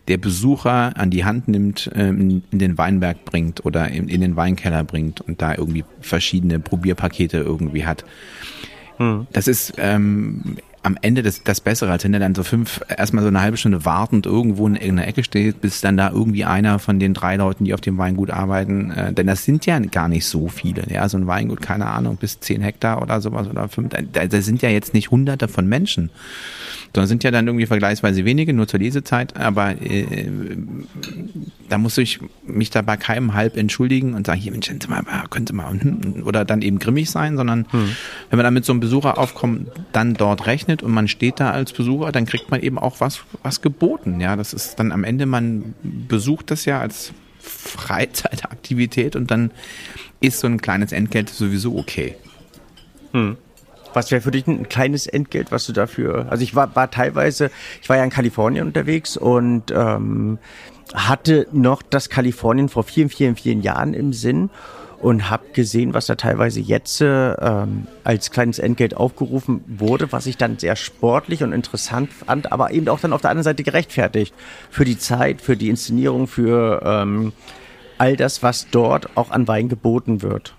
der 0.09 0.19
Besucher 0.19 0.97
an 0.97 1.11
die 1.11 1.25
Hand 1.25 1.49
nimmt, 1.49 1.91
ähm, 1.95 2.43
in 2.51 2.59
den 2.59 2.79
Weinberg 2.79 3.25
bringt 3.25 3.65
oder 3.65 3.89
in, 3.89 4.09
in 4.09 4.21
den 4.21 4.37
Weinkeller 4.37 4.85
bringt 4.85 5.21
und 5.21 5.43
da 5.43 5.55
irgendwie 5.55 5.85
verschiedene 6.01 6.59
Probierpakete 6.59 7.39
irgendwie 7.39 7.85
hat. 7.85 8.05
Hm. 8.97 9.27
Das 9.33 9.49
ist 9.49 9.75
ähm, 9.79 10.57
am 10.83 10.97
Ende 11.03 11.23
das, 11.23 11.43
das 11.43 11.61
Bessere, 11.61 11.91
als 11.91 12.05
wenn 12.05 12.15
er 12.15 12.21
dann 12.21 12.35
so 12.35 12.43
fünf, 12.43 12.81
erstmal 12.89 13.23
so 13.23 13.29
eine 13.29 13.41
halbe 13.41 13.57
Stunde 13.57 13.85
wartend 13.85 14.27
irgendwo 14.27 14.67
in 14.67 14.77
irgendeiner 14.77 15.09
Ecke 15.09 15.25
steht, 15.25 15.61
bis 15.61 15.81
dann 15.81 15.97
da 15.97 16.11
irgendwie 16.11 16.45
einer 16.45 16.79
von 16.79 16.99
den 16.99 17.13
drei 17.13 17.37
Leuten, 17.37 17.65
die 17.65 17.75
auf 17.75 17.81
dem 17.81 17.99
Weingut 17.99 18.31
arbeiten, 18.31 18.91
äh, 18.91 19.13
denn 19.13 19.27
das 19.27 19.45
sind 19.45 19.67
ja 19.67 19.79
gar 19.79 20.09
nicht 20.09 20.25
so 20.27 20.49
viele, 20.49 20.85
ja, 20.91 21.09
so 21.09 21.19
ein 21.19 21.27
Weingut, 21.27 21.61
keine 21.61 21.87
Ahnung, 21.87 22.17
bis 22.17 22.41
zehn 22.41 22.63
Hektar 22.63 23.03
oder 23.03 23.21
sowas 23.21 23.47
oder 23.49 23.69
fünf, 23.69 23.91
da, 23.91 24.27
da 24.27 24.43
sind 24.43 24.63
ja 24.63 24.71
jetzt 24.71 24.95
nicht 24.95 25.11
hunderte 25.11 25.49
von 25.49 25.67
Menschen 25.67 26.11
sondern 26.95 27.09
sind 27.09 27.25
ja 27.25 27.31
dann 27.31 27.47
irgendwie 27.47 27.67
vergleichsweise 27.67 28.25
wenige, 28.25 28.53
nur 28.53 28.67
zur 28.67 28.81
Lesezeit, 28.81 29.37
aber 29.37 29.81
äh, 29.81 30.27
da 31.69 31.79
muss 31.79 31.97
ich 31.99 32.19
mich 32.45 32.71
da 32.71 32.83
bei 32.83 32.97
keinem 32.97 33.35
halb 33.35 33.57
entschuldigen 33.57 34.15
und 34.15 34.27
sagen, 34.27 34.41
hier 34.41 34.51
Mensch, 34.51 34.71
mal, 34.89 35.05
könnte 35.31 35.53
mal 35.53 35.79
oder 36.25 36.45
dann 36.45 36.63
eben 36.63 36.81
grimmig 36.81 37.11
sein, 37.11 37.37
sondern 37.37 37.67
hm. 37.71 37.91
wenn 38.31 38.37
man 38.37 38.45
dann 38.45 38.55
mit 38.55 38.65
so 38.65 38.73
einem 38.73 38.81
Besucheraufkommen 38.81 39.69
dann 39.93 40.15
dort 40.15 40.47
rechnet 40.47 40.70
und 40.83 40.93
man 40.93 41.09
steht 41.09 41.41
da 41.41 41.51
als 41.51 41.73
Besucher, 41.73 42.13
dann 42.13 42.27
kriegt 42.27 42.51
man 42.51 42.61
eben 42.61 42.79
auch 42.79 43.01
was, 43.01 43.21
was 43.43 43.61
geboten. 43.61 44.21
Ja, 44.21 44.37
das 44.37 44.53
ist 44.53 44.79
dann 44.79 44.93
am 44.93 45.05
Ende, 45.05 45.27
man 45.27 45.75
besucht 45.83 46.51
das 46.51 46.65
ja 46.65 46.81
als 46.81 47.13
Freizeitaktivität 47.41 49.17
und 49.17 49.31
dann 49.31 49.51
ist 50.21 50.41
so 50.41 50.47
ein 50.47 50.61
kleines 50.61 50.93
Entgelt 50.93 51.29
sowieso 51.29 51.77
okay. 51.77 52.17
Hm. 53.13 53.37
Was 53.93 54.11
wäre 54.11 54.21
für 54.21 54.31
dich 54.31 54.47
ein 54.47 54.69
kleines 54.69 55.07
Entgelt, 55.07 55.51
was 55.51 55.67
du 55.67 55.73
dafür? 55.73 56.27
Also 56.31 56.45
ich 56.45 56.55
war, 56.55 56.77
war 56.77 56.91
teilweise, 56.91 57.51
ich 57.83 57.89
war 57.89 57.97
ja 57.97 58.05
in 58.05 58.11
Kalifornien 58.11 58.67
unterwegs 58.67 59.17
und 59.17 59.73
ähm, 59.73 60.39
hatte 60.95 61.49
noch 61.53 61.83
das 61.83 62.09
Kalifornien 62.09 62.69
vor 62.69 62.85
vielen, 62.85 63.09
vielen, 63.09 63.37
vielen 63.37 63.63
Jahren 63.63 63.95
im 63.95 64.13
Sinn 64.13 64.51
und 65.01 65.31
habe 65.31 65.45
gesehen, 65.53 65.95
was 65.95 66.07
da 66.07 66.15
teilweise 66.15 66.61
jetzt 66.61 67.01
ähm, 67.01 67.87
als 68.05 68.31
kleines 68.31 68.59
Entgelt 68.59 68.95
aufgerufen 68.95 69.65
wurde, 69.67 70.13
was 70.13 70.27
ich 70.27 70.37
dann 70.37 70.59
sehr 70.59 70.77
sportlich 70.77 71.43
und 71.43 71.53
interessant 71.53 72.13
fand, 72.13 72.53
aber 72.53 72.71
eben 72.73 72.89
auch 72.89 73.01
dann 73.01 73.13
auf 73.13 73.23
der 73.23 73.31
anderen 73.31 73.45
Seite 73.45 73.63
gerechtfertigt 73.63 74.35
für 74.71 74.85
die 74.85 74.99
Zeit, 74.99 75.41
für 75.41 75.57
die 75.57 75.71
Inszenierung, 75.71 76.27
für 76.27 76.83
ähm, 76.85 77.33
all 77.99 78.17
das, 78.17 78.43
was 78.43 78.69
dort 78.71 79.17
auch 79.17 79.31
an 79.31 79.49
Wein 79.49 79.69
geboten 79.69 80.23
wird. 80.23 80.55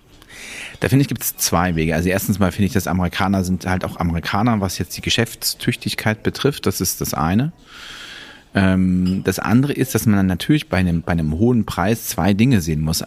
Da 0.79 0.89
finde 0.89 1.03
ich, 1.03 1.07
gibt 1.07 1.21
es 1.21 1.37
zwei 1.37 1.75
Wege. 1.75 1.93
Also 1.93 2.09
erstens 2.09 2.39
mal 2.39 2.51
finde 2.51 2.67
ich, 2.67 2.73
dass 2.73 2.87
Amerikaner 2.87 3.43
sind 3.43 3.67
halt 3.67 3.85
auch 3.85 3.97
Amerikaner, 3.97 4.59
was 4.61 4.79
jetzt 4.79 4.97
die 4.97 5.01
Geschäftstüchtigkeit 5.01 6.23
betrifft. 6.23 6.65
Das 6.65 6.81
ist 6.81 7.01
das 7.01 7.13
eine. 7.13 7.51
Ähm, 8.55 9.21
das 9.23 9.37
andere 9.37 9.73
ist, 9.73 9.93
dass 9.93 10.07
man 10.07 10.15
dann 10.15 10.25
natürlich 10.25 10.67
bei 10.67 10.77
einem, 10.77 11.03
bei 11.03 11.11
einem 11.11 11.37
hohen 11.37 11.65
Preis 11.65 12.07
zwei 12.07 12.33
Dinge 12.33 12.61
sehen 12.61 12.81
muss. 12.81 13.03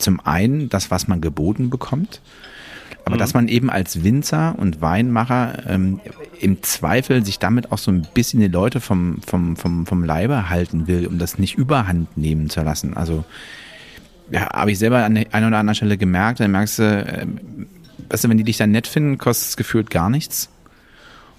Zum 0.00 0.20
einen 0.20 0.68
das, 0.68 0.90
was 0.90 1.08
man 1.08 1.20
geboten 1.20 1.70
bekommt. 1.70 2.20
Aber 3.04 3.16
mhm. 3.16 3.18
dass 3.20 3.34
man 3.34 3.48
eben 3.48 3.70
als 3.70 4.04
Winzer 4.04 4.54
und 4.58 4.80
Weinmacher 4.80 5.62
ähm, 5.68 6.00
im 6.40 6.62
Zweifel 6.62 7.24
sich 7.24 7.38
damit 7.38 7.72
auch 7.72 7.78
so 7.78 7.90
ein 7.90 8.06
bisschen 8.14 8.40
die 8.40 8.48
Leute 8.48 8.80
vom, 8.80 9.20
vom, 9.26 9.56
vom, 9.56 9.86
vom 9.86 10.04
Leibe 10.04 10.48
halten 10.50 10.86
will, 10.86 11.06
um 11.06 11.18
das 11.18 11.38
nicht 11.38 11.56
überhand 11.56 12.16
nehmen 12.16 12.50
zu 12.50 12.62
lassen. 12.62 12.96
Also 12.96 13.24
ja, 14.30 14.48
habe 14.52 14.70
ich 14.70 14.78
selber 14.78 15.04
an 15.04 15.16
einer 15.16 15.48
oder 15.48 15.58
anderen 15.58 15.74
Stelle 15.74 15.98
gemerkt, 15.98 16.40
dann 16.40 16.52
merkst 16.52 16.78
du, 16.78 16.82
äh, 16.82 17.26
weißt 18.08 18.24
du, 18.24 18.28
wenn 18.28 18.38
die 18.38 18.44
dich 18.44 18.58
dann 18.58 18.70
nett 18.70 18.86
finden, 18.86 19.18
kostet 19.18 19.48
es 19.48 19.56
gefühlt 19.56 19.90
gar 19.90 20.10
nichts. 20.10 20.50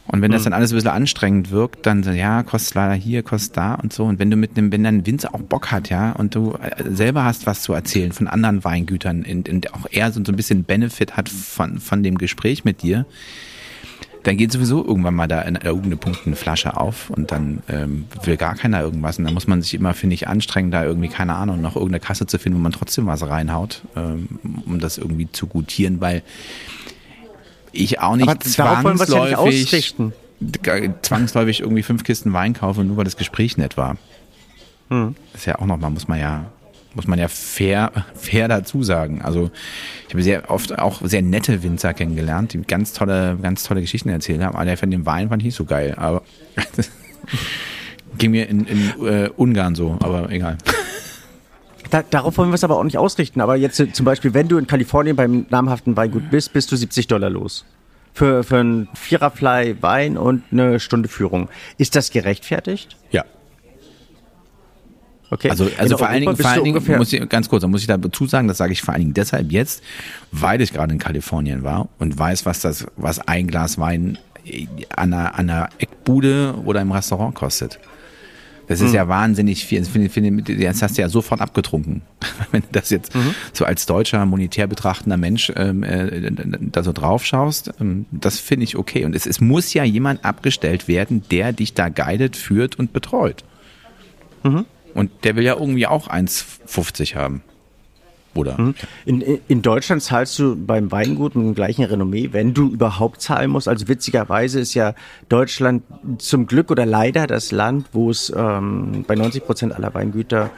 Und 0.07 0.21
wenn 0.21 0.31
das 0.31 0.41
hm. 0.41 0.51
dann 0.51 0.53
alles 0.53 0.71
ein 0.71 0.75
bisschen 0.75 0.91
anstrengend 0.91 1.51
wirkt, 1.51 1.85
dann 1.85 2.03
so, 2.03 2.11
ja, 2.11 2.43
kostet 2.43 2.75
leider 2.75 2.93
hier, 2.93 3.23
kostet 3.23 3.57
da 3.57 3.75
und 3.75 3.93
so. 3.93 4.05
Und 4.05 4.19
wenn 4.19 4.29
du 4.29 4.35
mit 4.35 4.57
einem, 4.57 4.71
wenn 4.71 4.83
dein 4.83 5.05
Winzer 5.05 5.33
auch 5.33 5.41
Bock 5.41 5.71
hat, 5.71 5.89
ja, 5.89 6.11
und 6.13 6.35
du 6.35 6.53
äh, 6.53 6.83
selber 6.91 7.23
hast 7.23 7.45
was 7.45 7.61
zu 7.61 7.73
erzählen 7.73 8.11
von 8.11 8.27
anderen 8.27 8.63
Weingütern 8.63 9.23
und, 9.23 9.47
und 9.47 9.73
auch 9.73 9.85
er 9.91 10.11
so 10.11 10.19
ein 10.19 10.35
bisschen 10.35 10.63
Benefit 10.63 11.17
hat 11.17 11.29
von, 11.29 11.79
von 11.79 12.03
dem 12.03 12.17
Gespräch 12.17 12.65
mit 12.65 12.81
dir, 12.81 13.05
dann 14.23 14.37
geht 14.37 14.51
sowieso 14.51 14.85
irgendwann 14.85 15.15
mal 15.15 15.27
da 15.27 15.41
in 15.41 15.55
irgendeinem 15.55 15.97
Punkt 15.97 16.21
eine 16.25 16.35
Flasche 16.35 16.77
auf 16.77 17.09
und 17.09 17.31
dann 17.31 17.63
ähm, 17.69 18.05
will 18.23 18.37
gar 18.37 18.55
keiner 18.55 18.81
irgendwas. 18.81 19.17
Und 19.17 19.25
dann 19.25 19.33
muss 19.33 19.47
man 19.47 19.61
sich 19.61 19.73
immer, 19.73 19.93
finde 19.93 20.13
ich, 20.13 20.27
anstrengen, 20.27 20.71
da 20.71 20.83
irgendwie, 20.83 21.07
keine 21.07 21.35
Ahnung, 21.35 21.61
noch 21.61 21.75
irgendeine 21.75 22.01
Kasse 22.01 22.27
zu 22.27 22.37
finden, 22.37 22.59
wo 22.59 22.63
man 22.63 22.71
trotzdem 22.71 23.07
was 23.07 23.27
reinhaut, 23.27 23.81
ähm, 23.95 24.27
um 24.65 24.79
das 24.79 24.97
irgendwie 24.97 25.31
zu 25.31 25.47
gutieren, 25.47 26.01
weil 26.01 26.21
ich 27.71 27.99
auch 27.99 28.15
nicht 28.15 28.27
Aber 28.27 28.39
zwangsläufig, 28.39 29.95
zwangsläufig 31.01 31.59
irgendwie 31.61 31.83
fünf 31.83 32.03
Kisten 32.03 32.33
Wein 32.33 32.53
kaufe, 32.53 32.83
nur 32.83 32.97
weil 32.97 33.05
das 33.05 33.17
Gespräch 33.17 33.57
nett 33.57 33.77
war. 33.77 33.97
Hm. 34.89 35.15
Das 35.31 35.41
ist 35.41 35.45
ja 35.45 35.59
auch 35.59 35.65
nochmal, 35.65 35.89
muss 35.89 36.07
man 36.07 36.19
ja 36.19 36.45
muss 36.93 37.07
man 37.07 37.19
ja 37.19 37.27
fair, 37.27 37.91
fair 38.15 38.47
dazu 38.47 38.83
sagen. 38.83 39.21
Also 39.21 39.49
ich 40.07 40.13
habe 40.13 40.23
sehr 40.23 40.49
oft 40.49 40.77
auch 40.77 41.01
sehr 41.03 41.21
nette 41.21 41.63
Winzer 41.63 41.93
kennengelernt, 41.93 42.53
die 42.53 42.61
ganz 42.61 42.93
tolle, 42.93 43.37
ganz 43.41 43.63
tolle 43.63 43.81
Geschichten 43.81 44.09
erzählt 44.09 44.41
haben. 44.41 44.55
Aber 44.55 44.65
der 44.65 44.77
von 44.77 44.91
dem 44.91 45.05
Wein 45.05 45.29
fand 45.29 45.41
ich 45.41 45.47
nicht 45.47 45.55
so 45.55 45.65
geil. 45.65 45.95
Aber 45.97 46.23
ging 48.17 48.31
mir 48.31 48.49
in, 48.49 48.65
in 48.65 49.05
äh, 49.05 49.29
Ungarn 49.35 49.75
so, 49.75 49.97
aber 50.01 50.29
egal. 50.31 50.57
Da, 51.91 52.03
darauf 52.09 52.37
wollen 52.37 52.49
wir 52.49 52.55
es 52.55 52.63
aber 52.63 52.77
auch 52.77 52.83
nicht 52.83 52.97
ausrichten. 52.97 53.41
Aber 53.41 53.55
jetzt 53.55 53.83
zum 53.93 54.05
Beispiel, 54.05 54.33
wenn 54.33 54.47
du 54.47 54.57
in 54.57 54.65
Kalifornien 54.65 55.15
beim 55.15 55.45
namhaften 55.49 55.95
Weingut 55.95 56.31
bist, 56.31 56.53
bist 56.53 56.71
du 56.71 56.75
70 56.75 57.07
Dollar 57.07 57.29
los. 57.29 57.65
Für, 58.13 58.43
für 58.43 58.57
ein 58.57 58.87
Viererfly 58.93 59.77
Wein 59.81 60.17
und 60.17 60.43
eine 60.51 60.79
Stunde 60.79 61.07
Führung. 61.07 61.49
Ist 61.77 61.95
das 61.95 62.09
gerechtfertigt? 62.09 62.97
Ja. 63.11 63.25
Okay. 65.29 65.49
Also, 65.49 65.69
also 65.77 65.97
vor 65.97 66.09
allen 66.09 66.21
Dingen, 66.21 66.35
vor 66.35 66.49
allen 66.49 66.63
Dingen 66.63 66.97
muss 66.97 67.13
ich, 67.13 67.29
ganz 67.29 67.47
kurz, 67.47 67.61
da 67.61 67.67
muss 67.67 67.81
ich 67.81 67.87
dazu 67.87 68.25
sagen, 68.25 68.49
das 68.49 68.57
sage 68.57 68.73
ich 68.73 68.81
vor 68.81 68.93
allen 68.93 69.01
Dingen 69.01 69.13
deshalb 69.13 69.51
jetzt, 69.51 69.81
weil 70.31 70.59
ich 70.59 70.73
gerade 70.73 70.91
in 70.91 70.99
Kalifornien 70.99 71.63
war 71.63 71.87
und 71.99 72.17
weiß, 72.17 72.45
was 72.45 72.59
das, 72.59 72.85
was 72.97 73.19
ein 73.19 73.47
Glas 73.47 73.77
Wein 73.77 74.17
an 74.95 75.13
einer, 75.13 75.35
an 75.35 75.49
einer 75.49 75.69
Eckbude 75.77 76.55
oder 76.65 76.81
im 76.81 76.91
Restaurant 76.91 77.33
kostet. 77.33 77.79
Das 78.71 78.79
ist 78.79 78.91
mhm. 78.91 78.95
ja 78.95 79.07
wahnsinnig 79.09 79.65
viel. 79.65 79.81
Das 79.81 80.81
hast 80.81 80.97
du 80.97 81.01
ja 81.01 81.09
sofort 81.09 81.41
abgetrunken. 81.41 82.03
Wenn 82.51 82.61
du 82.61 82.67
das 82.71 82.89
jetzt 82.89 83.13
mhm. 83.13 83.35
so 83.51 83.65
als 83.65 83.85
deutscher, 83.85 84.25
monetär 84.25 84.65
betrachtender 84.65 85.17
Mensch 85.17 85.51
ähm, 85.57 85.83
äh, 85.83 86.31
da 86.71 86.81
so 86.81 86.93
drauf 86.93 87.25
schaust, 87.25 87.73
ähm, 87.81 88.05
das 88.11 88.39
finde 88.39 88.63
ich 88.63 88.77
okay. 88.77 89.03
Und 89.03 89.13
es, 89.13 89.25
es 89.25 89.41
muss 89.41 89.73
ja 89.73 89.83
jemand 89.83 90.23
abgestellt 90.23 90.87
werden, 90.87 91.21
der 91.31 91.51
dich 91.51 91.73
da 91.73 91.89
guidet, 91.89 92.37
führt 92.37 92.79
und 92.79 92.93
betreut. 92.93 93.43
Mhm. 94.43 94.65
Und 94.93 95.11
der 95.25 95.35
will 95.35 95.43
ja 95.43 95.55
irgendwie 95.55 95.87
auch 95.87 96.07
1,50 96.07 97.15
haben. 97.15 97.43
Oder? 98.33 98.59
Mhm. 98.59 98.75
In, 99.05 99.21
in 99.47 99.61
Deutschland 99.61 100.01
zahlst 100.01 100.39
du 100.39 100.55
beim 100.55 100.91
Weingut 100.91 101.35
mit 101.35 101.45
dem 101.45 101.55
gleichen 101.55 101.83
Renommee, 101.83 102.29
wenn 102.31 102.53
du 102.53 102.69
überhaupt 102.69 103.21
zahlen 103.21 103.51
musst. 103.51 103.67
Also 103.67 103.87
witzigerweise 103.87 104.59
ist 104.59 104.73
ja 104.73 104.93
Deutschland 105.27 105.83
zum 106.19 106.47
Glück 106.47 106.71
oder 106.71 106.85
leider 106.85 107.27
das 107.27 107.51
Land, 107.51 107.87
wo 107.91 108.09
es 108.09 108.31
ähm, 108.35 109.03
bei 109.05 109.15
90 109.15 109.45
Prozent 109.45 109.75
aller 109.75 109.93
Weingüter 109.93 110.51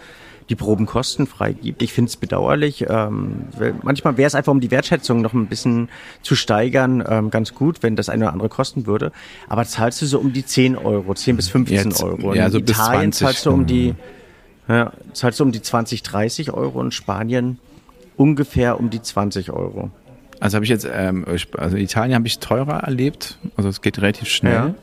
die 0.49 0.55
Proben 0.55 0.85
kostenfrei 0.85 1.53
gibt. 1.53 1.81
Ich 1.81 1.93
finde 1.93 2.09
es 2.09 2.17
bedauerlich. 2.17 2.85
Ähm, 2.89 3.47
manchmal 3.81 4.17
wäre 4.17 4.27
es 4.27 4.35
einfach, 4.35 4.51
um 4.51 4.59
die 4.59 4.71
Wertschätzung 4.71 5.21
noch 5.21 5.33
ein 5.33 5.47
bisschen 5.47 5.89
zu 6.21 6.35
steigern, 6.35 7.03
ähm, 7.07 7.29
ganz 7.29 7.53
gut, 7.53 7.81
wenn 7.81 7.95
das 7.95 8.09
eine 8.09 8.25
oder 8.25 8.33
andere 8.33 8.49
kosten 8.49 8.85
würde. 8.85 9.11
Aber 9.47 9.65
zahlst 9.65 10.01
du 10.01 10.05
so 10.05 10.19
um 10.19 10.33
die 10.33 10.45
10 10.45 10.77
Euro, 10.77 11.13
10 11.13 11.35
bis 11.35 11.49
15 11.49 11.77
Jetzt, 11.77 12.03
Euro. 12.03 12.33
Ja, 12.33 12.49
so 12.49 12.57
in 12.57 12.65
Italien 12.65 13.09
bis 13.11 13.19
20, 13.19 13.25
zahlst 13.25 13.45
du 13.45 13.51
um 13.51 13.65
die, 13.65 13.95
ja, 14.67 14.93
zahlst 15.13 15.39
du 15.39 15.43
um 15.43 15.51
die 15.51 15.61
20, 15.61 16.03
30 16.03 16.51
Euro 16.51 16.79
und 16.79 16.93
Spanien 16.93 17.59
ungefähr 18.15 18.79
um 18.79 18.89
die 18.89 19.01
20 19.01 19.51
Euro. 19.51 19.91
Also 20.39 20.55
habe 20.55 20.65
ich 20.65 20.69
jetzt, 20.69 20.87
ähm, 20.91 21.25
also 21.57 21.77
Italien 21.77 22.15
habe 22.15 22.27
ich 22.27 22.39
teurer 22.39 22.83
erlebt. 22.83 23.37
Also 23.55 23.69
es 23.69 23.81
geht 23.81 23.97
relativ 23.99 24.27
schnell. 24.27 24.53
Ja. 24.53 24.75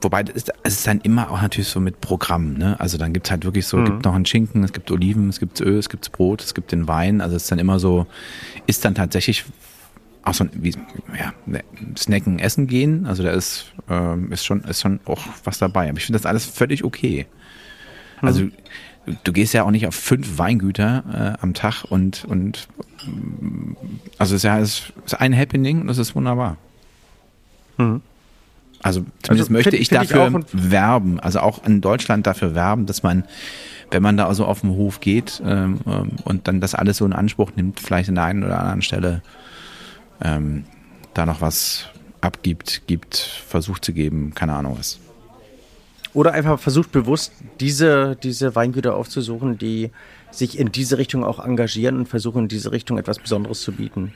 Wobei 0.00 0.22
es 0.22 0.30
ist, 0.30 0.52
es 0.62 0.74
ist 0.74 0.86
dann 0.86 1.00
immer 1.00 1.30
auch 1.30 1.40
natürlich 1.40 1.68
so 1.68 1.80
mit 1.80 2.00
Programm, 2.00 2.54
ne? 2.54 2.78
Also 2.78 2.98
dann 2.98 3.12
gibt's 3.12 3.30
halt 3.30 3.44
wirklich 3.44 3.66
so, 3.66 3.78
mhm. 3.78 3.84
gibt 3.86 4.04
noch 4.04 4.14
einen 4.14 4.26
Schinken, 4.26 4.62
es 4.62 4.72
gibt 4.72 4.90
Oliven, 4.90 5.30
es 5.30 5.40
gibt 5.40 5.60
Öl, 5.60 5.78
es 5.78 5.88
gibt 5.88 6.12
Brot, 6.12 6.42
es 6.42 6.52
gibt 6.52 6.72
den 6.72 6.88
Wein. 6.88 7.20
Also 7.20 7.36
es 7.36 7.44
ist 7.44 7.52
dann 7.52 7.58
immer 7.58 7.78
so, 7.78 8.06
ist 8.66 8.84
dann 8.84 8.94
tatsächlich 8.94 9.44
auch 10.22 10.34
so 10.34 10.44
ein, 10.44 10.50
wie, 10.54 10.74
ja, 11.18 11.32
ne, 11.46 11.62
Snacken, 11.96 12.38
Essen 12.38 12.66
gehen. 12.66 13.06
Also 13.06 13.22
da 13.22 13.30
ist, 13.30 13.72
ähm, 13.88 14.32
ist 14.32 14.44
schon, 14.44 14.62
ist 14.64 14.82
schon 14.82 15.00
auch 15.06 15.20
was 15.44 15.58
dabei. 15.58 15.88
Aber 15.88 15.98
ich 15.98 16.04
finde 16.04 16.18
das 16.18 16.26
alles 16.26 16.44
völlig 16.44 16.84
okay. 16.84 17.26
Also 18.26 18.44
mhm. 18.44 18.52
du 19.24 19.32
gehst 19.32 19.54
ja 19.54 19.64
auch 19.64 19.70
nicht 19.70 19.86
auf 19.86 19.94
fünf 19.94 20.38
Weingüter 20.38 21.36
äh, 21.38 21.42
am 21.42 21.54
Tag 21.54 21.84
und, 21.84 22.24
und 22.24 22.68
also 24.18 24.34
es 24.34 24.40
ist 24.40 24.44
ja 24.44 24.58
es 24.58 24.92
ist 25.04 25.20
ein 25.20 25.36
Happening 25.36 25.82
und 25.82 25.86
das 25.86 25.98
ist 25.98 26.14
wunderbar. 26.14 26.56
Mhm. 27.78 28.00
Also 28.84 29.00
zumindest 29.22 29.48
also, 29.48 29.52
möchte 29.52 29.70
find, 29.70 29.80
ich 29.80 29.88
find 29.88 30.02
dafür 30.02 30.44
ich 30.46 30.70
werben, 30.70 31.18
also 31.18 31.40
auch 31.40 31.64
in 31.64 31.80
Deutschland 31.80 32.26
dafür 32.26 32.54
werben, 32.54 32.84
dass 32.84 33.02
man, 33.02 33.24
wenn 33.90 34.02
man 34.02 34.18
da 34.18 34.26
also 34.26 34.44
auf 34.44 34.60
dem 34.60 34.70
Hof 34.72 35.00
geht 35.00 35.42
ähm, 35.44 35.80
ähm, 35.86 36.10
und 36.24 36.48
dann 36.48 36.60
das 36.60 36.74
alles 36.74 36.98
so 36.98 37.06
in 37.06 37.14
Anspruch 37.14 37.52
nimmt, 37.56 37.80
vielleicht 37.80 38.10
an 38.10 38.16
der 38.16 38.24
einen 38.24 38.44
oder 38.44 38.60
anderen 38.60 38.82
Stelle 38.82 39.22
ähm, 40.22 40.64
da 41.14 41.24
noch 41.24 41.40
was 41.40 41.86
abgibt, 42.20 42.82
gibt, 42.86 43.16
versucht 43.16 43.86
zu 43.86 43.94
geben, 43.94 44.34
keine 44.34 44.52
Ahnung 44.52 44.76
was. 44.78 44.98
Oder 46.14 46.32
einfach 46.32 46.58
versucht 46.58 46.92
bewusst 46.92 47.32
diese, 47.60 48.16
diese 48.22 48.54
Weingüter 48.54 48.94
aufzusuchen, 48.94 49.58
die 49.58 49.90
sich 50.30 50.58
in 50.58 50.72
diese 50.72 50.96
Richtung 50.96 51.24
auch 51.24 51.44
engagieren 51.44 51.98
und 51.98 52.08
versuchen 52.08 52.44
in 52.44 52.48
diese 52.48 52.72
Richtung 52.72 52.98
etwas 52.98 53.18
Besonderes 53.18 53.60
zu 53.60 53.72
bieten. 53.72 54.12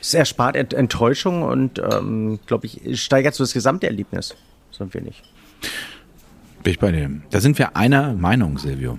Es 0.00 0.14
erspart 0.14 0.56
Enttäuschung 0.56 1.42
und, 1.42 1.78
ähm, 1.78 2.38
glaube 2.46 2.66
ich, 2.66 3.00
steigert 3.00 3.34
so 3.34 3.42
das 3.44 3.52
gesamte 3.52 3.86
Erlebnis 3.86 4.34
so 4.70 4.84
ein 4.84 4.94
wenig. 4.94 5.22
Bin 6.62 6.72
ich 6.72 6.78
bei 6.78 6.92
dir. 6.92 7.10
Da 7.30 7.40
sind 7.40 7.58
wir 7.58 7.76
einer 7.76 8.14
Meinung, 8.14 8.58
Silvio. 8.58 8.98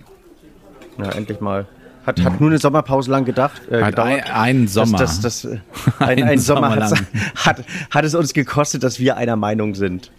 Ja, 0.97 1.09
endlich 1.11 1.39
mal. 1.39 1.67
Hat, 2.05 2.21
hat 2.23 2.39
nur 2.39 2.49
eine 2.49 2.57
Sommerpause 2.57 3.11
lang 3.11 3.25
gedacht. 3.25 3.61
Äh, 3.69 3.83
hat 3.83 3.99
ein, 3.99 4.23
einen 4.23 4.67
Sommer. 4.67 4.97
Das, 4.97 5.21
das, 5.21 5.41
das, 5.41 5.59
ein, 5.99 6.23
ein, 6.23 6.39
Sommer, 6.39 6.87
Sommer 6.87 7.01
hat, 7.35 7.63
hat 7.91 8.05
es 8.05 8.15
uns 8.15 8.33
gekostet, 8.33 8.83
dass 8.83 8.99
wir 8.99 9.17
einer 9.17 9.35
Meinung 9.35 9.75
sind. 9.75 10.11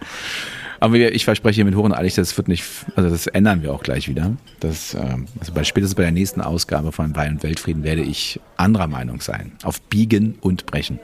Aber 0.81 0.97
ich 0.97 1.27
verspreche 1.27 1.63
mit 1.65 1.75
Hoch 1.75 1.85
und 1.85 1.93
Eilig, 1.93 2.15
das 2.15 2.35
wird 2.39 2.49
nicht, 2.49 2.65
also 2.97 3.11
das 3.11 3.27
ändern 3.27 3.63
wir 3.63 3.73
auch 3.73 3.83
gleich 3.83 4.09
wieder. 4.09 4.33
Das, 4.61 4.95
ähm, 4.95 5.27
also 5.39 5.53
bei, 5.53 5.63
spätestens 5.63 5.95
bei 5.95 6.05
der 6.05 6.13
nächsten 6.13 6.41
Ausgabe 6.41 6.91
von 6.91 7.15
Wein 7.15 7.35
und 7.35 7.43
Weltfrieden 7.43 7.85
werde 7.85 8.01
ich 8.01 8.41
anderer 8.57 8.87
Meinung 8.87 9.21
sein. 9.21 9.53
Auf 9.63 9.83
Biegen 9.83 10.39
und 10.41 10.65
Brechen. 10.65 10.99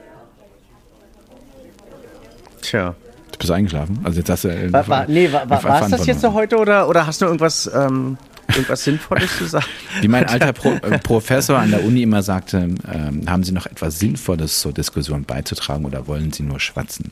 Tja. 2.63 2.95
Du 3.31 3.37
bist 3.37 3.51
eingeschlafen? 3.51 3.99
Also 4.03 4.17
jetzt 4.17 4.29
hast 4.31 4.45
du. 4.45 4.47
Äh, 4.49 4.73
war, 4.73 4.87
war, 4.87 5.05
nee, 5.07 5.31
war, 5.31 5.47
war, 5.47 5.63
war 5.63 5.83
es 5.83 5.91
das 5.91 6.07
jetzt 6.07 6.21
so 6.21 6.33
heute 6.33 6.57
oder, 6.57 6.89
oder 6.89 7.05
hast 7.05 7.21
du 7.21 7.25
irgendwas, 7.25 7.69
ähm, 7.71 8.17
irgendwas 8.47 8.83
Sinnvolles 8.83 9.37
zu 9.37 9.45
sagen? 9.45 9.67
Wie 10.01 10.07
mein 10.07 10.25
alter 10.27 10.53
Pro, 10.53 10.69
äh, 10.71 10.97
Professor 10.97 11.59
an 11.59 11.69
der 11.69 11.83
Uni 11.83 12.01
immer 12.01 12.23
sagte, 12.23 12.57
ähm, 12.91 13.29
haben 13.29 13.43
Sie 13.43 13.51
noch 13.51 13.67
etwas 13.67 13.99
Sinnvolles 13.99 14.59
zur 14.59 14.73
Diskussion 14.73 15.23
beizutragen 15.23 15.85
oder 15.85 16.07
wollen 16.07 16.31
Sie 16.33 16.41
nur 16.41 16.59
schwatzen? 16.59 17.11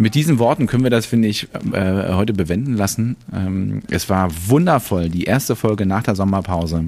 Mit 0.00 0.14
diesen 0.14 0.38
Worten 0.38 0.66
können 0.66 0.82
wir 0.82 0.90
das, 0.90 1.04
finde 1.04 1.28
ich, 1.28 1.46
äh, 1.74 2.14
heute 2.14 2.32
bewenden 2.32 2.74
lassen. 2.74 3.16
Ähm, 3.34 3.82
es 3.90 4.08
war 4.08 4.30
wundervoll, 4.46 5.10
die 5.10 5.24
erste 5.24 5.56
Folge 5.56 5.84
nach 5.84 6.02
der 6.02 6.14
Sommerpause 6.14 6.86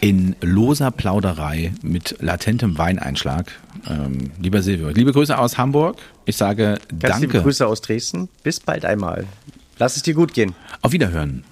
in 0.00 0.36
loser 0.40 0.90
Plauderei 0.90 1.74
mit 1.82 2.16
latentem 2.20 2.78
Weineinschlag. 2.78 3.52
Ähm, 3.86 4.30
lieber 4.40 4.62
Silvio, 4.62 4.88
liebe 4.88 5.12
Grüße 5.12 5.36
aus 5.36 5.58
Hamburg. 5.58 5.98
Ich 6.24 6.38
sage 6.38 6.78
Ganz 6.88 7.00
danke. 7.00 7.26
Liebe 7.26 7.42
Grüße 7.42 7.66
aus 7.66 7.82
Dresden. 7.82 8.30
Bis 8.42 8.60
bald 8.60 8.86
einmal. 8.86 9.26
Lass 9.78 9.96
es 9.96 10.02
dir 10.02 10.14
gut 10.14 10.32
gehen. 10.32 10.54
Auf 10.80 10.92
Wiederhören. 10.92 11.44